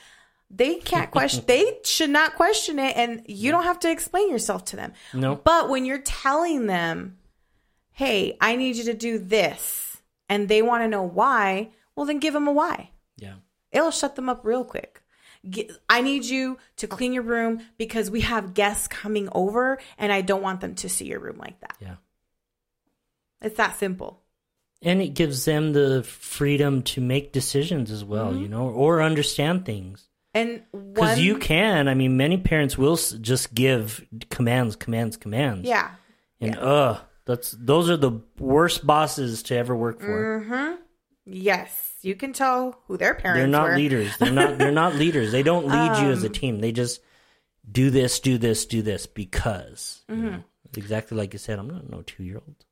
they 0.51 0.75
can't 0.75 1.11
question 1.17 1.43
they 1.47 1.79
should 1.83 2.09
not 2.09 2.35
question 2.35 2.77
it 2.79 2.95
and 2.95 3.23
you 3.27 3.51
don't 3.51 3.63
have 3.63 3.79
to 3.79 3.89
explain 3.91 4.29
yourself 4.29 4.65
to 4.65 4.75
them. 4.75 4.93
No. 5.13 5.35
but 5.35 5.69
when 5.69 5.85
you're 5.85 5.97
telling 5.99 6.67
them 6.67 7.17
hey 7.91 8.37
i 8.41 8.55
need 8.55 8.75
you 8.75 8.83
to 8.85 8.93
do 8.93 9.17
this 9.17 9.97
and 10.29 10.47
they 10.47 10.61
want 10.61 10.83
to 10.83 10.87
know 10.87 11.03
why 11.03 11.69
well 11.95 12.05
then 12.05 12.19
give 12.19 12.33
them 12.33 12.47
a 12.47 12.51
why. 12.51 12.91
Yeah. 13.17 13.35
it'll 13.71 13.91
shut 13.91 14.15
them 14.15 14.29
up 14.29 14.45
real 14.45 14.63
quick. 14.63 15.01
I 15.87 16.01
need 16.01 16.25
you 16.25 16.57
to 16.77 16.87
clean 16.87 17.13
your 17.13 17.23
room 17.23 17.61
because 17.77 18.09
we 18.09 18.21
have 18.21 18.53
guests 18.53 18.87
coming 18.87 19.29
over 19.31 19.79
and 19.97 20.11
i 20.11 20.21
don't 20.21 20.41
want 20.41 20.61
them 20.61 20.75
to 20.75 20.89
see 20.89 21.05
your 21.05 21.19
room 21.19 21.37
like 21.37 21.59
that. 21.61 21.75
Yeah. 21.79 21.95
It's 23.41 23.57
that 23.57 23.77
simple 23.77 24.21
And 24.81 25.01
it 25.01 25.13
gives 25.15 25.45
them 25.45 25.73
the 25.73 26.03
freedom 26.03 26.81
to 26.83 27.01
make 27.01 27.31
decisions 27.31 27.91
as 27.91 28.03
well, 28.03 28.31
Mm-hmm. 28.31 28.41
you 28.41 28.47
know, 28.49 28.69
or 28.69 29.01
understand 29.01 29.65
things. 29.65 30.09
and 30.33 30.61
Because 30.71 31.19
you 31.19 31.37
can. 31.37 31.87
I 31.87 31.93
mean, 31.95 32.17
many 32.17 32.37
parents 32.37 32.77
will 32.77 32.97
just 32.97 33.53
give 33.55 34.03
commands, 34.29 34.75
commands, 34.75 35.17
commands. 35.17 35.67
yeah 35.67 35.91
And 36.41 36.55
uh, 36.57 36.99
that's 37.25 37.51
those 37.57 37.89
are 37.89 37.97
the 37.97 38.21
worst 38.39 38.85
bosses 38.85 39.43
to 39.43 39.55
ever 39.55 39.75
work 39.75 39.99
for. 40.01 40.41
mm-hmm 40.45 40.81
yes 41.27 41.93
you 42.03 42.13
can 42.13 42.33
tell 42.33 42.77
who 42.87 42.97
their 42.97 43.15
parents 43.15 43.39
are. 43.39 43.41
They're 43.41 43.47
not 43.47 43.69
were. 43.69 43.75
leaders. 43.77 44.15
They're 44.19 44.31
not. 44.31 44.57
They're 44.59 44.71
not 44.71 44.93
leaders. 45.03 45.31
They 45.31 45.41
don't 45.41 45.65
lead 45.65 45.97
you 46.03 46.11
as 46.11 46.19
Um, 46.23 46.25
a 46.27 46.29
team. 46.29 46.59
They 46.59 46.71
just 46.71 47.01
do 47.71 47.89
this, 47.89 48.19
do 48.19 48.37
this, 48.37 48.65
do 48.67 48.83
this 48.83 49.07
because. 49.07 50.03
Mm-hmm. 50.11 50.25
know. 50.27 50.43
exactly 50.77 51.17
like 51.17 51.33
you 51.33 51.39
said. 51.39 51.57
I'm 51.57 51.67
not 51.67 51.89
no 51.89 52.03
two 52.03 52.23
year 52.23 52.35
old. 52.45 52.64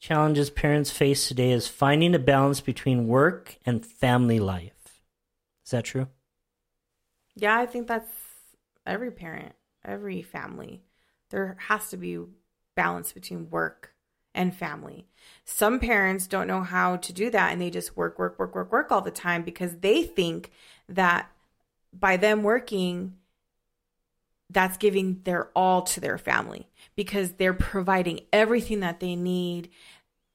Challenges 0.00 0.48
parents 0.48 0.90
face 0.90 1.28
today 1.28 1.50
is 1.50 1.68
finding 1.68 2.14
a 2.14 2.18
balance 2.18 2.62
between 2.62 3.06
work 3.06 3.56
and 3.66 3.84
family 3.84 4.40
life. 4.40 5.02
Is 5.62 5.72
that 5.72 5.84
true? 5.84 6.08
Yeah, 7.36 7.58
I 7.58 7.66
think 7.66 7.86
that's 7.86 8.08
every 8.86 9.10
parent, 9.10 9.52
every 9.84 10.22
family. 10.22 10.80
There 11.28 11.58
has 11.68 11.90
to 11.90 11.98
be 11.98 12.18
balance 12.74 13.12
between 13.12 13.50
work 13.50 13.92
and 14.34 14.56
family. 14.56 15.06
Some 15.44 15.78
parents 15.78 16.26
don't 16.26 16.48
know 16.48 16.62
how 16.62 16.96
to 16.96 17.12
do 17.12 17.28
that 17.28 17.52
and 17.52 17.60
they 17.60 17.68
just 17.68 17.94
work, 17.94 18.18
work, 18.18 18.38
work, 18.38 18.54
work, 18.54 18.72
work 18.72 18.90
all 18.90 19.02
the 19.02 19.10
time 19.10 19.42
because 19.42 19.80
they 19.80 20.02
think 20.02 20.50
that 20.88 21.30
by 21.92 22.16
them 22.16 22.42
working, 22.42 23.16
that's 24.48 24.78
giving 24.78 25.20
their 25.24 25.50
all 25.54 25.82
to 25.82 26.00
their 26.00 26.16
family 26.16 26.69
because 27.00 27.32
they're 27.32 27.54
providing 27.54 28.20
everything 28.30 28.80
that 28.80 29.00
they 29.00 29.16
need 29.16 29.70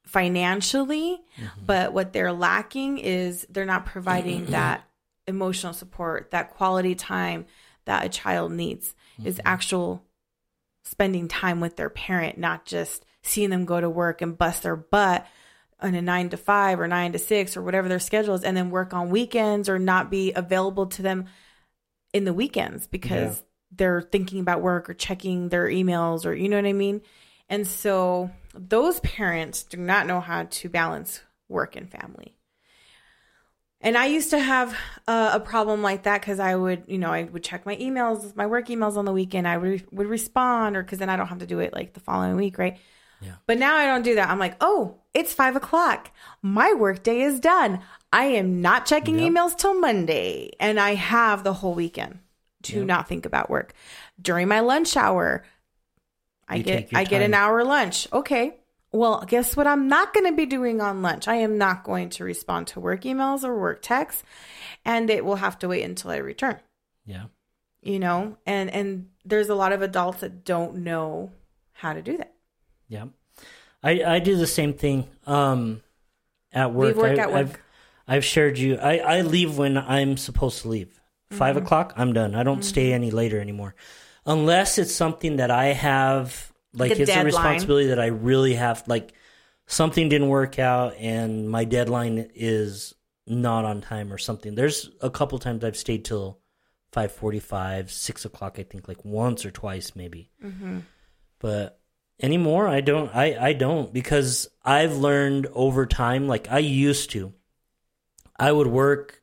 financially, 0.07 1.22
mm-hmm. 1.38 1.63
but 1.63 1.93
what 1.93 2.11
they're 2.11 2.34
lacking 2.34 2.97
is 2.97 3.45
they're 3.51 3.66
not 3.66 3.86
providing 3.86 4.47
that 4.47 4.84
emotional 5.28 5.74
support, 5.74 6.32
that 6.32 6.55
quality 6.55 6.95
time 6.95 7.45
that 7.86 8.03
a 8.03 8.09
child 8.09 8.51
needs 8.51 8.95
is 9.24 9.36
mm-hmm. 9.36 9.47
actual 9.47 10.03
spending 10.84 11.28
time 11.28 11.59
with 11.59 11.76
their 11.76 11.91
parent, 11.91 12.39
not 12.39 12.66
just 12.66 13.05
seeing 13.22 13.51
them 13.51 13.66
go 13.66 13.80
to 13.80 13.88
work 13.88 14.24
and 14.24 14.36
bust 14.36 14.63
their 14.63 14.76
butt 14.76 15.24
on 15.80 15.93
a 15.93 16.01
nine 16.01 16.30
to 16.30 16.38
five 16.38 16.80
or 16.80 16.88
nine 16.88 17.11
to 17.11 17.20
six 17.20 17.55
or 17.55 17.61
whatever 17.61 17.88
their 17.88 17.99
schedule 17.99 18.34
is, 18.34 18.43
and 18.43 18.57
then 18.57 18.72
work 18.72 18.91
on 18.91 19.11
weekends 19.11 19.70
or 19.70 19.78
not 19.78 20.09
be 20.09 20.34
available 20.34 20.88
to 20.88 21.03
them 21.03 21.26
in 22.11 22.24
the 22.24 22.34
weekends 22.34 22.88
because 22.88 23.38
Yeah. 23.38 23.45
They're 23.78 24.01
thinking 24.01 24.39
about 24.39 24.61
work 24.61 24.89
or 24.89 24.93
checking 24.93 25.49
their 25.49 25.67
emails 25.67 26.26
or 26.26 26.34
you 26.34 26.49
know 26.49 26.57
what 26.57 26.65
I 26.65 26.73
mean. 26.73 27.01
And 27.49 27.67
so 27.67 28.32
those 28.53 28.99
parents 29.01 29.63
do 29.63 29.78
not 29.78 30.07
know 30.07 30.19
how 30.19 30.43
to 30.43 30.69
balance 30.69 31.21
work 31.47 31.76
and 31.76 31.89
family. 31.89 32.36
And 33.82 33.97
I 33.97 34.07
used 34.07 34.32
to 34.32 34.39
have 34.39 34.76
uh, 35.07 35.32
a 35.34 35.39
problem 35.39 35.84
like 35.84 36.03
that 36.03 36.21
because 36.21 36.39
I 36.39 36.55
would, 36.55 36.84
you 36.88 36.97
know, 36.97 37.11
I 37.11 37.23
would 37.23 37.43
check 37.43 37.65
my 37.67 37.76
emails, 37.76 38.36
my 38.36 38.47
work 38.47 38.67
emails 38.67 38.97
on 38.97 39.05
the 39.05 39.11
weekend. 39.11 39.47
I 39.47 39.57
would 39.57 39.86
would 39.91 40.07
respond, 40.07 40.76
or 40.76 40.82
because 40.82 40.97
then 40.97 41.09
I 41.09 41.17
don't 41.17 41.28
have 41.28 41.39
to 41.39 41.45
do 41.45 41.59
it 41.59 41.71
like 41.71 41.93
the 41.93 41.99
following 41.99 42.36
week, 42.36 42.57
right? 42.57 42.80
Yeah. 43.21 43.36
But 43.45 43.59
now 43.59 43.76
I 43.76 43.86
don't 43.86 44.01
do 44.01 44.15
that. 44.15 44.30
I'm 44.30 44.39
like, 44.39 44.55
oh, 44.59 45.01
it's 45.13 45.34
five 45.34 45.55
o'clock. 45.55 46.11
My 46.41 46.73
work 46.73 47.03
day 47.03 47.21
is 47.21 47.39
done. 47.39 47.82
I 48.11 48.26
am 48.26 48.61
not 48.61 48.88
checking 48.88 49.19
Yep. 49.19 49.32
emails 49.32 49.57
till 49.57 49.80
Monday, 49.80 50.51
and 50.59 50.80
I 50.80 50.95
have 50.95 51.43
the 51.43 51.53
whole 51.53 51.76
weekend 51.76 52.19
to 52.66 52.80
Yep. 52.80 52.88
not 52.88 53.07
think 53.07 53.26
about 53.26 53.49
work. 53.49 53.74
During 54.22 54.47
my 54.47 54.59
lunch 54.59 54.95
hour, 54.95 55.43
I 56.47 56.57
You 56.57 56.63
get 56.63 56.89
I 56.93 57.03
get 57.03 57.22
an 57.22 57.34
hour 57.34 57.63
lunch. 57.63 58.07
Okay. 58.13 58.57
Well, 58.91 59.26
guess 59.28 59.57
what 59.57 59.68
I'm 59.68 59.88
not 59.88 60.13
going 60.13 60.26
to 60.26 60.36
be 60.36 60.45
doing 60.45 60.80
on 60.80 61.01
lunch? 61.01 61.28
I 61.28 61.36
am 61.36 61.57
not 61.57 61.84
going 61.84 62.09
to 62.11 62.24
respond 62.24 62.68
to 62.68 62.80
work 62.80 63.01
emails 63.01 63.43
or 63.43 63.59
work 63.59 63.82
texts, 63.82 64.24
and 64.86 65.09
it 65.09 65.26
will 65.26 65.36
have 65.36 65.59
to 65.59 65.68
wait 65.68 65.84
until 65.84 66.11
I 66.11 66.18
return. 66.18 66.59
Yeah. 67.05 67.26
You 67.82 67.99
know, 67.99 68.38
and 68.45 68.70
and 68.70 69.09
there's 69.26 69.49
a 69.49 69.55
lot 69.55 69.74
of 69.74 69.82
adults 69.82 70.22
that 70.22 70.45
don't 70.45 70.78
know 70.78 71.32
how 71.74 71.93
to 71.93 72.01
do 72.01 72.18
that. 72.18 72.34
Yeah. 72.88 73.05
I, 73.84 74.03
I 74.16 74.20
do 74.20 74.36
the 74.36 74.47
same 74.47 74.74
thing 74.74 75.07
um, 75.28 75.82
at 76.51 76.72
work. 76.72 76.88
Leave 76.88 76.97
work 76.97 77.20
I, 77.20 77.22
at 77.24 77.32
work. 77.32 77.38
I've, 77.38 77.57
I've 78.07 78.26
shared 78.26 78.57
you. 78.57 78.78
I, 78.78 78.97
I 78.97 79.22
leave 79.22 79.57
when 79.57 79.78
I'm 79.78 80.18
supposed 80.18 80.61
to 80.61 80.70
leave. 80.70 80.99
5 81.36 81.56
Mm-hmm. 81.56 81.66
o'clock, 81.66 81.94
I'm 81.98 82.14
done. 82.14 82.36
I 82.36 82.44
don't 82.44 82.64
stay 82.64 82.94
any 82.94 83.12
later 83.12 83.40
anymore. 83.40 83.76
Unless 84.26 84.78
it's 84.78 84.94
something 84.96 85.36
that 85.38 85.52
I 85.52 85.68
have, 85.68 86.52
like, 86.74 86.92
a 86.92 87.02
it's 87.02 87.08
deadline. 87.10 87.22
a 87.22 87.26
responsibility 87.26 87.88
that 87.90 88.00
I 88.00 88.08
really 88.08 88.56
have. 88.56 88.84
Like, 88.88 89.14
something 89.68 90.10
didn't 90.10 90.28
work 90.30 90.60
out 90.60 90.96
and 90.98 91.50
my 91.50 91.66
deadline 91.66 92.30
is 92.36 92.94
not 93.28 93.66
on 93.66 93.82
time 93.82 94.12
or 94.14 94.18
something. 94.18 94.56
There's 94.56 94.90
a 95.02 95.10
couple 95.10 95.38
times 95.40 95.64
I've 95.64 95.78
stayed 95.78 96.06
till 96.06 96.40
5.45, 96.94 97.90
6 97.90 98.26
o'clock, 98.26 98.58
I 98.60 98.64
think, 98.64 98.88
like 98.88 99.04
once 99.04 99.46
or 99.46 99.52
twice 99.52 99.96
maybe 99.96 100.30
but 101.40 101.80
anymore 102.22 102.66
i 102.68 102.80
don't 102.80 103.14
i 103.14 103.36
i 103.48 103.52
don't 103.54 103.92
because 103.94 104.48
i've 104.64 104.96
learned 104.96 105.48
over 105.52 105.86
time 105.86 106.30
like 106.30 106.48
i 106.50 106.60
used 106.60 107.12
to 107.12 107.34
i 108.40 108.50
would 108.50 108.68
work 108.68 109.22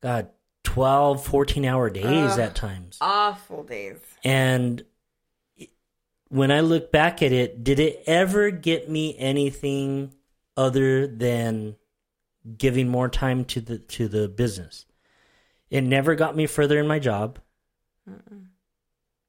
god 0.00 0.30
12 0.74 1.24
14 1.24 1.64
hour 1.64 1.88
days 1.88 2.32
Ugh. 2.32 2.38
at 2.40 2.56
times 2.56 2.98
Awful 3.00 3.62
days. 3.62 3.98
and 4.24 4.84
when 6.30 6.50
i 6.50 6.58
look 6.58 6.90
back 6.90 7.22
at 7.22 7.30
it 7.30 7.62
did 7.62 7.78
it 7.78 8.02
ever 8.06 8.50
get 8.50 8.90
me 8.90 9.14
anything 9.16 10.12
other 10.56 11.06
than 11.06 11.76
giving 12.58 12.88
more 12.88 13.08
time 13.08 13.44
to 13.44 13.60
the 13.60 13.78
to 13.78 14.08
the 14.08 14.26
business 14.28 14.84
it 15.70 15.82
never 15.82 16.16
got 16.16 16.34
me 16.34 16.46
further 16.46 16.80
in 16.80 16.88
my 16.88 16.98
job 16.98 17.38
it 18.08 18.12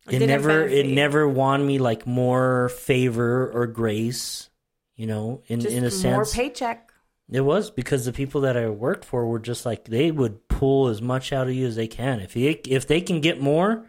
didn't 0.08 0.28
never 0.28 0.66
it 0.68 0.88
never 0.88 1.30
won 1.30 1.66
me 1.66 1.78
like 1.78 2.08
more 2.08 2.70
favor 2.70 3.52
or 3.52 3.68
grace 3.68 4.50
you 4.96 5.06
know 5.06 5.44
in 5.46 5.60
Just 5.60 5.76
in 5.76 5.80
a 5.84 6.10
more 6.10 6.26
sense 6.26 6.34
paycheck. 6.36 6.85
It 7.32 7.42
was 7.42 7.72
because 7.72 8.06
the 8.06 8.14
people 8.14 8.42
that 8.42 8.56
i 8.56 8.70
worked 8.70 9.04
for 9.06 9.26
were 9.26 9.40
just 9.40 9.66
like 9.66 9.86
they 9.86 10.12
would 10.12 10.48
pull 10.48 10.88
as 10.88 11.02
much 11.02 11.34
out 11.34 11.48
of 11.48 11.54
you 11.54 11.66
as 11.68 11.76
they 11.76 11.88
can 11.88 12.20
if 12.20 12.34
they 12.34 12.50
if 12.68 12.88
they 12.88 13.02
can 13.02 13.20
get 13.22 13.42
more 13.42 13.86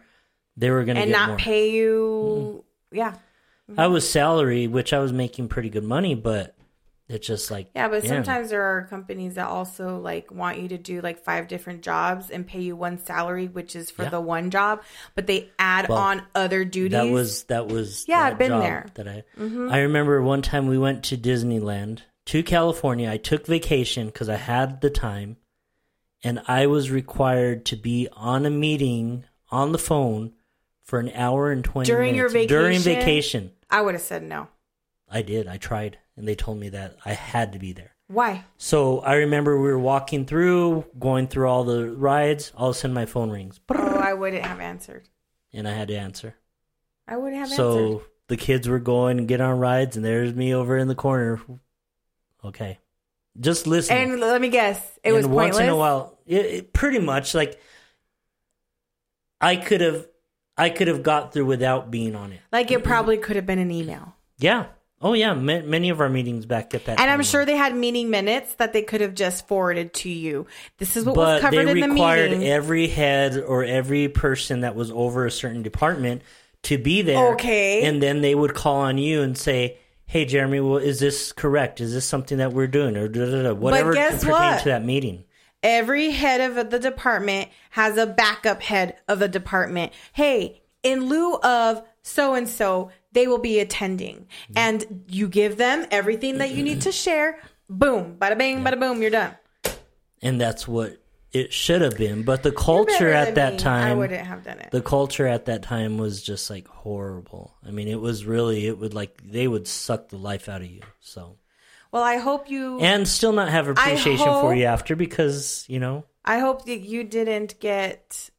they 0.55 0.71
were 0.71 0.83
going 0.83 0.95
to 0.95 1.01
and 1.03 1.11
get 1.11 1.17
not 1.17 1.27
more 1.29 1.37
pay 1.37 1.71
you. 1.71 2.63
Yeah. 2.91 3.15
i 3.77 3.87
was 3.87 4.09
salary 4.09 4.67
which 4.67 4.91
i 4.93 4.99
was 4.99 5.13
making 5.13 5.47
pretty 5.49 5.69
good 5.69 5.83
money 5.83 6.15
but 6.15 6.55
it's 7.09 7.25
just 7.25 7.49
like 7.49 7.69
Yeah, 7.73 7.87
but 7.87 8.03
man, 8.03 8.09
sometimes 8.25 8.49
there 8.49 8.63
are 8.63 8.85
companies 8.89 9.35
that 9.35 9.47
also 9.47 9.97
like 9.97 10.29
want 10.29 10.59
you 10.59 10.67
to 10.69 10.77
do 10.77 10.99
like 10.99 11.23
five 11.23 11.47
different 11.47 11.81
jobs 11.81 12.29
and 12.29 12.45
pay 12.45 12.59
you 12.59 12.75
one 12.75 12.97
salary, 12.97 13.47
which 13.47 13.77
is 13.77 13.89
for 13.89 14.03
Yeah. 14.03 14.09
the 14.09 14.19
one 14.19 14.49
job, 14.51 14.81
but 15.15 15.25
they 15.25 15.49
add 15.57 15.87
Well, 15.87 15.97
on 15.99 16.23
other 16.35 16.65
duties. 16.65 16.91
that 16.91 17.07
was 17.09 17.43
that 17.45 17.67
was 17.69 18.03
Yeah, 18.09 18.23
that 18.23 18.31
I've 18.33 18.37
been 18.37 18.59
there. 18.59 18.87
that 18.95 19.07
i 19.07 19.23
Mm-hmm. 19.39 19.69
i 19.71 19.79
remember 19.83 20.21
one 20.21 20.41
time 20.41 20.67
we 20.67 20.77
went 20.77 21.03
to 21.05 21.17
disneyland 21.17 22.01
to 22.27 22.43
california 22.43 23.09
i 23.09 23.17
took 23.17 23.45
vacation 23.47 24.07
because 24.07 24.29
i 24.29 24.35
had 24.35 24.81
the 24.81 24.89
time 24.89 25.37
and 26.23 26.41
i 26.47 26.65
was 26.67 26.91
required 26.91 27.65
to 27.65 27.75
be 27.75 28.07
on 28.13 28.45
a 28.45 28.49
meeting 28.49 29.23
on 29.49 29.71
the 29.71 29.77
phone 29.77 30.33
for 30.83 30.99
an 30.99 31.09
hour 31.15 31.51
and 31.51 31.63
20 31.63 31.87
During 31.87 32.15
your 32.15 32.29
minutes 32.29 32.49
during 32.49 32.79
vacation? 32.79 33.01
vacation 33.01 33.51
I 33.69 33.81
would 33.81 33.93
have 33.95 34.01
said 34.01 34.23
no. 34.23 34.47
i 35.09 35.21
did 35.21 35.47
i 35.47 35.57
tried 35.57 35.97
and 36.15 36.27
they 36.27 36.35
told 36.35 36.59
me 36.59 36.69
that 36.69 36.97
i 37.05 37.13
had 37.13 37.53
to 37.53 37.59
be 37.59 37.71
there 37.73 37.95
Why? 38.07 38.43
so 38.57 38.99
i 38.99 39.15
remember 39.15 39.57
we 39.59 39.67
were 39.69 39.79
walking 39.79 40.25
through 40.25 40.85
going 40.99 41.27
through 41.27 41.47
all 41.49 41.63
the 41.63 41.89
rides 41.91 42.51
all 42.57 42.69
of 42.69 42.75
a 42.75 42.79
sudden 42.79 42.93
my 42.93 43.05
phone 43.05 43.29
rings 43.29 43.59
Oh, 43.69 43.99
I 43.99 44.13
wouldn't 44.13 44.43
have 44.45 44.59
answered. 44.59 45.07
and 45.53 45.67
i 45.67 45.71
had 45.71 45.87
to 45.89 45.95
answer 45.95 46.35
I 47.09 47.15
wouldn't 47.15 47.39
have 47.39 47.49
so 47.49 47.69
answered. 47.71 47.99
So 48.01 48.03
the 48.27 48.35
kids 48.37 48.67
were 48.67 48.79
going 48.79 49.17
and 49.17 49.29
get 49.29 49.39
on 49.39 49.59
rides, 49.59 49.95
and 49.95 50.03
there's 50.03 50.33
me 50.35 50.53
over 50.53 50.77
in 50.77 50.89
the 50.89 50.93
corner. 50.95 51.39
Okay, 52.47 52.79
just 53.39 53.67
listen. 53.67 53.95
And 53.95 54.19
let 54.19 54.41
me 54.41 54.49
guess, 54.49 54.77
it 55.03 55.09
And 55.09 55.15
was 55.15 55.25
once 55.27 55.57
pointless. 55.57 55.63
in 55.63 55.69
a 55.69 55.75
while, 55.75 56.17
it, 56.25 56.45
it 56.45 56.73
pretty 56.73 56.99
much 56.99 57.33
like 57.35 57.59
I 59.39 59.55
could 59.55 59.81
have, 59.81 60.07
I 60.57 60.69
could 60.69 60.87
have 60.87 61.03
got 61.03 61.33
through 61.33 61.45
without 61.45 61.91
being 61.91 62.15
on 62.15 62.31
it. 62.31 62.39
Like 62.51 62.71
it 62.71 62.83
probably 62.83 63.17
could 63.17 63.35
have 63.35 63.45
been 63.45 63.59
an 63.59 63.71
email. 63.71 64.15
Yeah. 64.39 64.65
Oh 64.99 65.13
yeah. 65.13 65.33
Ma- 65.35 65.61
many 65.61 65.89
of 65.89 66.01
our 66.01 66.09
meetings 66.09 66.47
back 66.47 66.73
at 66.73 66.85
that. 66.85 66.99
And 66.99 67.11
I'm 67.11 67.21
sure 67.21 67.45
they 67.45 67.55
had 67.55 67.75
meeting 67.75 68.09
minutes 68.09 68.55
that 68.55 68.73
they 68.73 68.81
could 68.81 69.01
have 69.01 69.13
just 69.13 69.47
forwarded 69.47 69.93
to 69.95 70.09
you. 70.09 70.47
This 70.79 70.97
is 70.97 71.05
what 71.05 71.15
but 71.15 71.33
was 71.33 71.41
covered 71.41 71.59
in 71.59 71.65
the 71.67 71.73
meeting. 71.75 71.89
They 71.89 71.93
required 71.93 72.31
every 72.43 72.87
head 72.87 73.37
or 73.37 73.63
every 73.63 74.09
person 74.09 74.61
that 74.61 74.75
was 74.75 74.89
over 74.89 75.27
a 75.27 75.31
certain 75.31 75.61
department 75.61 76.23
to 76.63 76.79
be 76.79 77.03
there. 77.03 77.33
Okay. 77.33 77.83
And 77.83 78.01
then 78.01 78.21
they 78.21 78.33
would 78.33 78.55
call 78.55 78.77
on 78.77 78.97
you 78.97 79.21
and 79.21 79.37
say, 79.37 79.77
"Hey, 80.07 80.25
Jeremy, 80.25 80.59
well, 80.59 80.77
is 80.77 80.99
this 80.99 81.31
correct? 81.31 81.79
Is 81.79 81.93
this 81.93 82.05
something 82.05 82.39
that 82.39 82.53
we're 82.53 82.67
doing, 82.67 82.97
or 82.97 83.07
da, 83.07 83.25
da, 83.25 83.43
da, 83.43 83.53
whatever 83.53 83.93
guess 83.93 84.23
pertained 84.23 84.31
what? 84.31 84.63
to 84.63 84.69
that 84.69 84.83
meeting?" 84.83 85.25
Every 85.63 86.11
head 86.11 86.39
of 86.39 86.69
the 86.69 86.79
department 86.79 87.49
has 87.71 87.97
a 87.97 88.05
backup 88.05 88.61
head 88.61 88.95
of 89.07 89.19
the 89.19 89.27
department. 89.27 89.91
Hey, 90.13 90.61
in 90.83 91.07
lieu 91.07 91.35
of 91.35 91.83
so 92.03 92.33
and 92.35 92.47
so, 92.47 92.91
they 93.11 93.27
will 93.27 93.39
be 93.39 93.59
attending. 93.59 94.15
Mm-hmm. 94.15 94.53
And 94.55 95.03
you 95.07 95.27
give 95.27 95.57
them 95.57 95.85
everything 95.91 96.37
that 96.37 96.51
you 96.51 96.63
need 96.63 96.81
to 96.81 96.91
share. 96.91 97.39
Boom, 97.69 98.15
bada 98.17 98.37
bing, 98.37 98.63
bada 98.63 98.79
boom, 98.79 99.01
you're 99.01 99.11
done. 99.11 99.35
And 100.21 100.39
that's 100.39 100.67
what 100.67 101.01
it 101.31 101.53
should 101.53 101.81
have 101.81 101.97
been. 101.97 102.23
But 102.23 102.43
the 102.43 102.51
culture 102.51 103.09
at 103.09 103.35
that 103.35 103.53
me. 103.53 103.59
I 103.59 103.61
time, 103.61 103.97
wouldn't 103.97 104.25
have 104.25 104.43
done 104.43 104.59
it. 104.59 104.71
the 104.71 104.81
culture 104.81 105.27
at 105.27 105.45
that 105.45 105.63
time 105.63 105.97
was 105.97 106.21
just 106.21 106.49
like 106.49 106.67
horrible. 106.67 107.55
I 107.65 107.71
mean, 107.71 107.87
it 107.87 107.99
was 107.99 108.25
really, 108.25 108.67
it 108.67 108.77
would 108.77 108.93
like 108.93 109.21
they 109.23 109.47
would 109.47 109.67
suck 109.67 110.09
the 110.09 110.17
life 110.17 110.49
out 110.49 110.61
of 110.61 110.69
you. 110.69 110.81
So. 110.99 111.37
Well, 111.91 112.03
I 112.03 112.17
hope 112.17 112.49
you. 112.49 112.79
and 112.79 113.07
still 113.07 113.31
not 113.31 113.49
have 113.49 113.67
appreciation 113.67 114.25
for 114.25 114.53
you 114.53 114.65
after 114.65 114.95
because 114.95 115.65
you 115.69 115.79
know 115.79 116.03
I 116.25 116.39
hope 116.39 116.65
that 116.65 116.79
you 116.79 117.05
didn't 117.05 117.59
get 117.61 118.29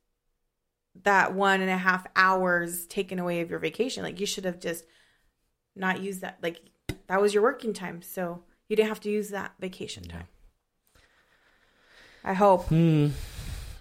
that 1.04 1.34
one 1.34 1.62
and 1.62 1.70
a 1.70 1.76
half 1.76 2.06
hours 2.14 2.86
taken 2.86 3.18
away 3.18 3.40
of 3.40 3.50
your 3.50 3.58
vacation. 3.58 4.02
Like 4.02 4.20
you 4.20 4.26
should 4.26 4.44
have 4.44 4.60
just 4.60 4.84
not 5.74 6.02
used 6.02 6.20
that. 6.20 6.38
Like 6.42 6.60
that 7.06 7.20
was 7.20 7.32
your 7.32 7.42
working 7.42 7.72
time, 7.72 8.02
so 8.02 8.42
you 8.68 8.76
didn't 8.76 8.90
have 8.90 9.00
to 9.00 9.10
use 9.10 9.30
that 9.30 9.54
vacation 9.58 10.04
time. 10.04 10.26
I 12.24 12.34
hope. 12.34 12.64
hmm, 12.66 13.08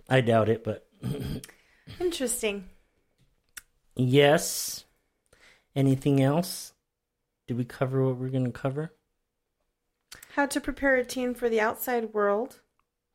i 0.09 0.21
doubt 0.21 0.49
it 0.49 0.63
but 0.63 0.87
Interesting. 1.99 2.69
yes 3.95 4.85
anything 5.75 6.21
else 6.21 6.73
did 7.47 7.57
we 7.57 7.65
cover 7.65 8.03
what 8.05 8.17
we're 8.17 8.29
going 8.29 8.45
to 8.45 8.51
cover 8.51 8.93
How 10.35 10.45
to 10.47 10.61
prepare 10.61 10.95
a 10.95 11.03
teen 11.05 11.33
for 11.33 11.49
the 11.49 11.59
outside 11.61 12.13
world. 12.13 12.61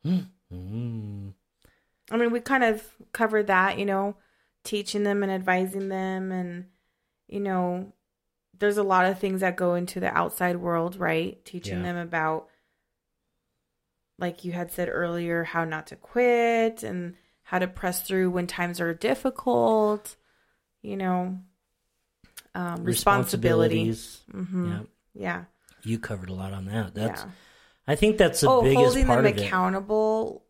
mm. 0.05 1.33
I 2.11 2.17
mean, 2.17 2.31
we 2.31 2.39
kind 2.41 2.63
of 2.63 2.83
covered 3.13 3.47
that, 3.47 3.79
you 3.79 3.85
know, 3.85 4.15
teaching 4.63 5.03
them 5.03 5.23
and 5.23 5.31
advising 5.31 5.87
them. 5.89 6.31
And, 6.31 6.65
you 7.27 7.39
know, 7.39 7.93
there's 8.59 8.77
a 8.77 8.83
lot 8.83 9.05
of 9.05 9.19
things 9.19 9.39
that 9.41 9.55
go 9.55 9.73
into 9.75 9.99
the 9.99 10.15
outside 10.15 10.57
world, 10.57 10.97
right? 10.97 11.43
Teaching 11.45 11.77
Yeah. 11.79 11.83
them 11.83 11.97
about, 11.97 12.49
like 14.19 14.45
you 14.45 14.51
had 14.51 14.71
said 14.71 14.89
earlier, 14.91 15.43
how 15.43 15.65
not 15.65 15.87
to 15.87 15.95
quit 15.95 16.83
and 16.83 17.15
how 17.43 17.59
to 17.59 17.67
press 17.67 18.01
through 18.07 18.29
when 18.31 18.47
times 18.47 18.79
are 18.79 18.93
difficult, 18.93 20.15
you 20.81 20.95
know, 20.97 21.39
um, 22.55 22.83
responsibility. 22.83 23.87
responsibilities 23.87 24.21
hmm 24.31 24.67
yeah 24.67 24.79
Yeah. 25.13 25.43
You 25.83 25.99
covered 25.99 26.29
a 26.29 26.33
lot 26.33 26.53
on 26.53 26.65
that. 26.65 26.93
That's 26.95 27.21
Yeah. 27.21 27.29
I 27.87 27.95
think 27.95 28.17
that's 28.17 28.41
the 28.41 28.49
oh, 28.49 28.61
biggest 28.61 28.83
holding 28.83 29.05
part 29.05 29.23
them 29.23 29.33
of 29.33 29.37
it. 29.37 29.45
accountable 29.45 30.45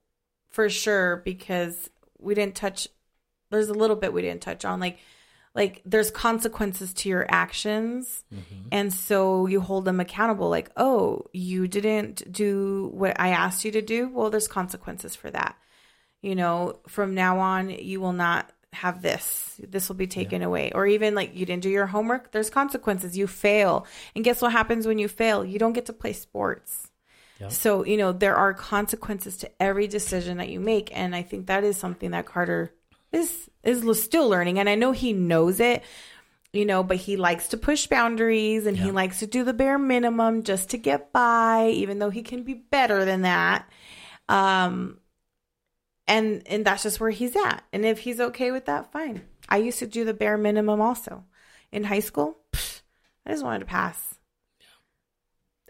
for 0.50 0.70
sure 0.70 1.18
because 1.26 1.90
we 2.20 2.36
didn't 2.36 2.56
touch. 2.56 2.88
There's 3.50 3.70
a 3.70 3.74
little 3.74 3.96
bit 3.96 4.14
we 4.14 4.22
didn't 4.22 4.42
touch 4.44 4.66
on, 4.66 4.80
like 4.80 5.00
like 5.56 5.82
there's 5.86 6.10
consequences 6.12 6.94
to 6.96 7.10
your 7.10 7.26
actions, 7.30 8.24
Mm-hmm. 8.34 8.70
and 8.72 8.92
so 8.94 9.46
you 9.46 9.62
hold 9.62 9.86
them 9.86 10.00
accountable. 10.00 10.50
Like, 10.50 10.72
oh, 10.78 11.26
you 11.32 11.68
didn't 11.68 12.32
do 12.32 12.90
what 12.94 13.20
I 13.20 13.30
asked 13.30 13.64
you 13.64 13.72
to 13.72 13.82
do. 13.82 14.10
Well, 14.10 14.30
there's 14.30 14.48
consequences 14.48 15.16
for 15.16 15.30
that. 15.32 15.56
You 16.22 16.36
know, 16.36 16.80
from 16.88 17.14
now 17.16 17.40
on, 17.40 17.70
you 17.70 18.00
will 18.02 18.14
not 18.14 18.50
have 18.72 19.02
this. 19.04 19.60
This 19.62 19.90
will 19.90 19.96
be 19.96 20.08
taken 20.08 20.42
away. 20.42 20.72
Or 20.74 20.88
even 20.88 21.14
like 21.14 21.36
you 21.36 21.46
didn't 21.46 21.62
do 21.64 21.70
your 21.70 21.86
homework. 21.86 22.32
There's 22.32 22.50
consequences. 22.50 23.16
You 23.16 23.28
fail, 23.28 23.86
and 24.16 24.24
guess 24.24 24.42
what 24.42 24.52
happens 24.54 24.88
when 24.88 24.98
you 24.98 25.08
fail? 25.08 25.46
You 25.46 25.60
don't 25.60 25.74
get 25.74 25.86
to 25.88 25.94
play 25.94 26.14
sports. 26.14 26.90
So, 27.50 27.84
you 27.84 27.98
know, 27.98 28.14
there 28.14 28.38
are 28.38 28.54
consequences 28.54 29.36
to 29.38 29.52
every 29.62 29.88
decision 29.88 30.38
that 30.38 30.48
you 30.50 30.62
make. 30.62 30.96
And 30.98 31.14
I 31.14 31.24
think 31.24 31.48
that 31.48 31.66
is 31.66 31.76
something 31.76 32.12
that 32.12 32.26
Carter 32.26 32.74
is 33.14 33.50
is 33.64 34.04
still 34.04 34.28
learning. 34.28 34.60
And 34.60 34.68
I 34.68 34.76
know 34.76 34.92
he 34.92 35.14
knows 35.14 35.60
it, 35.60 35.84
you 36.52 36.66
know, 36.66 36.84
but 36.84 36.98
he 36.98 37.16
likes 37.16 37.50
to 37.50 37.58
push 37.58 37.88
boundaries 37.88 38.66
and 38.66 38.76
he 38.76 38.92
likes 38.92 39.20
to 39.20 39.28
do 39.28 39.44
the 39.44 39.54
bare 39.54 39.80
minimum 39.80 40.44
just 40.44 40.72
to 40.72 40.78
get 40.78 41.14
by, 41.14 41.70
even 41.70 42.00
though 42.00 42.10
he 42.10 42.24
can 42.24 42.44
be 42.44 42.56
better 42.56 43.06
than 43.06 43.22
that. 43.22 43.70
Um 44.28 45.00
and 46.08 46.44
and 46.48 46.66
that's 46.66 46.84
just 46.84 47.00
where 47.00 47.12
he's 47.12 47.36
at. 47.36 47.64
And 47.72 47.86
if 47.86 48.00
he's 48.00 48.20
okay 48.20 48.52
with 48.52 48.66
that, 48.66 48.92
fine. 48.92 49.22
I 49.48 49.58
used 49.58 49.80
to 49.80 49.88
do 49.88 50.04
the 50.04 50.14
bare 50.14 50.38
minimum 50.38 50.82
also. 50.82 51.24
In 51.72 51.86
high 51.86 52.02
school, 52.02 52.38
pfft, 52.52 52.82
I 53.26 53.32
just 53.32 53.44
wanted 53.44 53.60
to 53.60 53.66
pass. 53.66 54.16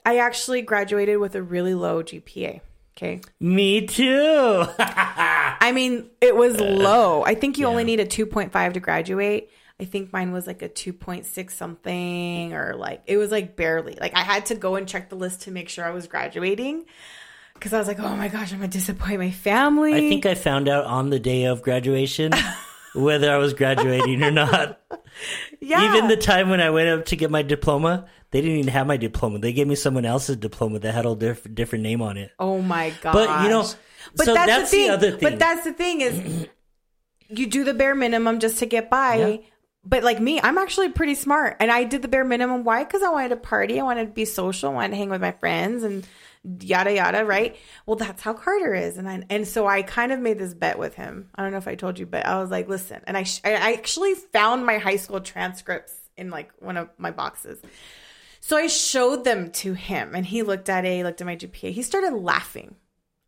I 0.06 0.18
actually 0.18 0.62
graduated 0.62 1.20
with 1.20 1.34
a 1.36 1.42
really 1.42 1.74
low 1.74 2.04
GPA. 2.04 2.62
Okay. 2.96 3.22
Me 3.40 3.88
too. 3.88 4.66
I 4.80 5.72
mean, 5.74 6.10
it 6.22 6.36
was 6.36 6.60
low. 6.60 7.24
I 7.24 7.36
think 7.36 7.58
you 7.58 7.66
only 7.66 7.84
need 7.84 8.00
a 8.00 8.06
2.5 8.06 8.74
to 8.74 8.80
graduate. 8.80 9.50
I 9.80 9.86
think 9.86 10.14
mine 10.14 10.32
was 10.32 10.46
like 10.46 10.62
a 10.62 10.70
2.6 10.70 11.52
something 11.52 12.54
or 12.54 12.76
like 12.76 13.02
it 13.08 13.18
was 13.18 13.32
like 13.32 13.56
barely. 13.56 13.98
Like 14.00 14.16
I 14.16 14.22
had 14.22 14.46
to 14.48 14.56
go 14.56 14.76
and 14.76 14.88
check 14.88 15.10
the 15.10 15.16
list 15.16 15.42
to 15.42 15.52
make 15.52 15.68
sure 15.68 15.84
I 15.84 15.90
was 15.90 16.08
graduating 16.08 16.86
cuz 17.60 17.74
I 17.74 17.80
was 17.80 17.88
like, 17.88 18.00
"Oh 18.00 18.16
my 18.16 18.28
gosh, 18.28 18.54
I'm 18.54 18.60
going 18.60 18.70
to 18.70 18.78
disappoint 18.78 19.20
my 19.20 19.32
family." 19.32 19.96
I 19.96 20.10
think 20.10 20.26
I 20.26 20.36
found 20.36 20.70
out 20.70 20.86
on 20.86 21.10
the 21.10 21.20
day 21.20 21.46
of 21.46 21.64
graduation 21.64 22.32
whether 22.94 23.32
I 23.34 23.38
was 23.38 23.54
graduating 23.54 24.24
or 24.24 24.32
not. 24.32 24.80
yeah. 25.60 25.96
Even 25.96 26.08
the 26.08 26.18
time 26.18 26.50
when 26.50 26.62
I 26.62 26.70
went 26.70 26.90
up 26.90 27.06
to 27.08 27.16
get 27.16 27.32
my 27.32 27.42
diploma, 27.42 28.08
they 28.32 28.42
didn't 28.42 28.58
even 28.58 28.72
have 28.74 28.88
my 28.88 28.98
diploma. 28.98 29.40
They 29.40 29.54
gave 29.54 29.68
me 29.68 29.76
someone 29.76 30.06
else's 30.06 30.38
diploma 30.38 30.80
that 30.80 30.94
had 30.94 31.06
a 31.06 31.16
diff- 31.16 31.54
different 31.54 31.84
name 31.84 32.02
on 32.02 32.18
it. 32.18 32.32
Oh 32.40 32.62
my 32.62 32.92
god. 33.02 33.14
But 33.14 33.44
you 33.44 33.50
know, 33.50 33.68
But 34.16 34.26
so 34.26 34.34
that's, 34.34 34.48
that's, 34.48 34.72
the 34.72 34.78
thing. 34.78 34.90
other 34.90 35.12
thing. 35.12 35.20
But 35.22 35.40
that's 35.40 35.64
the 35.64 35.74
thing 35.74 36.02
is 36.02 36.48
you 37.30 37.48
do 37.48 37.64
the 37.64 37.74
bare 37.74 37.96
minimum 37.96 38.40
just 38.40 38.60
to 38.60 38.66
get 38.66 38.90
by. 38.90 39.16
Yeah. 39.16 39.38
But 39.86 40.04
like 40.04 40.20
me, 40.20 40.40
I'm 40.42 40.58
actually 40.58 40.90
pretty 40.90 41.16
smart. 41.16 41.58
And 41.60 41.70
I 41.70 41.84
did 41.84 42.02
the 42.02 42.08
bare 42.08 42.24
minimum. 42.24 42.64
Why? 42.64 42.84
Because 42.84 43.04
I 43.04 43.10
wanted 43.10 43.30
to 43.30 43.36
party. 43.38 43.80
I 43.80 43.84
wanted 43.84 44.06
to 44.06 44.12
be 44.14 44.26
social. 44.26 44.70
I 44.70 44.74
wanted 44.74 44.90
to 44.92 44.96
hang 44.96 45.10
with 45.10 45.22
my 45.22 45.34
friends 45.34 45.84
and 45.84 46.08
yada 46.44 46.94
yada, 46.94 47.26
right? 47.26 47.56
Well, 47.86 47.96
that's 47.96 48.22
how 48.22 48.34
Carter 48.34 48.74
is. 48.74 48.98
And 48.98 49.10
I 49.10 49.24
and 49.30 49.48
so 49.48 49.68
I 49.68 49.82
kind 49.82 50.12
of 50.12 50.20
made 50.20 50.40
this 50.40 50.54
bet 50.54 50.78
with 50.78 50.96
him. 50.96 51.30
I 51.36 51.44
don't 51.44 51.52
know 51.52 51.58
if 51.58 51.68
I 51.68 51.76
told 51.76 52.00
you, 52.00 52.06
but 52.06 52.26
I 52.26 52.40
was 52.40 52.52
like, 52.52 52.68
listen, 52.68 53.02
and 53.08 53.18
I 53.18 53.24
sh- 53.24 53.42
I 53.44 53.74
actually 53.74 54.16
found 54.16 54.66
my 54.66 54.78
high 54.78 54.98
school 54.98 55.22
transcripts 55.22 55.94
in 56.18 56.30
like 56.30 56.52
one 56.60 56.78
of 56.78 56.90
my 56.98 57.12
boxes. 57.12 57.60
So 58.40 58.58
I 58.58 58.68
showed 58.68 59.24
them 59.24 59.52
to 59.52 59.74
him 59.74 60.16
and 60.16 60.26
he 60.26 60.44
looked 60.44 60.70
at 60.70 60.86
it, 60.86 60.98
he 60.98 61.04
looked 61.04 61.22
at 61.22 61.28
my 61.28 61.38
GPA. 61.38 61.72
He 61.72 61.82
started 61.82 62.14
laughing 62.14 62.76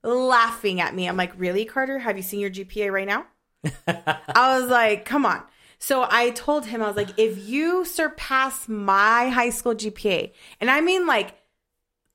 laughing 0.05 0.79
at 0.79 0.93
me. 0.93 1.07
I'm 1.07 1.17
like, 1.17 1.33
really, 1.37 1.65
Carter? 1.65 1.99
Have 1.99 2.17
you 2.17 2.23
seen 2.23 2.39
your 2.39 2.51
GPA 2.51 2.91
right 2.91 3.07
now? 3.07 3.25
I 3.87 4.59
was 4.59 4.69
like, 4.69 5.05
come 5.05 5.25
on. 5.25 5.43
So 5.79 6.07
I 6.09 6.29
told 6.31 6.65
him, 6.65 6.81
I 6.81 6.87
was 6.87 6.95
like, 6.95 7.17
if 7.17 7.47
you 7.47 7.83
surpass 7.85 8.67
my 8.67 9.29
high 9.29 9.49
school 9.49 9.75
GPA, 9.75 10.31
and 10.61 10.69
I 10.71 10.81
mean 10.81 11.05
like 11.05 11.35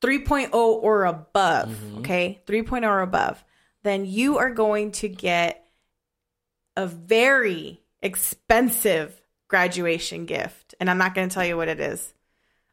3.0 0.01 0.53
or 0.53 1.05
above, 1.05 1.69
mm-hmm. 1.69 1.99
okay, 1.99 2.41
3.0 2.47 2.83
or 2.87 3.01
above, 3.01 3.43
then 3.83 4.05
you 4.05 4.37
are 4.37 4.49
going 4.51 4.91
to 4.93 5.07
get 5.07 5.65
a 6.75 6.87
very 6.87 7.81
expensive 8.01 9.21
graduation 9.47 10.25
gift. 10.25 10.75
And 10.79 10.89
I'm 10.89 10.97
not 10.97 11.13
going 11.13 11.29
to 11.29 11.33
tell 11.33 11.45
you 11.45 11.57
what 11.57 11.67
it 11.67 11.79
is. 11.79 12.13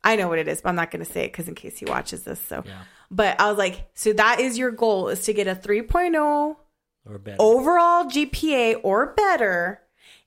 I 0.04 0.16
know 0.16 0.28
what 0.28 0.38
it 0.38 0.48
is, 0.48 0.60
but 0.60 0.70
I'm 0.70 0.76
not 0.76 0.90
going 0.90 1.04
to 1.04 1.10
say 1.10 1.24
it 1.24 1.32
because 1.32 1.48
in 1.48 1.54
case 1.54 1.78
he 1.78 1.84
watches 1.84 2.22
this. 2.22 2.40
So, 2.40 2.62
Yeah. 2.64 2.82
but 3.10 3.40
I 3.40 3.48
was 3.48 3.58
like, 3.58 3.88
so 3.94 4.12
that 4.12 4.40
is 4.40 4.56
your 4.56 4.70
goal 4.70 5.08
is 5.08 5.22
to 5.24 5.32
get 5.32 5.48
a 5.48 5.54
3.0 5.56 6.56
or 7.04 7.18
better. 7.18 7.36
overall 7.40 8.04
GPA 8.04 8.80
or 8.82 9.14
better 9.14 9.80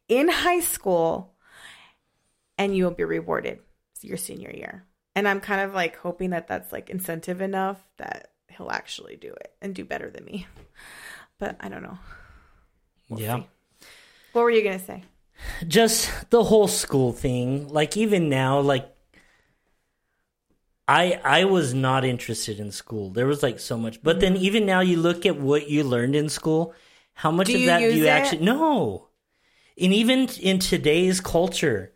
in 0.07 0.27
high 0.27 0.59
school, 0.59 1.33
and 2.57 2.75
you 2.75 2.83
will 2.83 2.91
be 2.91 3.05
rewarded 3.05 3.59
your 4.01 4.17
senior 4.17 4.51
year. 4.51 4.85
And 5.15 5.27
I'm 5.27 5.41
kind 5.41 5.61
of 5.61 5.73
like 5.73 5.97
hoping 5.97 6.29
that 6.31 6.47
that's 6.47 6.71
like 6.71 6.89
incentive 6.89 7.41
enough 7.41 7.81
that 7.97 8.31
he'll 8.47 8.71
actually 8.71 9.17
do 9.17 9.29
it 9.29 9.53
and 9.61 9.75
do 9.75 9.83
better 9.85 10.09
than 10.09 10.25
me. 10.25 10.47
But 11.39 11.57
I 11.59 11.69
don't 11.69 11.81
know. 11.81 11.97
yeah. 13.09 13.37
see. 13.37 13.47
What 14.33 14.43
were 14.43 14.51
you 14.51 14.63
gonna 14.63 14.77
say? 14.77 15.03
just 15.67 16.29
the 16.29 16.43
whole 16.43 16.67
school 16.67 17.11
thing 17.11 17.67
like 17.67 17.97
even 17.97 18.29
now 18.29 18.59
like 18.59 18.93
i 20.87 21.19
i 21.23 21.43
was 21.43 21.73
not 21.73 22.03
interested 22.05 22.59
in 22.59 22.71
school 22.71 23.09
there 23.09 23.27
was 23.27 23.43
like 23.43 23.59
so 23.59 23.77
much 23.77 24.01
but 24.03 24.19
then 24.19 24.35
mm-hmm. 24.35 24.45
even 24.45 24.65
now 24.65 24.79
you 24.79 24.97
look 24.97 25.25
at 25.25 25.39
what 25.39 25.69
you 25.69 25.83
learned 25.83 26.15
in 26.15 26.29
school 26.29 26.73
how 27.13 27.31
much 27.31 27.47
Do 27.47 27.55
of 27.55 27.65
that 27.65 27.79
do 27.79 27.95
you 27.95 28.05
it? 28.05 28.09
actually 28.09 28.43
no 28.43 29.07
and 29.79 29.93
even 29.93 30.27
in 30.39 30.59
today's 30.59 31.21
culture 31.21 31.93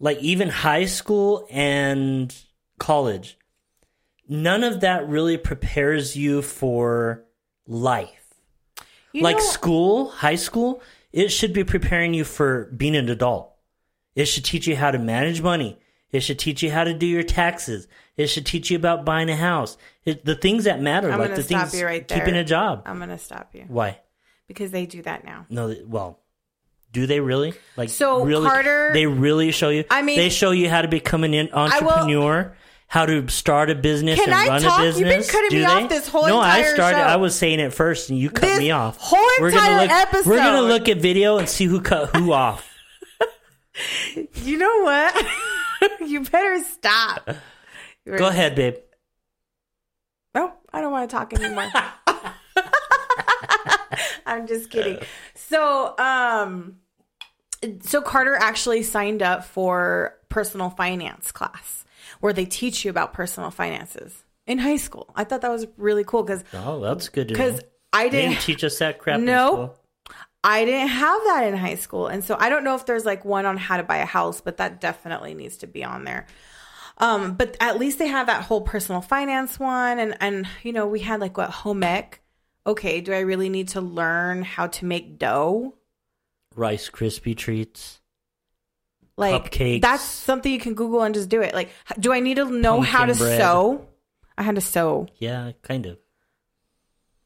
like 0.00 0.18
even 0.18 0.48
high 0.48 0.86
school 0.86 1.46
and 1.50 2.34
college 2.78 3.36
none 4.28 4.64
of 4.64 4.80
that 4.80 5.06
really 5.08 5.36
prepares 5.36 6.16
you 6.16 6.40
for 6.42 7.24
life 7.66 8.34
You 9.12 9.22
like 9.22 9.36
know- 9.38 9.42
school, 9.44 10.10
high 10.10 10.36
school, 10.36 10.82
it 11.12 11.28
should 11.28 11.52
be 11.52 11.64
preparing 11.64 12.14
you 12.14 12.24
for 12.24 12.66
being 12.66 12.94
an 12.96 13.08
adult. 13.08 13.52
It 14.14 14.26
should 14.26 14.44
teach 14.44 14.66
you 14.68 14.76
how 14.76 14.90
to 14.92 14.98
manage 14.98 15.42
money. 15.42 15.78
It 16.12 16.20
should 16.20 16.38
teach 16.38 16.62
you 16.62 16.70
how 16.70 16.84
to 16.84 16.94
do 16.94 17.06
your 17.06 17.22
taxes. 17.24 17.88
It 18.16 18.28
should 18.28 18.46
teach 18.46 18.70
you 18.70 18.76
about 18.76 19.04
buying 19.04 19.28
a 19.30 19.36
house. 19.36 19.76
It, 20.04 20.24
the 20.24 20.34
things 20.36 20.64
that 20.64 20.80
matter, 20.80 21.10
I'm 21.10 21.18
like 21.18 21.34
the 21.34 21.42
things 21.42 21.80
right 21.82 22.06
keeping 22.06 22.36
a 22.36 22.44
job. 22.44 22.82
I'm 22.86 22.98
gonna 23.00 23.18
stop 23.18 23.54
you 23.54 23.64
Why? 23.68 23.98
because 24.46 24.70
they 24.70 24.86
do 24.86 25.02
that 25.02 25.24
now. 25.24 25.46
No, 25.50 25.74
well, 25.86 26.20
do 26.92 27.06
they 27.06 27.20
really? 27.20 27.54
Like, 27.76 27.88
So, 27.90 28.24
really, 28.24 28.48
Carter- 28.48 28.90
they 28.92 29.06
really 29.06 29.52
show 29.52 29.68
you. 29.68 29.84
I 29.90 30.02
mean- 30.02 30.16
they 30.18 30.28
show 30.28 30.50
you 30.50 30.68
how 30.68 30.82
to 30.82 30.88
become 30.88 31.22
an 31.24 31.30
will- 31.32 31.48
entrepreneur. 31.52 32.56
How 32.88 33.06
to 33.06 33.28
start 33.28 33.70
a 33.70 33.76
business 33.76 34.18
Can 34.18 34.30
and 34.30 34.34
I 34.34 34.48
run 34.48 34.62
talk? 34.62 34.80
a 34.80 34.86
You've 34.86 34.94
been 34.96 35.04
business? 35.04 35.30
cutting 35.30 35.50
Do 35.50 35.56
me 35.58 35.62
they? 35.62 35.66
off 35.68 35.88
this 35.88 36.08
whole 36.08 36.26
no, 36.26 36.40
I 36.40 36.64
started. 36.64 36.98
show. 36.98 37.02
I 37.04 37.14
was 37.16 37.38
saying 37.38 37.60
it 37.60 37.72
first, 37.72 38.10
and 38.10 38.18
you 38.18 38.30
cut 38.30 38.40
This 38.40 38.58
me 38.58 38.72
off. 38.72 38.96
whole 38.98 39.20
we're 39.40 39.52
gonna 39.52 39.62
entire 39.62 39.82
look, 39.82 39.90
episode. 39.92 40.30
We're 40.30 40.36
gonna 40.38 40.62
look 40.62 40.88
at 40.88 40.96
video 40.98 41.38
and 41.38 41.48
see 41.48 41.66
who 41.66 41.80
cut 41.80 42.16
who 42.16 42.32
off. 42.32 42.68
You 44.42 44.58
know 44.58 44.80
what? 44.82 45.24
you 46.04 46.22
better 46.22 46.64
stop. 46.64 47.30
Go 48.16 48.26
ahead, 48.26 48.56
babe. 48.56 48.74
No, 50.34 50.52
I 50.72 50.80
don't 50.80 50.90
want 50.90 51.08
to 51.08 51.16
talk 51.16 51.32
anymore. 51.32 51.70
I'm 54.26 54.48
just 54.48 54.68
kidding. 54.68 54.98
So, 55.36 55.94
um, 55.96 56.78
so 57.82 58.00
Carter 58.00 58.34
actually 58.34 58.82
signed 58.82 59.22
up 59.22 59.44
for 59.44 60.16
personal 60.28 60.70
finance 60.70 61.32
class 61.32 61.84
where 62.20 62.32
they 62.32 62.44
teach 62.44 62.84
you 62.84 62.90
about 62.90 63.12
personal 63.12 63.50
finances 63.50 64.24
in 64.46 64.58
high 64.58 64.76
school. 64.76 65.10
I 65.14 65.24
thought 65.24 65.42
that 65.42 65.50
was 65.50 65.66
really 65.76 66.04
cool 66.04 66.22
because 66.22 66.44
Oh, 66.54 66.80
that's 66.80 67.08
good 67.08 67.28
because 67.28 67.60
I 67.92 68.08
didn't 68.08 68.30
didn't 68.30 68.42
teach 68.42 68.64
us 68.64 68.78
that 68.78 68.98
crap. 68.98 69.20
No. 69.20 69.74
I 70.42 70.64
didn't 70.64 70.88
have 70.88 71.20
that 71.24 71.44
in 71.44 71.56
high 71.56 71.74
school. 71.74 72.06
And 72.06 72.24
so 72.24 72.36
I 72.38 72.48
don't 72.48 72.64
know 72.64 72.74
if 72.74 72.86
there's 72.86 73.04
like 73.04 73.24
one 73.24 73.44
on 73.44 73.58
how 73.58 73.76
to 73.76 73.82
buy 73.82 73.98
a 73.98 74.06
house, 74.06 74.40
but 74.40 74.56
that 74.56 74.80
definitely 74.80 75.34
needs 75.34 75.58
to 75.58 75.66
be 75.66 75.84
on 75.84 76.04
there. 76.04 76.26
Um, 76.96 77.34
but 77.34 77.56
at 77.60 77.78
least 77.78 77.98
they 77.98 78.08
have 78.08 78.26
that 78.26 78.44
whole 78.44 78.62
personal 78.62 79.00
finance 79.02 79.58
one 79.58 79.98
and 79.98 80.16
and 80.20 80.46
you 80.62 80.72
know, 80.72 80.86
we 80.86 81.00
had 81.00 81.20
like 81.20 81.36
what 81.36 81.50
home 81.50 81.82
ec. 81.82 82.22
Okay, 82.66 83.00
do 83.00 83.12
I 83.12 83.20
really 83.20 83.48
need 83.48 83.68
to 83.68 83.80
learn 83.80 84.42
how 84.42 84.66
to 84.68 84.84
make 84.84 85.18
dough? 85.18 85.74
Rice 86.60 86.90
Krispie 86.90 87.36
treats. 87.36 88.00
Like 89.16 89.50
Cupcakes. 89.50 89.82
that's 89.82 90.02
something 90.02 90.52
you 90.52 90.60
can 90.60 90.74
Google 90.74 91.02
and 91.02 91.14
just 91.14 91.28
do 91.28 91.42
it. 91.42 91.54
Like 91.54 91.70
do 91.98 92.12
I 92.12 92.20
need 92.20 92.36
to 92.36 92.44
know 92.50 92.80
how 92.80 93.04
to 93.06 93.14
bread. 93.14 93.40
sew? 93.40 93.86
I 94.38 94.42
had 94.42 94.54
to 94.54 94.60
sew. 94.60 95.08
Yeah, 95.18 95.52
kind 95.62 95.86
of. 95.86 95.98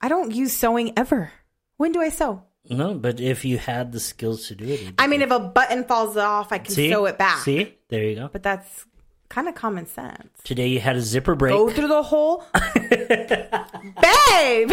I 0.01 0.09
don't 0.09 0.33
use 0.35 0.53
sewing 0.53 0.93
ever. 0.97 1.33
When 1.77 1.93
do 1.93 2.01
I 2.01 2.09
sew? 2.09 2.43
No, 2.69 2.95
but 2.95 3.21
if 3.21 3.45
you 3.45 3.59
had 3.59 3.93
the 3.93 4.01
skills 4.01 4.49
to 4.49 4.55
do 4.55 4.65
it, 4.65 4.95
I 4.99 5.07
mean, 5.07 5.21
if 5.23 5.31
a 5.31 5.39
button 5.39 5.85
falls 5.85 6.17
off, 6.17 6.51
I 6.51 6.59
can 6.59 6.73
see, 6.75 6.91
sew 6.91 7.05
it 7.07 7.19
back. 7.19 7.39
See, 7.39 7.75
there 7.89 8.03
you 8.05 8.17
go. 8.17 8.29
But 8.33 8.43
that's 8.43 8.87
kind 9.29 9.49
of 9.49 9.55
common 9.55 9.87
sense. 9.87 10.31
Today 10.45 10.69
you 10.69 10.81
had 10.81 10.97
a 10.97 11.01
zipper 11.03 11.35
break. 11.35 11.53
Go 11.53 11.71
through 11.71 11.89
the 11.89 12.03
hole, 12.03 12.45
babe. 14.01 14.73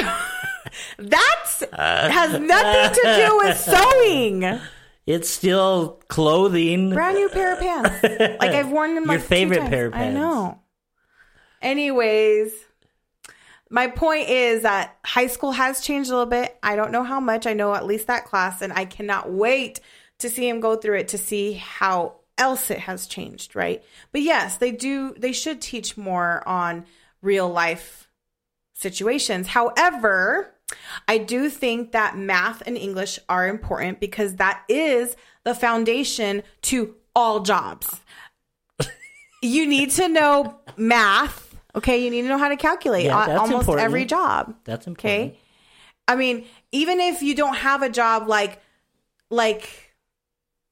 That 0.98 1.46
has 1.72 2.40
nothing 2.40 2.96
to 2.96 3.16
do 3.16 3.38
with 3.38 3.58
sewing. 3.60 4.60
It's 5.06 5.30
still 5.30 6.00
clothing. 6.08 6.92
Brand 6.92 7.18
new 7.18 7.30
pair 7.30 7.54
of 7.54 7.60
pants. 7.60 8.04
Like 8.04 8.52
I've 8.52 8.70
worn 8.70 8.96
them 8.96 9.06
Your 9.06 9.16
like 9.16 9.26
favorite 9.26 9.70
pair 9.70 9.88
of 9.88 9.94
pants. 9.94 10.18
I 10.18 10.20
know. 10.20 10.60
Anyways, 11.62 12.54
my 13.70 13.88
point 13.88 14.30
is 14.30 14.64
that 14.64 14.98
high 15.06 15.28
school 15.28 15.52
has 15.52 15.82
changed 15.82 16.10
a 16.10 16.14
little 16.14 16.30
bit. 16.30 16.58
I 16.62 16.76
don't 16.76 16.92
know 16.92 17.04
how 17.04 17.20
much. 17.20 17.48
I 17.48 17.54
know 17.54 17.74
at 17.74 17.86
least 17.86 18.08
that 18.08 18.26
class, 18.26 18.62
and 18.62 18.74
I 18.74 18.86
cannot 18.86 19.32
wait 19.32 19.80
to 20.20 20.30
see 20.30 20.48
him 20.48 20.60
go 20.60 20.76
through 20.76 20.98
it 20.98 21.08
to 21.10 21.18
see 21.18 21.54
how 21.54 22.16
else 22.38 22.70
it 22.72 22.80
has 22.80 23.08
changed, 23.08 23.56
right? 23.56 23.84
But 24.12 24.22
yes, 24.22 24.58
they 24.58 24.72
do. 24.72 25.14
They 25.18 25.32
should 25.32 25.62
teach 25.62 25.98
more 25.98 26.48
on 26.48 26.86
real 27.22 27.50
life 27.50 28.10
situations. 28.74 29.48
However, 29.48 30.51
I 31.08 31.18
do 31.18 31.50
think 31.50 31.92
that 31.92 32.18
math 32.18 32.62
and 32.66 32.78
English 32.78 33.20
are 33.30 33.48
important 33.48 34.00
because 34.00 34.36
that 34.36 34.64
is 34.70 35.16
the 35.44 35.56
foundation 35.56 36.44
to 36.64 36.96
all 37.16 37.42
jobs. 37.42 38.02
you 39.42 39.68
need 39.68 39.92
to 39.92 40.08
know 40.08 40.60
math. 40.78 41.56
Okay, 41.76 42.04
you 42.04 42.10
need 42.10 42.24
to 42.24 42.28
know 42.28 42.38
how 42.38 42.50
to 42.50 42.58
calculate 42.58 43.06
Yeah, 43.06 43.26
that's 43.26 43.40
almost 43.40 43.62
important. 43.62 43.86
every 43.86 44.06
job. 44.06 44.56
That's 44.66 44.88
important. 44.88 45.32
Okay. 45.32 45.40
I 46.08 46.16
mean, 46.16 46.46
even 46.72 47.00
if 47.00 47.22
you 47.22 47.36
don't 47.36 47.56
have 47.56 47.82
a 47.82 47.90
job 47.90 48.28
like 48.28 48.62
like 49.30 49.94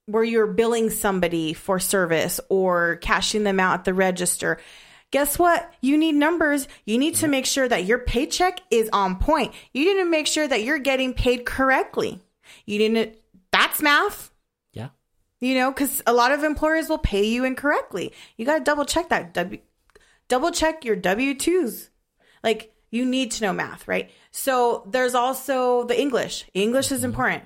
where 0.05 0.23
you're 0.23 0.47
billing 0.47 0.89
somebody 0.89 1.53
for 1.53 1.79
service 1.79 2.39
or 2.49 2.97
cashing 2.97 3.43
them 3.43 3.59
out 3.59 3.75
at 3.75 3.85
the 3.85 3.93
register, 3.93 4.59
guess 5.11 5.39
what? 5.39 5.71
You 5.81 5.97
need 5.97 6.15
numbers. 6.15 6.67
You 6.85 6.97
need 6.97 7.15
to 7.15 7.27
make 7.27 7.45
sure 7.45 7.67
that 7.67 7.85
your 7.85 7.99
paycheck 7.99 8.61
is 8.69 8.89
on 8.93 9.17
point. 9.17 9.53
You 9.73 9.85
need 9.85 10.03
to 10.03 10.09
make 10.09 10.27
sure 10.27 10.47
that 10.47 10.63
you're 10.63 10.79
getting 10.79 11.13
paid 11.13 11.45
correctly. 11.45 12.19
You 12.65 12.79
need 12.79 12.93
to 12.95 13.19
that's 13.51 13.81
math. 13.81 14.31
Yeah. 14.73 14.89
You 15.39 15.55
know, 15.55 15.71
because 15.71 16.03
a 16.05 16.13
lot 16.13 16.31
of 16.31 16.43
employers 16.43 16.89
will 16.89 16.97
pay 16.97 17.25
you 17.25 17.45
incorrectly. 17.45 18.13
You 18.37 18.45
got 18.45 18.59
to 18.59 18.63
double 18.63 18.85
check 18.85 19.09
that. 19.09 19.33
W, 19.33 19.59
double 20.27 20.51
check 20.51 20.85
your 20.85 20.95
W 20.95 21.33
2s. 21.33 21.89
Like, 22.43 22.73
you 22.91 23.05
need 23.05 23.31
to 23.31 23.43
know 23.43 23.53
math, 23.53 23.87
right? 23.87 24.09
So, 24.31 24.83
there's 24.87 25.15
also 25.15 25.83
the 25.85 25.99
English. 25.99 26.45
English 26.53 26.91
is 26.91 26.99
mm-hmm. 26.99 27.05
important. 27.05 27.43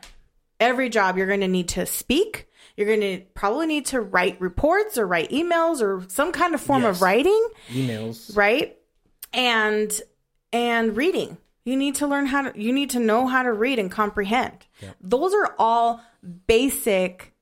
Every 0.60 0.90
job, 0.90 1.18
you're 1.18 1.28
going 1.28 1.42
to 1.42 1.48
need 1.48 1.70
to 1.70 1.86
speak. 1.86 2.48
You're 2.76 2.88
going 2.88 3.02
to 3.02 3.24
probably 3.36 3.68
need 3.68 3.86
to 3.88 4.02
write 4.02 4.42
reports 4.42 4.98
or 4.98 5.06
write 5.06 5.30
emails 5.30 5.82
or 5.82 6.04
some 6.10 6.32
kind 6.32 6.56
of 6.56 6.62
form 6.62 6.82
Yes. 6.84 6.96
of 6.98 7.02
writing, 7.04 7.48
Emails. 7.70 8.36
right? 8.36 8.78
And 9.32 9.92
and 10.52 10.96
reading. 10.98 11.38
You 11.66 11.78
need 11.78 11.96
to 11.96 12.08
learn 12.08 12.26
how 12.28 12.50
to 12.50 12.62
you 12.62 12.74
need 12.74 12.90
to 12.92 13.00
know 13.00 13.28
how 13.28 13.44
to 13.44 13.54
read 13.54 13.80
and 13.80 13.92
comprehend. 13.92 14.66
Those 15.00 15.34
are 15.34 15.56
all 15.58 16.02
basic 16.48 17.34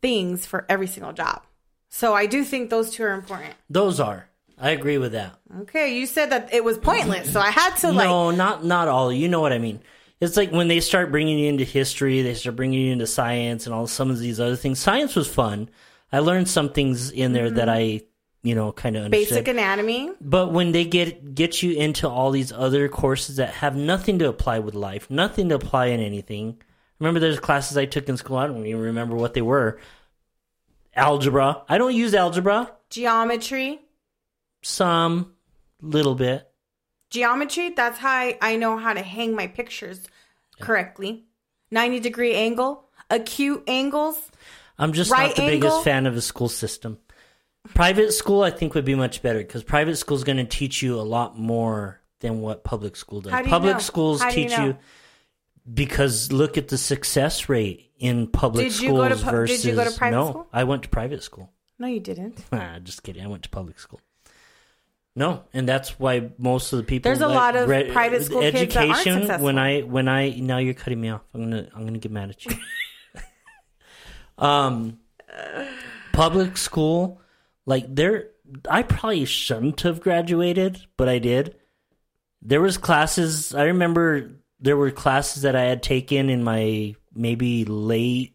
things 0.00 0.46
for 0.46 0.64
every 0.68 0.86
single 0.86 1.12
job. 1.12 1.42
So 1.88 2.14
I 2.14 2.26
do 2.26 2.44
think 2.44 2.70
those 2.70 2.90
two 2.90 3.04
are 3.04 3.12
important. 3.12 3.54
Those 3.70 4.00
are. 4.00 4.28
I 4.58 4.70
agree 4.70 4.98
with 4.98 5.12
that. 5.12 5.38
Okay, 5.62 5.96
you 5.98 6.06
said 6.06 6.30
that 6.30 6.52
it 6.54 6.62
was 6.62 6.78
pointless, 6.78 7.32
so 7.32 7.40
I 7.40 7.50
had 7.50 7.74
to 7.78 7.90
like 7.92 8.06
no, 8.06 8.30
not 8.30 8.64
not 8.64 8.86
all. 8.88 9.12
You 9.12 9.28
know 9.28 9.40
what 9.40 9.52
I 9.52 9.58
mean. 9.58 9.80
It's 10.24 10.36
like 10.36 10.50
when 10.50 10.68
they 10.68 10.80
start 10.80 11.10
bringing 11.10 11.38
you 11.38 11.48
into 11.48 11.64
history, 11.64 12.22
they 12.22 12.34
start 12.34 12.56
bringing 12.56 12.80
you 12.80 12.92
into 12.92 13.06
science 13.06 13.66
and 13.66 13.74
all 13.74 13.86
some 13.86 14.10
of 14.10 14.18
these 14.18 14.40
other 14.40 14.56
things. 14.56 14.78
Science 14.78 15.14
was 15.14 15.28
fun. 15.28 15.68
I 16.10 16.20
learned 16.20 16.48
some 16.48 16.70
things 16.70 17.10
in 17.10 17.32
there 17.32 17.50
that 17.50 17.68
I, 17.68 18.02
you 18.42 18.54
know, 18.54 18.72
kind 18.72 18.96
of 18.96 19.04
understood. 19.04 19.26
Mm-hmm. 19.26 19.34
basic 19.34 19.48
anatomy. 19.48 20.10
But 20.20 20.52
when 20.52 20.72
they 20.72 20.84
get 20.84 21.34
get 21.34 21.62
you 21.62 21.72
into 21.72 22.08
all 22.08 22.30
these 22.30 22.52
other 22.52 22.88
courses 22.88 23.36
that 23.36 23.50
have 23.50 23.76
nothing 23.76 24.18
to 24.20 24.28
apply 24.28 24.60
with 24.60 24.74
life, 24.74 25.10
nothing 25.10 25.50
to 25.50 25.56
apply 25.56 25.86
in 25.86 26.00
anything. 26.00 26.60
Remember, 27.00 27.20
there's 27.20 27.40
classes 27.40 27.76
I 27.76 27.84
took 27.84 28.08
in 28.08 28.16
school. 28.16 28.36
I 28.36 28.46
don't 28.46 28.64
even 28.64 28.80
remember 28.80 29.16
what 29.16 29.34
they 29.34 29.42
were. 29.42 29.78
Algebra. 30.94 31.62
I 31.68 31.76
don't 31.76 31.94
use 31.94 32.14
algebra. 32.14 32.70
Geometry. 32.88 33.80
Some, 34.62 35.34
little 35.82 36.14
bit. 36.14 36.48
Geometry, 37.10 37.70
that's 37.70 37.98
how 37.98 38.10
I, 38.10 38.38
I 38.40 38.56
know 38.56 38.78
how 38.78 38.92
to 38.92 39.02
hang 39.02 39.34
my 39.34 39.48
pictures 39.48 40.00
correctly. 40.60 41.24
90 41.70 42.00
degree 42.00 42.34
angle, 42.34 42.84
acute 43.10 43.64
angles. 43.66 44.16
I'm 44.78 44.92
just 44.92 45.10
Right 45.10 45.28
not 45.28 45.36
the 45.36 45.42
angle? 45.42 45.56
biggest 45.70 45.84
fan 45.84 46.06
of 46.06 46.14
the 46.14 46.22
school 46.22 46.48
system. 46.48 46.98
Private 47.74 48.12
school, 48.12 48.42
I 48.42 48.50
think, 48.50 48.74
would 48.74 48.84
be 48.84 48.94
much 48.94 49.22
better 49.22 49.38
because 49.38 49.62
private 49.64 49.96
school 49.96 50.16
is 50.16 50.24
going 50.24 50.36
to 50.36 50.44
teach 50.44 50.82
you 50.82 51.00
a 51.00 51.02
lot 51.02 51.38
more 51.38 52.00
than 52.20 52.40
what 52.40 52.62
public 52.64 52.94
school 52.96 53.20
does. 53.20 53.32
Do 53.32 53.48
public 53.48 53.74
know? 53.74 53.78
schools 53.80 54.20
How 54.22 54.30
do 54.30 54.40
you 54.40 54.48
teach 54.48 54.58
know? 54.58 54.66
you 54.66 54.76
because 55.72 56.30
look 56.30 56.58
at 56.58 56.68
the 56.68 56.76
success 56.78 57.48
rate 57.48 57.90
in 57.98 58.26
public 58.26 58.64
Did 58.66 58.80
you 58.80 58.88
schools 58.88 58.98
go 59.00 59.08
to 59.08 59.14
pu- 59.16 59.24
did 59.24 59.30
versus 59.30 59.64
you 59.64 59.74
go 59.74 59.84
to 59.84 59.90
private 59.96 60.16
no. 60.16 60.30
school? 60.30 60.48
I 60.52 60.64
went 60.64 60.82
to 60.82 60.88
private 60.88 61.22
school. 61.22 61.50
No, 61.78 61.86
you 61.86 62.00
didn't. 62.00 62.44
Ah, 62.52 62.78
just 62.82 63.02
kidding. 63.02 63.24
I 63.24 63.26
went 63.28 63.42
to 63.44 63.48
public 63.48 63.78
school. 63.78 64.00
No, 65.16 65.44
and 65.52 65.68
that's 65.68 65.98
why 65.98 66.30
most 66.38 66.72
of 66.72 66.78
the 66.78 66.82
people. 66.82 67.08
There's 67.08 67.20
a 67.20 67.28
like, 67.28 67.36
lot 67.36 67.56
of 67.56 67.68
re- 67.68 67.90
private 67.92 68.24
school 68.24 68.40
kids 68.40 68.74
that 68.74 68.76
aren't 68.76 68.90
education. 68.90 69.20
successful. 69.20 69.44
When 69.44 69.58
I 69.58 69.82
when 69.82 70.08
I 70.08 70.30
now 70.30 70.58
you're 70.58 70.74
cutting 70.74 71.00
me 71.00 71.10
off. 71.10 71.22
I'm 71.32 71.42
gonna 71.42 71.68
I'm 71.74 71.84
gonna 71.84 71.98
get 71.98 72.10
mad 72.10 72.30
at 72.30 72.44
you. 72.44 72.56
um, 74.38 74.98
public 76.12 76.56
school, 76.56 77.20
like 77.64 77.94
there, 77.94 78.30
I 78.68 78.82
probably 78.82 79.24
shouldn't 79.24 79.82
have 79.82 80.00
graduated, 80.00 80.84
but 80.96 81.08
I 81.08 81.20
did. 81.20 81.56
There 82.42 82.60
was 82.60 82.76
classes. 82.76 83.54
I 83.54 83.64
remember 83.64 84.32
there 84.58 84.76
were 84.76 84.90
classes 84.90 85.42
that 85.42 85.54
I 85.54 85.62
had 85.62 85.82
taken 85.82 86.28
in 86.28 86.42
my 86.42 86.96
maybe 87.14 87.64
late 87.64 88.34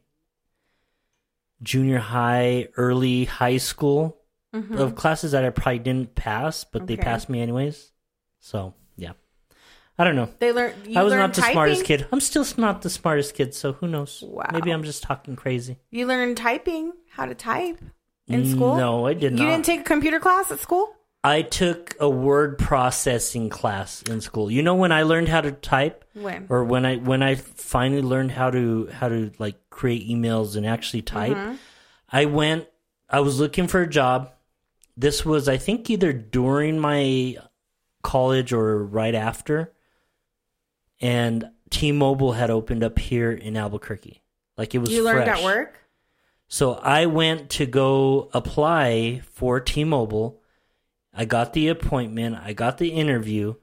junior 1.61 1.99
high, 1.99 2.69
early 2.77 3.25
high 3.25 3.57
school 3.57 4.18
of 4.53 4.95
classes 4.95 5.31
that 5.33 5.45
I 5.45 5.49
probably 5.49 5.79
didn't 5.79 6.15
pass, 6.15 6.63
but 6.63 6.87
they 6.87 6.97
passed 6.97 7.29
me 7.29 7.41
anyways. 7.41 7.91
So 8.39 8.73
yeah, 8.95 9.11
I 9.97 10.03
don't 10.03 10.15
know. 10.15 10.29
They 10.39 10.51
learned. 10.51 10.97
I 10.97 11.03
was 11.03 11.13
not 11.13 11.33
the 11.33 11.41
typing? 11.41 11.53
smartest 11.53 11.85
kid. 11.85 12.07
I'm 12.11 12.19
still 12.19 12.45
not 12.57 12.81
the 12.81 12.89
smartest 12.89 13.33
kid, 13.35 13.53
so 13.53 13.73
who 13.73 13.87
knows? 13.87 14.23
Wow. 14.25 14.49
Maybe 14.51 14.71
I'm 14.71 14.83
just 14.83 15.03
talking 15.03 15.35
crazy. 15.35 15.77
You 15.91 16.05
learned 16.07 16.37
typing, 16.37 16.93
how 17.11 17.25
to 17.25 17.35
type 17.35 17.79
in 18.27 18.45
school. 18.49 18.75
No, 18.77 19.05
I 19.05 19.13
did 19.13 19.33
not. 19.33 19.41
you 19.41 19.49
didn't 19.49 19.65
take 19.65 19.81
a 19.81 19.83
computer 19.83 20.19
class 20.19 20.51
at 20.51 20.59
school. 20.59 20.95
I 21.21 21.41
took 21.41 21.97
a 21.99 22.09
word 22.09 22.57
processing 22.57 23.49
class 23.49 24.01
in 24.03 24.21
school. 24.21 24.49
You 24.49 24.63
know 24.63 24.75
when 24.75 24.93
I 24.93 25.03
learned 25.03 25.27
how 25.27 25.41
to 25.41 25.51
type, 25.51 26.05
When? 26.13 26.45
or 26.47 26.63
when 26.63 26.85
I 26.85 26.95
when 26.95 27.21
I 27.21 27.35
finally 27.35 28.01
learned 28.01 28.31
how 28.31 28.49
to 28.51 28.87
how 28.93 29.09
to 29.09 29.31
like 29.37 29.57
create 29.69 30.07
emails 30.07 30.55
and 30.55 30.65
actually 30.65 31.01
type, 31.01 31.35
Mm-hmm. 31.35 31.55
I 32.11 32.25
went. 32.25 32.67
I 33.09 33.19
was 33.19 33.39
looking 33.39 33.67
for 33.67 33.81
a 33.81 33.87
job. 33.89 34.31
This 34.99 35.25
was, 35.25 35.47
I 35.47 35.55
think, 35.55 35.89
either 35.89 36.11
during 36.11 36.77
my 36.77 37.37
college 38.03 38.51
or 38.51 38.83
right 38.83 39.15
after. 39.15 39.73
And 40.99 41.51
T-Mobile 41.69 42.33
had 42.33 42.49
opened 42.49 42.83
up 42.83 42.99
here 42.99 43.31
in 43.31 43.55
Albuquerque. 43.55 44.21
Like 44.57 44.75
it 44.75 44.79
was. 44.79 44.91
You 44.91 45.05
learned 45.05 45.23
fresh. 45.23 45.39
at 45.39 45.45
work. 45.45 45.79
So 46.49 46.73
I 46.73 47.05
went 47.05 47.51
to 47.51 47.65
go 47.65 48.29
apply 48.33 49.21
for 49.31 49.61
T-Mobile. 49.61 50.41
I 51.13 51.23
got 51.23 51.53
the 51.53 51.69
appointment. 51.69 52.35
I 52.35 52.51
got 52.51 52.77
the 52.77 52.89
interview. 52.89 53.55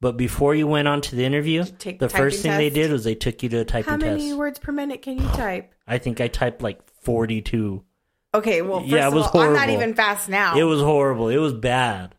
But 0.00 0.16
before 0.16 0.56
you 0.56 0.66
went 0.66 0.88
on 0.88 1.02
to 1.02 1.14
the 1.14 1.24
interview, 1.24 1.64
take 1.78 2.00
the 2.00 2.08
first 2.08 2.42
thing 2.42 2.56
they 2.56 2.70
did 2.70 2.90
was 2.90 3.04
they 3.04 3.14
took 3.14 3.42
you 3.42 3.48
to 3.50 3.58
a 3.58 3.64
typing 3.64 3.84
test. 3.84 4.02
How 4.02 4.10
many 4.10 4.28
test. 4.30 4.38
words 4.38 4.58
per 4.58 4.72
minute 4.72 5.02
can 5.02 5.18
you 5.18 5.28
type? 5.28 5.72
I 5.86 5.98
think 5.98 6.20
I 6.20 6.26
typed 6.26 6.62
like 6.62 6.80
42. 7.02 7.84
Okay, 8.32 8.62
well, 8.62 8.80
first 8.80 8.92
Yeah, 8.92 9.04
it 9.04 9.08
of 9.08 9.14
was 9.14 9.26
all, 9.26 9.40
I'm 9.40 9.52
not 9.54 9.70
even 9.70 9.94
fast 9.94 10.28
now. 10.28 10.56
It 10.56 10.64
was 10.64 10.80
horrible. 10.80 11.28
It 11.28 11.38
was 11.38 11.52
bad. 11.52 12.14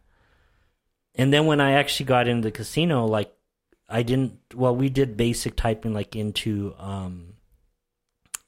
And 1.15 1.31
then 1.33 1.45
when 1.45 1.59
I 1.61 1.73
actually 1.73 2.05
got 2.05 2.27
into 2.27 2.47
the 2.47 2.51
casino, 2.51 3.05
like 3.05 3.33
I 3.89 4.03
didn't. 4.03 4.39
Well, 4.53 4.75
we 4.75 4.89
did 4.89 5.17
basic 5.17 5.55
typing, 5.55 5.93
like 5.93 6.15
into 6.15 6.73
um, 6.79 7.33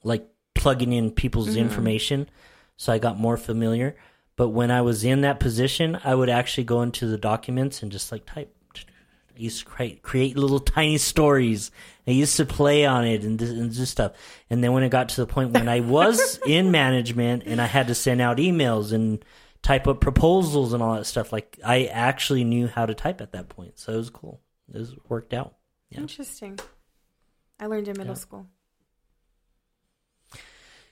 like 0.02 0.26
plugging 0.54 0.92
in 0.92 1.10
people's 1.10 1.48
Mm-hmm. 1.48 1.58
information. 1.58 2.28
So 2.76 2.92
I 2.92 2.98
got 2.98 3.18
more 3.18 3.36
familiar. 3.36 3.96
But 4.36 4.48
when 4.48 4.70
I 4.70 4.80
was 4.82 5.04
in 5.04 5.20
that 5.20 5.38
position, 5.38 5.98
I 6.02 6.14
would 6.14 6.28
actually 6.28 6.64
go 6.64 6.82
into 6.82 7.06
the 7.06 7.18
documents 7.18 7.82
and 7.82 7.92
just 7.92 8.10
like 8.10 8.26
type. 8.26 8.54
I 8.76 9.40
used 9.40 9.60
to 9.60 9.64
create, 9.64 10.02
create 10.02 10.36
little 10.36 10.60
tiny 10.76 10.98
stories. 10.98 11.70
I 12.06 12.10
used 12.10 12.36
to 12.36 12.44
play 12.44 12.84
on 12.84 13.06
it 13.06 13.22
and, 13.24 13.38
this- 13.38 13.50
and 13.50 13.72
just 13.72 13.92
stuff. 13.92 14.12
And 14.50 14.62
then 14.62 14.72
when 14.72 14.82
it 14.82 14.90
got 14.90 15.08
to 15.10 15.16
the 15.20 15.26
point 15.26 15.52
when 15.52 15.68
I 15.68 15.80
was 15.80 16.38
in 16.46 16.70
management 16.70 17.44
and 17.46 17.60
I 17.60 17.66
had 17.66 17.86
to 17.88 17.94
send 17.94 18.20
out 18.20 18.36
emails 18.38 18.92
and 18.92 19.24
type 19.62 19.88
up 19.88 20.00
proposals 20.00 20.72
and 20.74 20.82
all 20.82 20.94
that 20.96 21.06
stuff, 21.06 21.32
like 21.32 21.58
I 21.64 21.86
actually 21.86 22.44
knew 22.44 22.66
how 22.68 22.84
to 22.86 22.94
type 22.94 23.20
at 23.20 23.32
that 23.32 23.48
point. 23.48 23.78
So 23.78 23.92
it 23.92 23.96
was 23.96 24.10
cool. 24.10 24.40
It 24.72 24.78
was 24.78 24.94
worked 25.08 25.32
out. 25.32 25.54
Yeah. 25.90 26.00
Interesting. 26.00 26.58
I 27.58 27.66
learned 27.66 27.88
in 27.88 27.96
middle 27.96 28.16
school. 28.16 28.46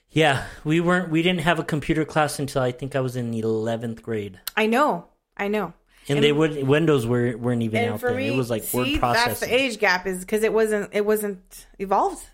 Yeah, 0.09 0.45
we 0.63 0.79
weren't. 0.79 1.09
We 1.09 1.23
didn't 1.23 1.41
have 1.41 1.57
a 1.59 1.63
computer 1.63 2.05
class 2.05 2.37
until 2.37 2.61
I 2.61 2.71
think 2.71 2.95
I 2.95 2.99
was 2.99 3.15
in 3.15 3.33
eleventh 3.33 4.03
grade, 4.03 4.39
I 4.55 4.67
know, 4.67 5.07
I 5.35 5.47
know. 5.47 5.73
And, 6.09 6.23
they 6.23 6.31
would 6.31 6.65
Windows 6.67 7.05
were, 7.05 7.37
weren't 7.37 7.61
even 7.61 7.89
out 7.89 7.99
there. 8.01 8.15
me, 8.15 8.27
it 8.27 8.35
was 8.35 8.49
like 8.49 8.63
see, 8.63 8.77
word 8.77 8.87
that's 8.87 8.97
processing. 8.99 9.49
the 9.49 9.55
age 9.55 9.79
gap 9.79 10.05
is 10.05 10.19
because 10.21 10.43
it 10.43 10.53
wasn't 10.53 10.89
it 10.93 11.05
wasn't 11.05 11.67
evolved 11.79 12.25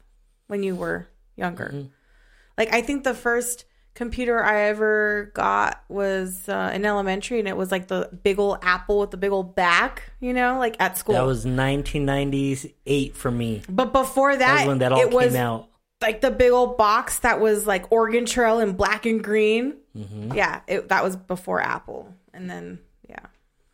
when 0.47 0.63
you 0.63 0.75
were 0.75 1.07
younger. 1.35 1.71
Mm-hmm. 1.73 1.87
Like 2.57 2.73
I 2.73 2.81
think 2.81 3.03
the 3.03 3.13
first 3.13 3.65
computer 3.95 4.41
I 4.41 4.61
ever 4.67 5.31
got 5.33 5.83
was 5.89 6.47
uh, 6.47 6.71
in 6.73 6.85
elementary, 6.85 7.39
and 7.39 7.47
it 7.47 7.57
was 7.57 7.71
like 7.71 7.87
the 7.87 8.09
big 8.23 8.39
old 8.39 8.59
Apple 8.61 8.99
with 8.99 9.11
the 9.11 9.17
big 9.17 9.31
old 9.31 9.55
back, 9.55 10.11
you 10.19 10.33
know, 10.33 10.57
like 10.57 10.75
at 10.79 10.97
school. 10.97 11.15
That 11.15 11.25
was 11.25 11.45
1998 11.45 13.15
for 13.15 13.31
me. 13.31 13.61
but 13.69 13.91
before 13.93 14.35
That 14.35 14.59
that, 14.59 14.67
when 14.67 14.79
that 14.79 14.91
all 14.91 15.01
it 15.01 15.05
came 15.09 15.13
was 15.13 15.35
out. 15.35 15.67
like 16.01 16.21
the 16.21 16.31
big 16.31 16.51
old 16.51 16.77
box 16.77 17.19
that 17.19 17.39
was 17.39 17.67
like 17.67 17.91
Oregon 17.91 18.25
Trail 18.25 18.59
in 18.59 18.73
black 18.73 19.05
and 19.05 19.23
green. 19.23 19.75
Mm-hmm. 19.95 20.33
Yeah, 20.33 20.61
it, 20.67 20.89
that 20.89 21.03
was 21.03 21.15
before 21.15 21.61
Apple, 21.61 22.13
and 22.33 22.49
then 22.49 22.79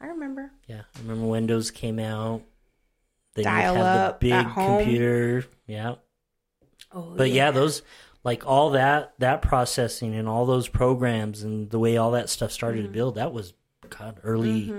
I 0.06 0.10
remember. 0.10 0.52
Yeah, 0.68 0.82
I 0.96 1.00
remember 1.02 1.26
Windows 1.28 1.72
came 1.72 2.00
out. 2.00 2.42
Then 3.36 3.46
Dial 3.46 3.76
have 3.76 3.86
up 3.86 4.20
the 4.20 4.30
big 4.30 4.54
computer. 4.54 5.46
Yeah, 5.68 5.96
Oh, 6.92 7.14
but 7.18 7.32
yeah. 7.32 7.52
those 7.52 7.82
like 8.24 8.46
all 8.48 8.70
that 8.72 9.14
that 9.20 9.42
processing 9.42 10.16
and 10.16 10.28
all 10.28 10.46
those 10.46 10.68
programs 10.68 11.44
and 11.44 11.70
the 11.70 11.80
way 11.80 11.98
all 11.98 12.12
that 12.12 12.30
stuff 12.30 12.52
started 12.52 12.80
Mm-hmm. 12.84 12.88
to 12.88 12.94
build. 12.94 13.16
That 13.16 13.34
was 13.34 13.54
God 13.90 14.20
early, 14.24 14.74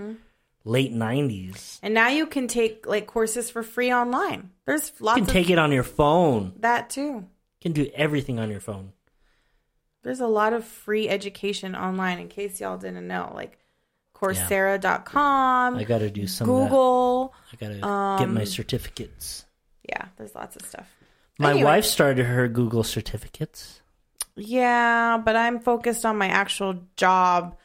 late 0.65 0.93
90s. 0.95 1.79
And 1.83 1.93
now 1.95 2.09
you 2.09 2.27
can 2.27 2.49
take 2.49 2.87
like 2.87 3.07
courses 3.07 3.51
for 3.51 3.63
free 3.63 3.93
online. 3.93 4.51
There's 4.65 4.93
lots 5.01 5.19
You 5.19 5.25
can 5.25 5.33
take 5.33 5.51
it 5.51 5.59
on 5.59 5.71
your 5.73 5.83
phone. 5.85 6.55
That 6.61 6.89
too. 6.91 7.03
you 7.03 7.27
can 7.61 7.73
do 7.73 7.89
everything 7.95 8.39
on 8.39 8.51
your 8.51 8.61
phone. 8.61 8.93
There's 10.03 10.21
a 10.21 10.27
lot 10.29 10.53
of 10.53 10.65
free 10.65 11.09
education 11.09 11.75
online 11.75 12.19
in 12.19 12.29
case 12.29 12.61
y'all 12.61 12.79
didn't 12.79 13.07
know. 13.09 13.33
Like 13.35 13.59
Coursera.com, 14.17 15.77
I 15.77 15.85
got 15.85 15.99
to 15.99 16.11
do 16.11 16.27
some. 16.27 16.47
Google. 16.47 17.35
that. 17.51 17.67
I 17.67 17.79
got 17.81 18.19
to 18.19 18.25
get 18.25 18.33
my 18.33 18.41
um, 18.41 18.47
certificates. 18.47 19.45
Yeah, 19.87 20.07
there's 20.17 20.35
lots 20.35 20.57
of 20.57 20.63
stuff. 20.63 20.91
My 21.39 21.51
Anyway. 21.51 21.65
wife 21.65 21.85
started 21.85 22.25
her 22.25 22.49
Google 22.49 22.83
certificates. 22.83 23.83
Yeah, 24.35 25.19
but 25.23 25.37
I'm 25.37 25.61
focused 25.61 26.07
on 26.07 26.17
my 26.17 26.29
actual 26.29 26.83
job 26.97 27.57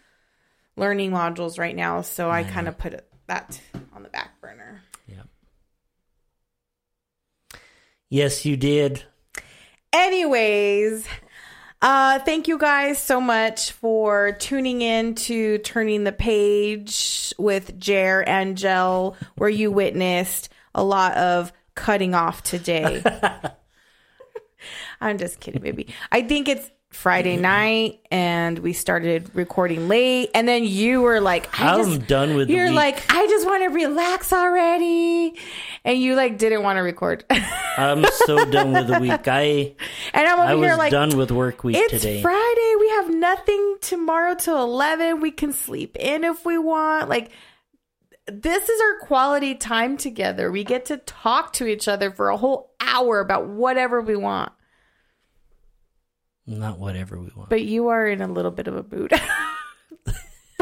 learning 0.76 1.12
modules 1.12 1.58
right 1.58 1.76
now, 1.76 2.02
so 2.02 2.30
I 2.30 2.44
kind 2.44 2.68
of 2.68 2.78
put 2.78 2.94
it, 2.94 3.08
that 3.28 3.60
on 3.94 4.04
the 4.04 4.10
back 4.10 4.42
burner. 4.42 4.82
Yeah. 5.08 5.24
Yes, 8.10 8.46
you 8.46 8.58
did. 8.58 9.04
Anyways, 9.94 11.08
uh, 11.82 12.20
thank 12.20 12.48
you 12.48 12.58
guys 12.58 13.02
so 13.02 13.20
much 13.20 13.72
for 13.72 14.34
tuning 14.34 14.82
in 14.82 15.16
to 15.16 15.58
Turning 15.60 16.04
the 16.04 16.12
Page 16.12 17.34
with 17.38 17.80
Jer 17.80 18.24
and 18.26 18.58
Jel, 18.58 19.16
where 19.36 19.50
you 19.50 19.72
witnessed 19.72 20.50
a 20.76 20.84
lot 20.84 21.18
of 21.18 21.52
cutting 21.76 22.14
off 22.14 22.44
today. 22.44 23.04
I'm 25.02 25.18
just 25.18 25.40
kidding, 25.40 25.62
baby. 25.62 25.94
I 26.12 26.22
think 26.22 26.48
it's 26.48 26.70
Friday 26.92 27.36
mm-hmm. 27.36 27.42
night 27.44 28.00
and 28.12 28.60
we 28.60 28.74
started 28.74 29.32
recording 29.34 29.88
late, 29.88 30.30
and 30.36 30.46
then 30.46 30.66
you 30.66 31.02
were 31.02 31.22
like, 31.22 31.60
I 31.60 31.74
I'm 31.74 31.86
just, 31.86 32.08
done 32.08 32.36
with 32.36 32.50
the 32.50 32.54
You're 32.54 32.72
like, 32.72 33.02
I 33.10 33.26
just 33.28 33.46
want 33.46 33.64
to 33.64 33.70
relax 33.70 34.34
already. 34.34 35.34
And 35.86 36.00
you 36.00 36.16
like 36.16 36.38
didn't 36.38 36.64
want 36.64 36.78
to 36.78 36.82
record. 36.82 37.24
I'm 37.78 38.06
so 38.26 38.44
done 38.46 38.74
with 38.74 38.88
the 38.88 39.00
week. 39.00 39.28
I 39.28 39.74
and 40.14 40.28
I'm 40.28 40.40
over 40.40 40.66
I 40.66 40.70
was 40.70 40.78
like 40.78 40.92
done 40.92 41.18
with 41.18 41.32
work 41.32 41.64
week 41.64 41.78
It's 41.78 41.92
today. 41.94 42.22
Friday. 42.22 42.76
We 42.80 42.90
have 42.90 43.10
nothing 43.10 43.78
tomorrow 43.80 44.36
till 44.36 44.62
11. 44.62 45.22
We 45.22 45.32
can 45.32 45.54
sleep 45.54 45.96
in 45.98 46.26
if 46.26 46.46
we 46.46 46.58
want. 46.58 47.08
Like, 47.08 47.32
this 48.28 48.68
is 48.68 48.82
our 48.82 49.08
quality 49.08 49.56
time 49.56 49.96
together. 49.96 50.52
We 50.52 50.66
get 50.66 50.86
to 50.86 50.98
talk 50.98 51.54
to 51.54 51.66
each 51.66 51.88
other 51.88 52.12
for 52.12 52.30
a 52.30 52.38
whole 52.38 52.76
hour 52.82 53.22
about 53.22 53.48
whatever 53.48 54.02
we 54.02 54.18
want. 54.18 54.52
Not 56.46 56.80
whatever 56.80 57.20
we 57.20 57.30
want. 57.36 57.50
But 57.50 57.64
you 57.64 57.90
are 57.90 58.08
in 58.08 58.22
a 58.22 58.28
little 58.28 58.52
bit 58.52 58.68
of 58.68 58.76
a 58.76 58.96
mood. 58.96 59.12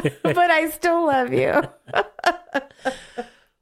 but 0.24 0.38
I 0.38 0.70
still 0.70 1.08
love 1.08 1.34
you. 1.34 1.62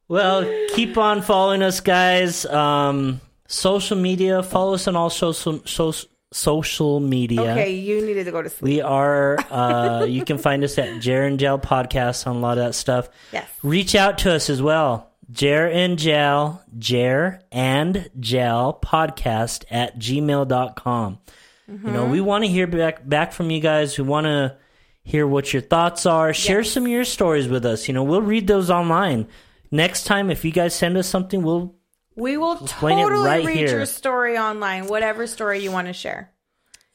Well, 0.10 0.46
keep 0.74 0.98
on 0.98 1.22
following 1.22 1.62
us, 1.62 1.82
guys. 1.82 2.46
Um, 2.46 3.20
social 3.48 3.98
media. 3.98 4.42
Follow 4.42 4.76
us 4.76 4.88
on 4.88 4.96
all 4.96 5.10
social 5.10 5.62
social 5.66 6.10
social 6.32 7.00
media. 7.02 7.42
Okay, 7.42 7.76
you 7.76 8.06
needed 8.06 8.24
to 8.26 8.32
go 8.32 8.42
to 8.42 8.50
sleep. 8.50 8.76
We 8.76 8.82
are. 8.82 9.38
Uh, 9.52 10.06
you 10.08 10.24
can 10.24 10.38
find 10.38 10.64
us 10.64 10.78
at 10.78 11.02
Jer 11.02 11.24
and 11.24 11.38
Gel 11.38 11.60
podcast 11.60 12.26
on 12.26 12.38
a 12.38 12.40
lot 12.40 12.58
of 12.58 12.64
that 12.64 12.76
stuff. 12.76 13.10
Yes. 13.34 13.50
Reach 13.64 13.96
out 13.96 14.20
to 14.20 14.34
us 14.34 14.50
as 14.50 14.62
well. 14.62 15.12
Jer 15.30 15.68
and 15.68 16.00
Gel, 16.00 16.64
Jer 16.78 17.42
and 17.52 18.10
Gel 18.18 18.80
podcast 18.82 19.66
at 19.70 20.00
gmail.com. 20.00 21.20
You 21.68 21.92
know, 21.92 22.06
we 22.06 22.22
want 22.22 22.44
to 22.46 22.50
hear 22.50 22.66
back 22.68 23.08
back 23.08 23.34
from 23.34 23.50
you 23.52 23.60
guys. 23.60 23.98
We 23.98 24.06
want 24.06 24.26
to 24.26 24.56
hear 25.04 25.28
what 25.28 25.52
your 25.52 25.62
thoughts 25.62 26.06
are. 26.06 26.34
Share 26.34 26.64
some 26.64 26.84
of 26.86 26.90
your 26.90 27.04
stories 27.06 27.48
with 27.48 27.66
us. 27.66 27.88
You 27.88 27.94
know, 27.94 28.04
we'll 28.04 28.22
read 28.22 28.48
those 28.48 28.70
online. 28.70 29.28
Next 29.70 30.06
time, 30.06 30.30
if 30.30 30.46
you 30.46 30.52
guys 30.52 30.74
send 30.74 30.96
us 30.98 31.08
something, 31.08 31.42
we'll 31.44 31.76
We 32.16 32.38
will 32.38 32.64
Explain 32.64 33.00
it 33.00 33.04
totally 33.04 33.26
right 33.26 33.46
read 33.46 33.58
here. 33.58 33.70
your 33.78 33.86
story 33.86 34.38
online, 34.38 34.88
whatever 34.88 35.28
story 35.28 35.60
you 35.60 35.72
want 35.72 35.88
to 35.88 35.94
share. 35.94 36.32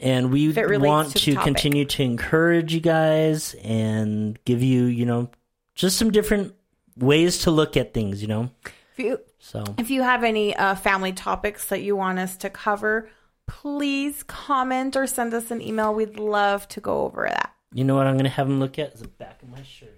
and 0.01 0.33
we 0.33 0.49
want 0.79 1.11
to 1.17 1.19
to 1.35 1.37
continue 1.43 1.85
to 1.85 2.03
encourage 2.03 2.73
you 2.75 2.81
guys 2.81 3.55
and 3.63 4.39
give 4.47 4.63
you, 4.63 4.85
you 4.85 5.05
know, 5.05 5.31
just 5.75 5.97
some 5.99 6.11
different 6.11 6.55
ways 6.97 7.39
to 7.41 7.51
look 7.51 7.77
at 7.77 7.93
things. 7.93 8.23
You 8.23 8.29
know, 8.29 8.51
If 8.97 8.99
you 9.05 9.21
so 9.39 9.65
If 9.77 9.91
you 9.91 10.03
have 10.03 10.25
any 10.25 10.57
uh, 10.57 10.75
family 10.77 11.13
topics 11.13 11.67
that 11.67 11.83
you 11.83 11.95
want 11.95 12.19
us 12.19 12.37
to 12.39 12.49
cover, 12.51 13.11
please 13.61 14.23
comment 14.23 14.97
or 14.97 15.07
send 15.07 15.35
us 15.35 15.51
an 15.51 15.61
email. 15.61 15.93
We'd 15.95 16.19
love 16.19 16.67
to 16.69 16.81
go 16.81 17.03
over 17.03 17.29
that. 17.29 17.53
you 17.75 17.85
know 17.85 17.95
what 17.97 18.07
I'm 18.07 18.17
gonna 18.17 18.29
have 18.41 18.49
them 18.49 18.59
look 18.61 18.79
at 18.79 18.95
is 18.95 19.01
the 19.03 19.09
back 19.09 19.43
of 19.43 19.49
my 19.51 19.63
shirt. 19.63 19.95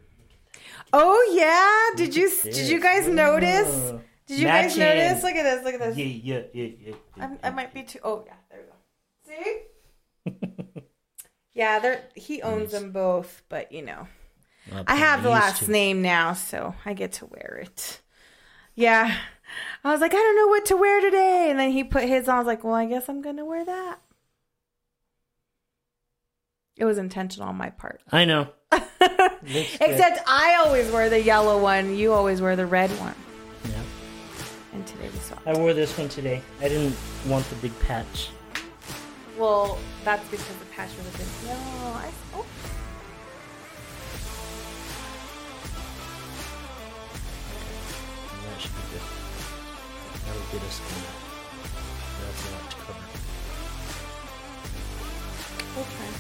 Oh 0.93 1.19
yeah, 1.43 1.97
did 1.97 2.15
you 2.17 2.29
did 2.43 2.69
you 2.69 2.81
guys 2.81 3.09
notice? 3.09 3.93
Did 4.27 4.39
you 4.41 4.47
guys 4.47 4.77
notice? 4.77 5.23
Look 5.23 5.35
at 5.37 5.43
this. 5.43 5.65
Look 5.65 5.75
at 5.75 5.81
this. 5.81 5.97
Yeah, 5.97 6.05
yeah, 6.07 6.43
yeah, 6.53 6.69
yeah. 6.87 6.95
yeah. 7.17 7.37
I 7.43 7.51
might 7.51 7.73
be 7.75 7.83
too. 7.83 7.99
Oh 8.05 8.25
yeah, 8.27 8.35
there 8.51 8.61
we 8.61 8.67
go. 8.67 10.33
See? 10.35 10.83
yeah, 11.55 11.79
they're 11.79 12.05
he 12.15 12.43
owns 12.43 12.73
them 12.73 12.91
both, 12.93 13.43
but 13.49 13.71
you 13.73 13.83
know, 13.83 14.07
Well, 14.71 14.85
I 14.87 14.97
have 14.97 15.23
the 15.23 15.31
last 15.31 15.65
to. 15.65 15.71
name 15.71 16.01
now, 16.03 16.33
so 16.33 16.75
I 16.85 16.95
get 16.95 17.13
to 17.15 17.27
wear 17.27 17.61
it. 17.63 18.01
Yeah. 18.75 19.17
I 19.85 19.93
was 19.93 20.01
like, 20.01 20.15
I 20.15 20.17
don't 20.17 20.37
know 20.37 20.49
what 20.49 20.65
to 20.67 20.77
wear 20.77 21.01
today. 21.03 21.49
And 21.51 21.59
then 21.59 21.71
he 21.71 21.85
put 21.85 22.05
his 22.05 22.27
on. 22.27 22.37
I 22.37 22.39
was 22.39 22.47
like, 22.47 22.65
well, 22.65 22.75
I 22.75 22.87
guess 22.87 23.09
I'm 23.09 23.21
going 23.21 23.37
to 23.37 23.45
wear 23.45 23.65
that. 23.67 23.99
It 26.77 26.87
was 26.87 26.97
intentional 26.97 27.49
on 27.49 27.57
my 27.57 27.69
part. 27.71 28.01
I 28.11 28.25
know. 28.25 28.49
Except 28.73 30.21
I 30.27 30.57
always 30.65 30.91
wear 30.91 31.11
the 31.11 31.21
yellow 31.21 31.61
one. 31.61 31.95
You 31.95 32.15
always 32.15 32.41
wear 32.41 32.57
the 32.57 32.67
red 32.67 32.91
one. 32.93 33.15
Yeah. 33.69 33.83
And 34.73 34.87
today 34.87 35.09
we 35.13 35.19
swapped. 35.19 35.47
I 35.47 35.57
wore 35.57 35.75
this 35.75 35.97
one 35.99 36.09
today. 36.09 36.41
I 36.61 36.69
didn't 36.69 36.97
want 37.29 37.49
the 37.51 37.57
big 37.57 37.79
patch. 37.81 38.31
Well, 39.39 39.79
that's 40.05 40.27
because 40.31 40.57
the 40.57 40.65
patch 40.67 40.91
was 40.97 41.07
have 41.07 41.19
been. 41.19 41.49
No, 41.49 41.57
oh, 41.61 42.03
I. 42.03 42.13
Oh. 42.35 42.47
That 48.49 48.61
should 48.61 48.75
be 48.75 48.83
good. 48.93 49.24
That'll 50.27 50.43
get 50.53 50.63
us 50.63 50.81
in. 50.81 50.87
That's 52.21 52.43
a 52.47 52.51
lot 52.53 52.71
to 52.71 52.77
cover. 52.77 53.05
Okay. 55.81 56.11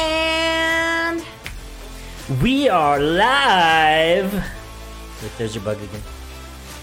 And 0.00 1.24
We 2.42 2.68
are 2.68 2.98
live. 3.00 4.32
Look, 4.34 5.36
there's 5.38 5.54
your 5.54 5.64
bug 5.64 5.78
again. 5.82 6.02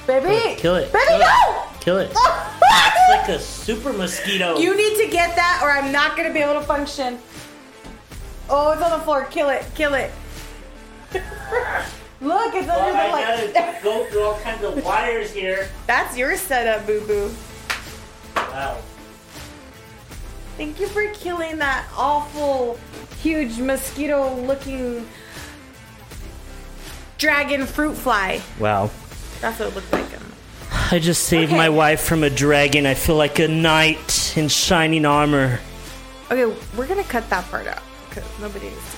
baby, 0.08 0.56
Kill 0.60 0.76
it. 0.76 0.92
baby, 0.92 1.06
Kill 1.08 1.20
it. 1.20 1.80
Kill 1.82 1.98
it. 2.00 2.12
Oh, 2.16 2.60
it's 2.64 3.28
like 3.28 3.30
a 3.36 3.40
super 3.40 3.92
mosquito. 3.94 4.58
You 4.58 4.76
need 4.76 4.98
to 5.04 5.08
get 5.12 5.36
that, 5.36 5.62
or 5.64 5.72
I'm 5.72 5.92
not 5.92 6.16
gonna 6.16 6.32
be 6.34 6.40
able 6.40 6.54
to 6.60 6.62
function. 6.66 7.18
Oh, 8.50 8.72
it's 8.72 8.82
on 8.82 8.92
the 8.98 9.04
floor. 9.04 9.26
Kill 9.26 9.50
it. 9.50 9.66
Kill 9.76 9.94
it. 9.96 10.12
Look, 12.22 12.54
it's 12.54 12.68
Well, 12.68 12.80
under 12.80 12.92
the 12.94 13.00
I 13.00 13.12
light. 13.46 13.54
gotta 13.54 13.84
go 13.84 14.06
through 14.06 14.22
all 14.24 14.40
kinds 14.42 14.64
of 14.64 14.84
wires 14.86 15.32
here. 15.32 15.70
That's 15.88 16.16
your 16.18 16.38
setup, 16.38 16.86
boo 16.86 17.02
boo. 17.08 17.32
Wow. 18.36 18.78
Thank 20.58 20.80
you 20.80 20.88
for 20.88 21.08
killing 21.14 21.58
that 21.58 21.86
awful, 21.98 22.80
huge 23.22 23.58
mosquito 23.58 24.36
looking 24.42 25.08
dragon 27.18 27.66
fruit 27.66 27.96
fly. 27.96 28.42
Wow. 28.60 28.92
That's 29.40 29.60
what 29.60 29.70
it 29.70 29.76
looked 29.76 29.92
like. 29.92 30.06
I 30.92 31.00
just 31.00 31.24
saved 31.24 31.52
Okay. 31.52 31.58
my 31.58 31.70
wife 31.70 32.02
from 32.02 32.24
a 32.24 32.30
dragon. 32.30 32.86
I 32.86 32.94
feel 32.94 33.16
like 33.16 33.40
a 33.40 33.48
knight 33.48 34.34
in 34.38 34.48
shining 34.50 35.06
armor. 35.06 35.60
Okay, 36.30 36.54
we're 36.78 36.88
gonna 36.88 37.04
cut 37.04 37.30
that 37.30 37.46
part 37.50 37.66
out 37.68 37.82
because 38.10 38.24
nobody 38.40 38.66
needs 38.70 38.92
to 38.92 38.98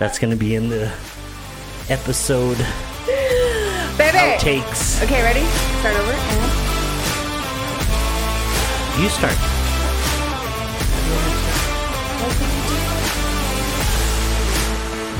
That's 0.00 0.18
gonna 0.18 0.34
be 0.34 0.54
in 0.54 0.68
the 0.70 0.90
episode 1.90 2.56
Baby. 3.98 4.16
outtakes. 4.16 5.02
Okay, 5.04 5.22
ready? 5.22 5.44
Start 5.80 5.94
over. 5.94 6.12
And 6.12 6.40
You 9.02 9.08
start. 9.10 9.36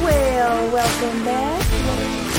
well, 0.02 0.72
welcome 0.72 1.24
back. 1.24 2.29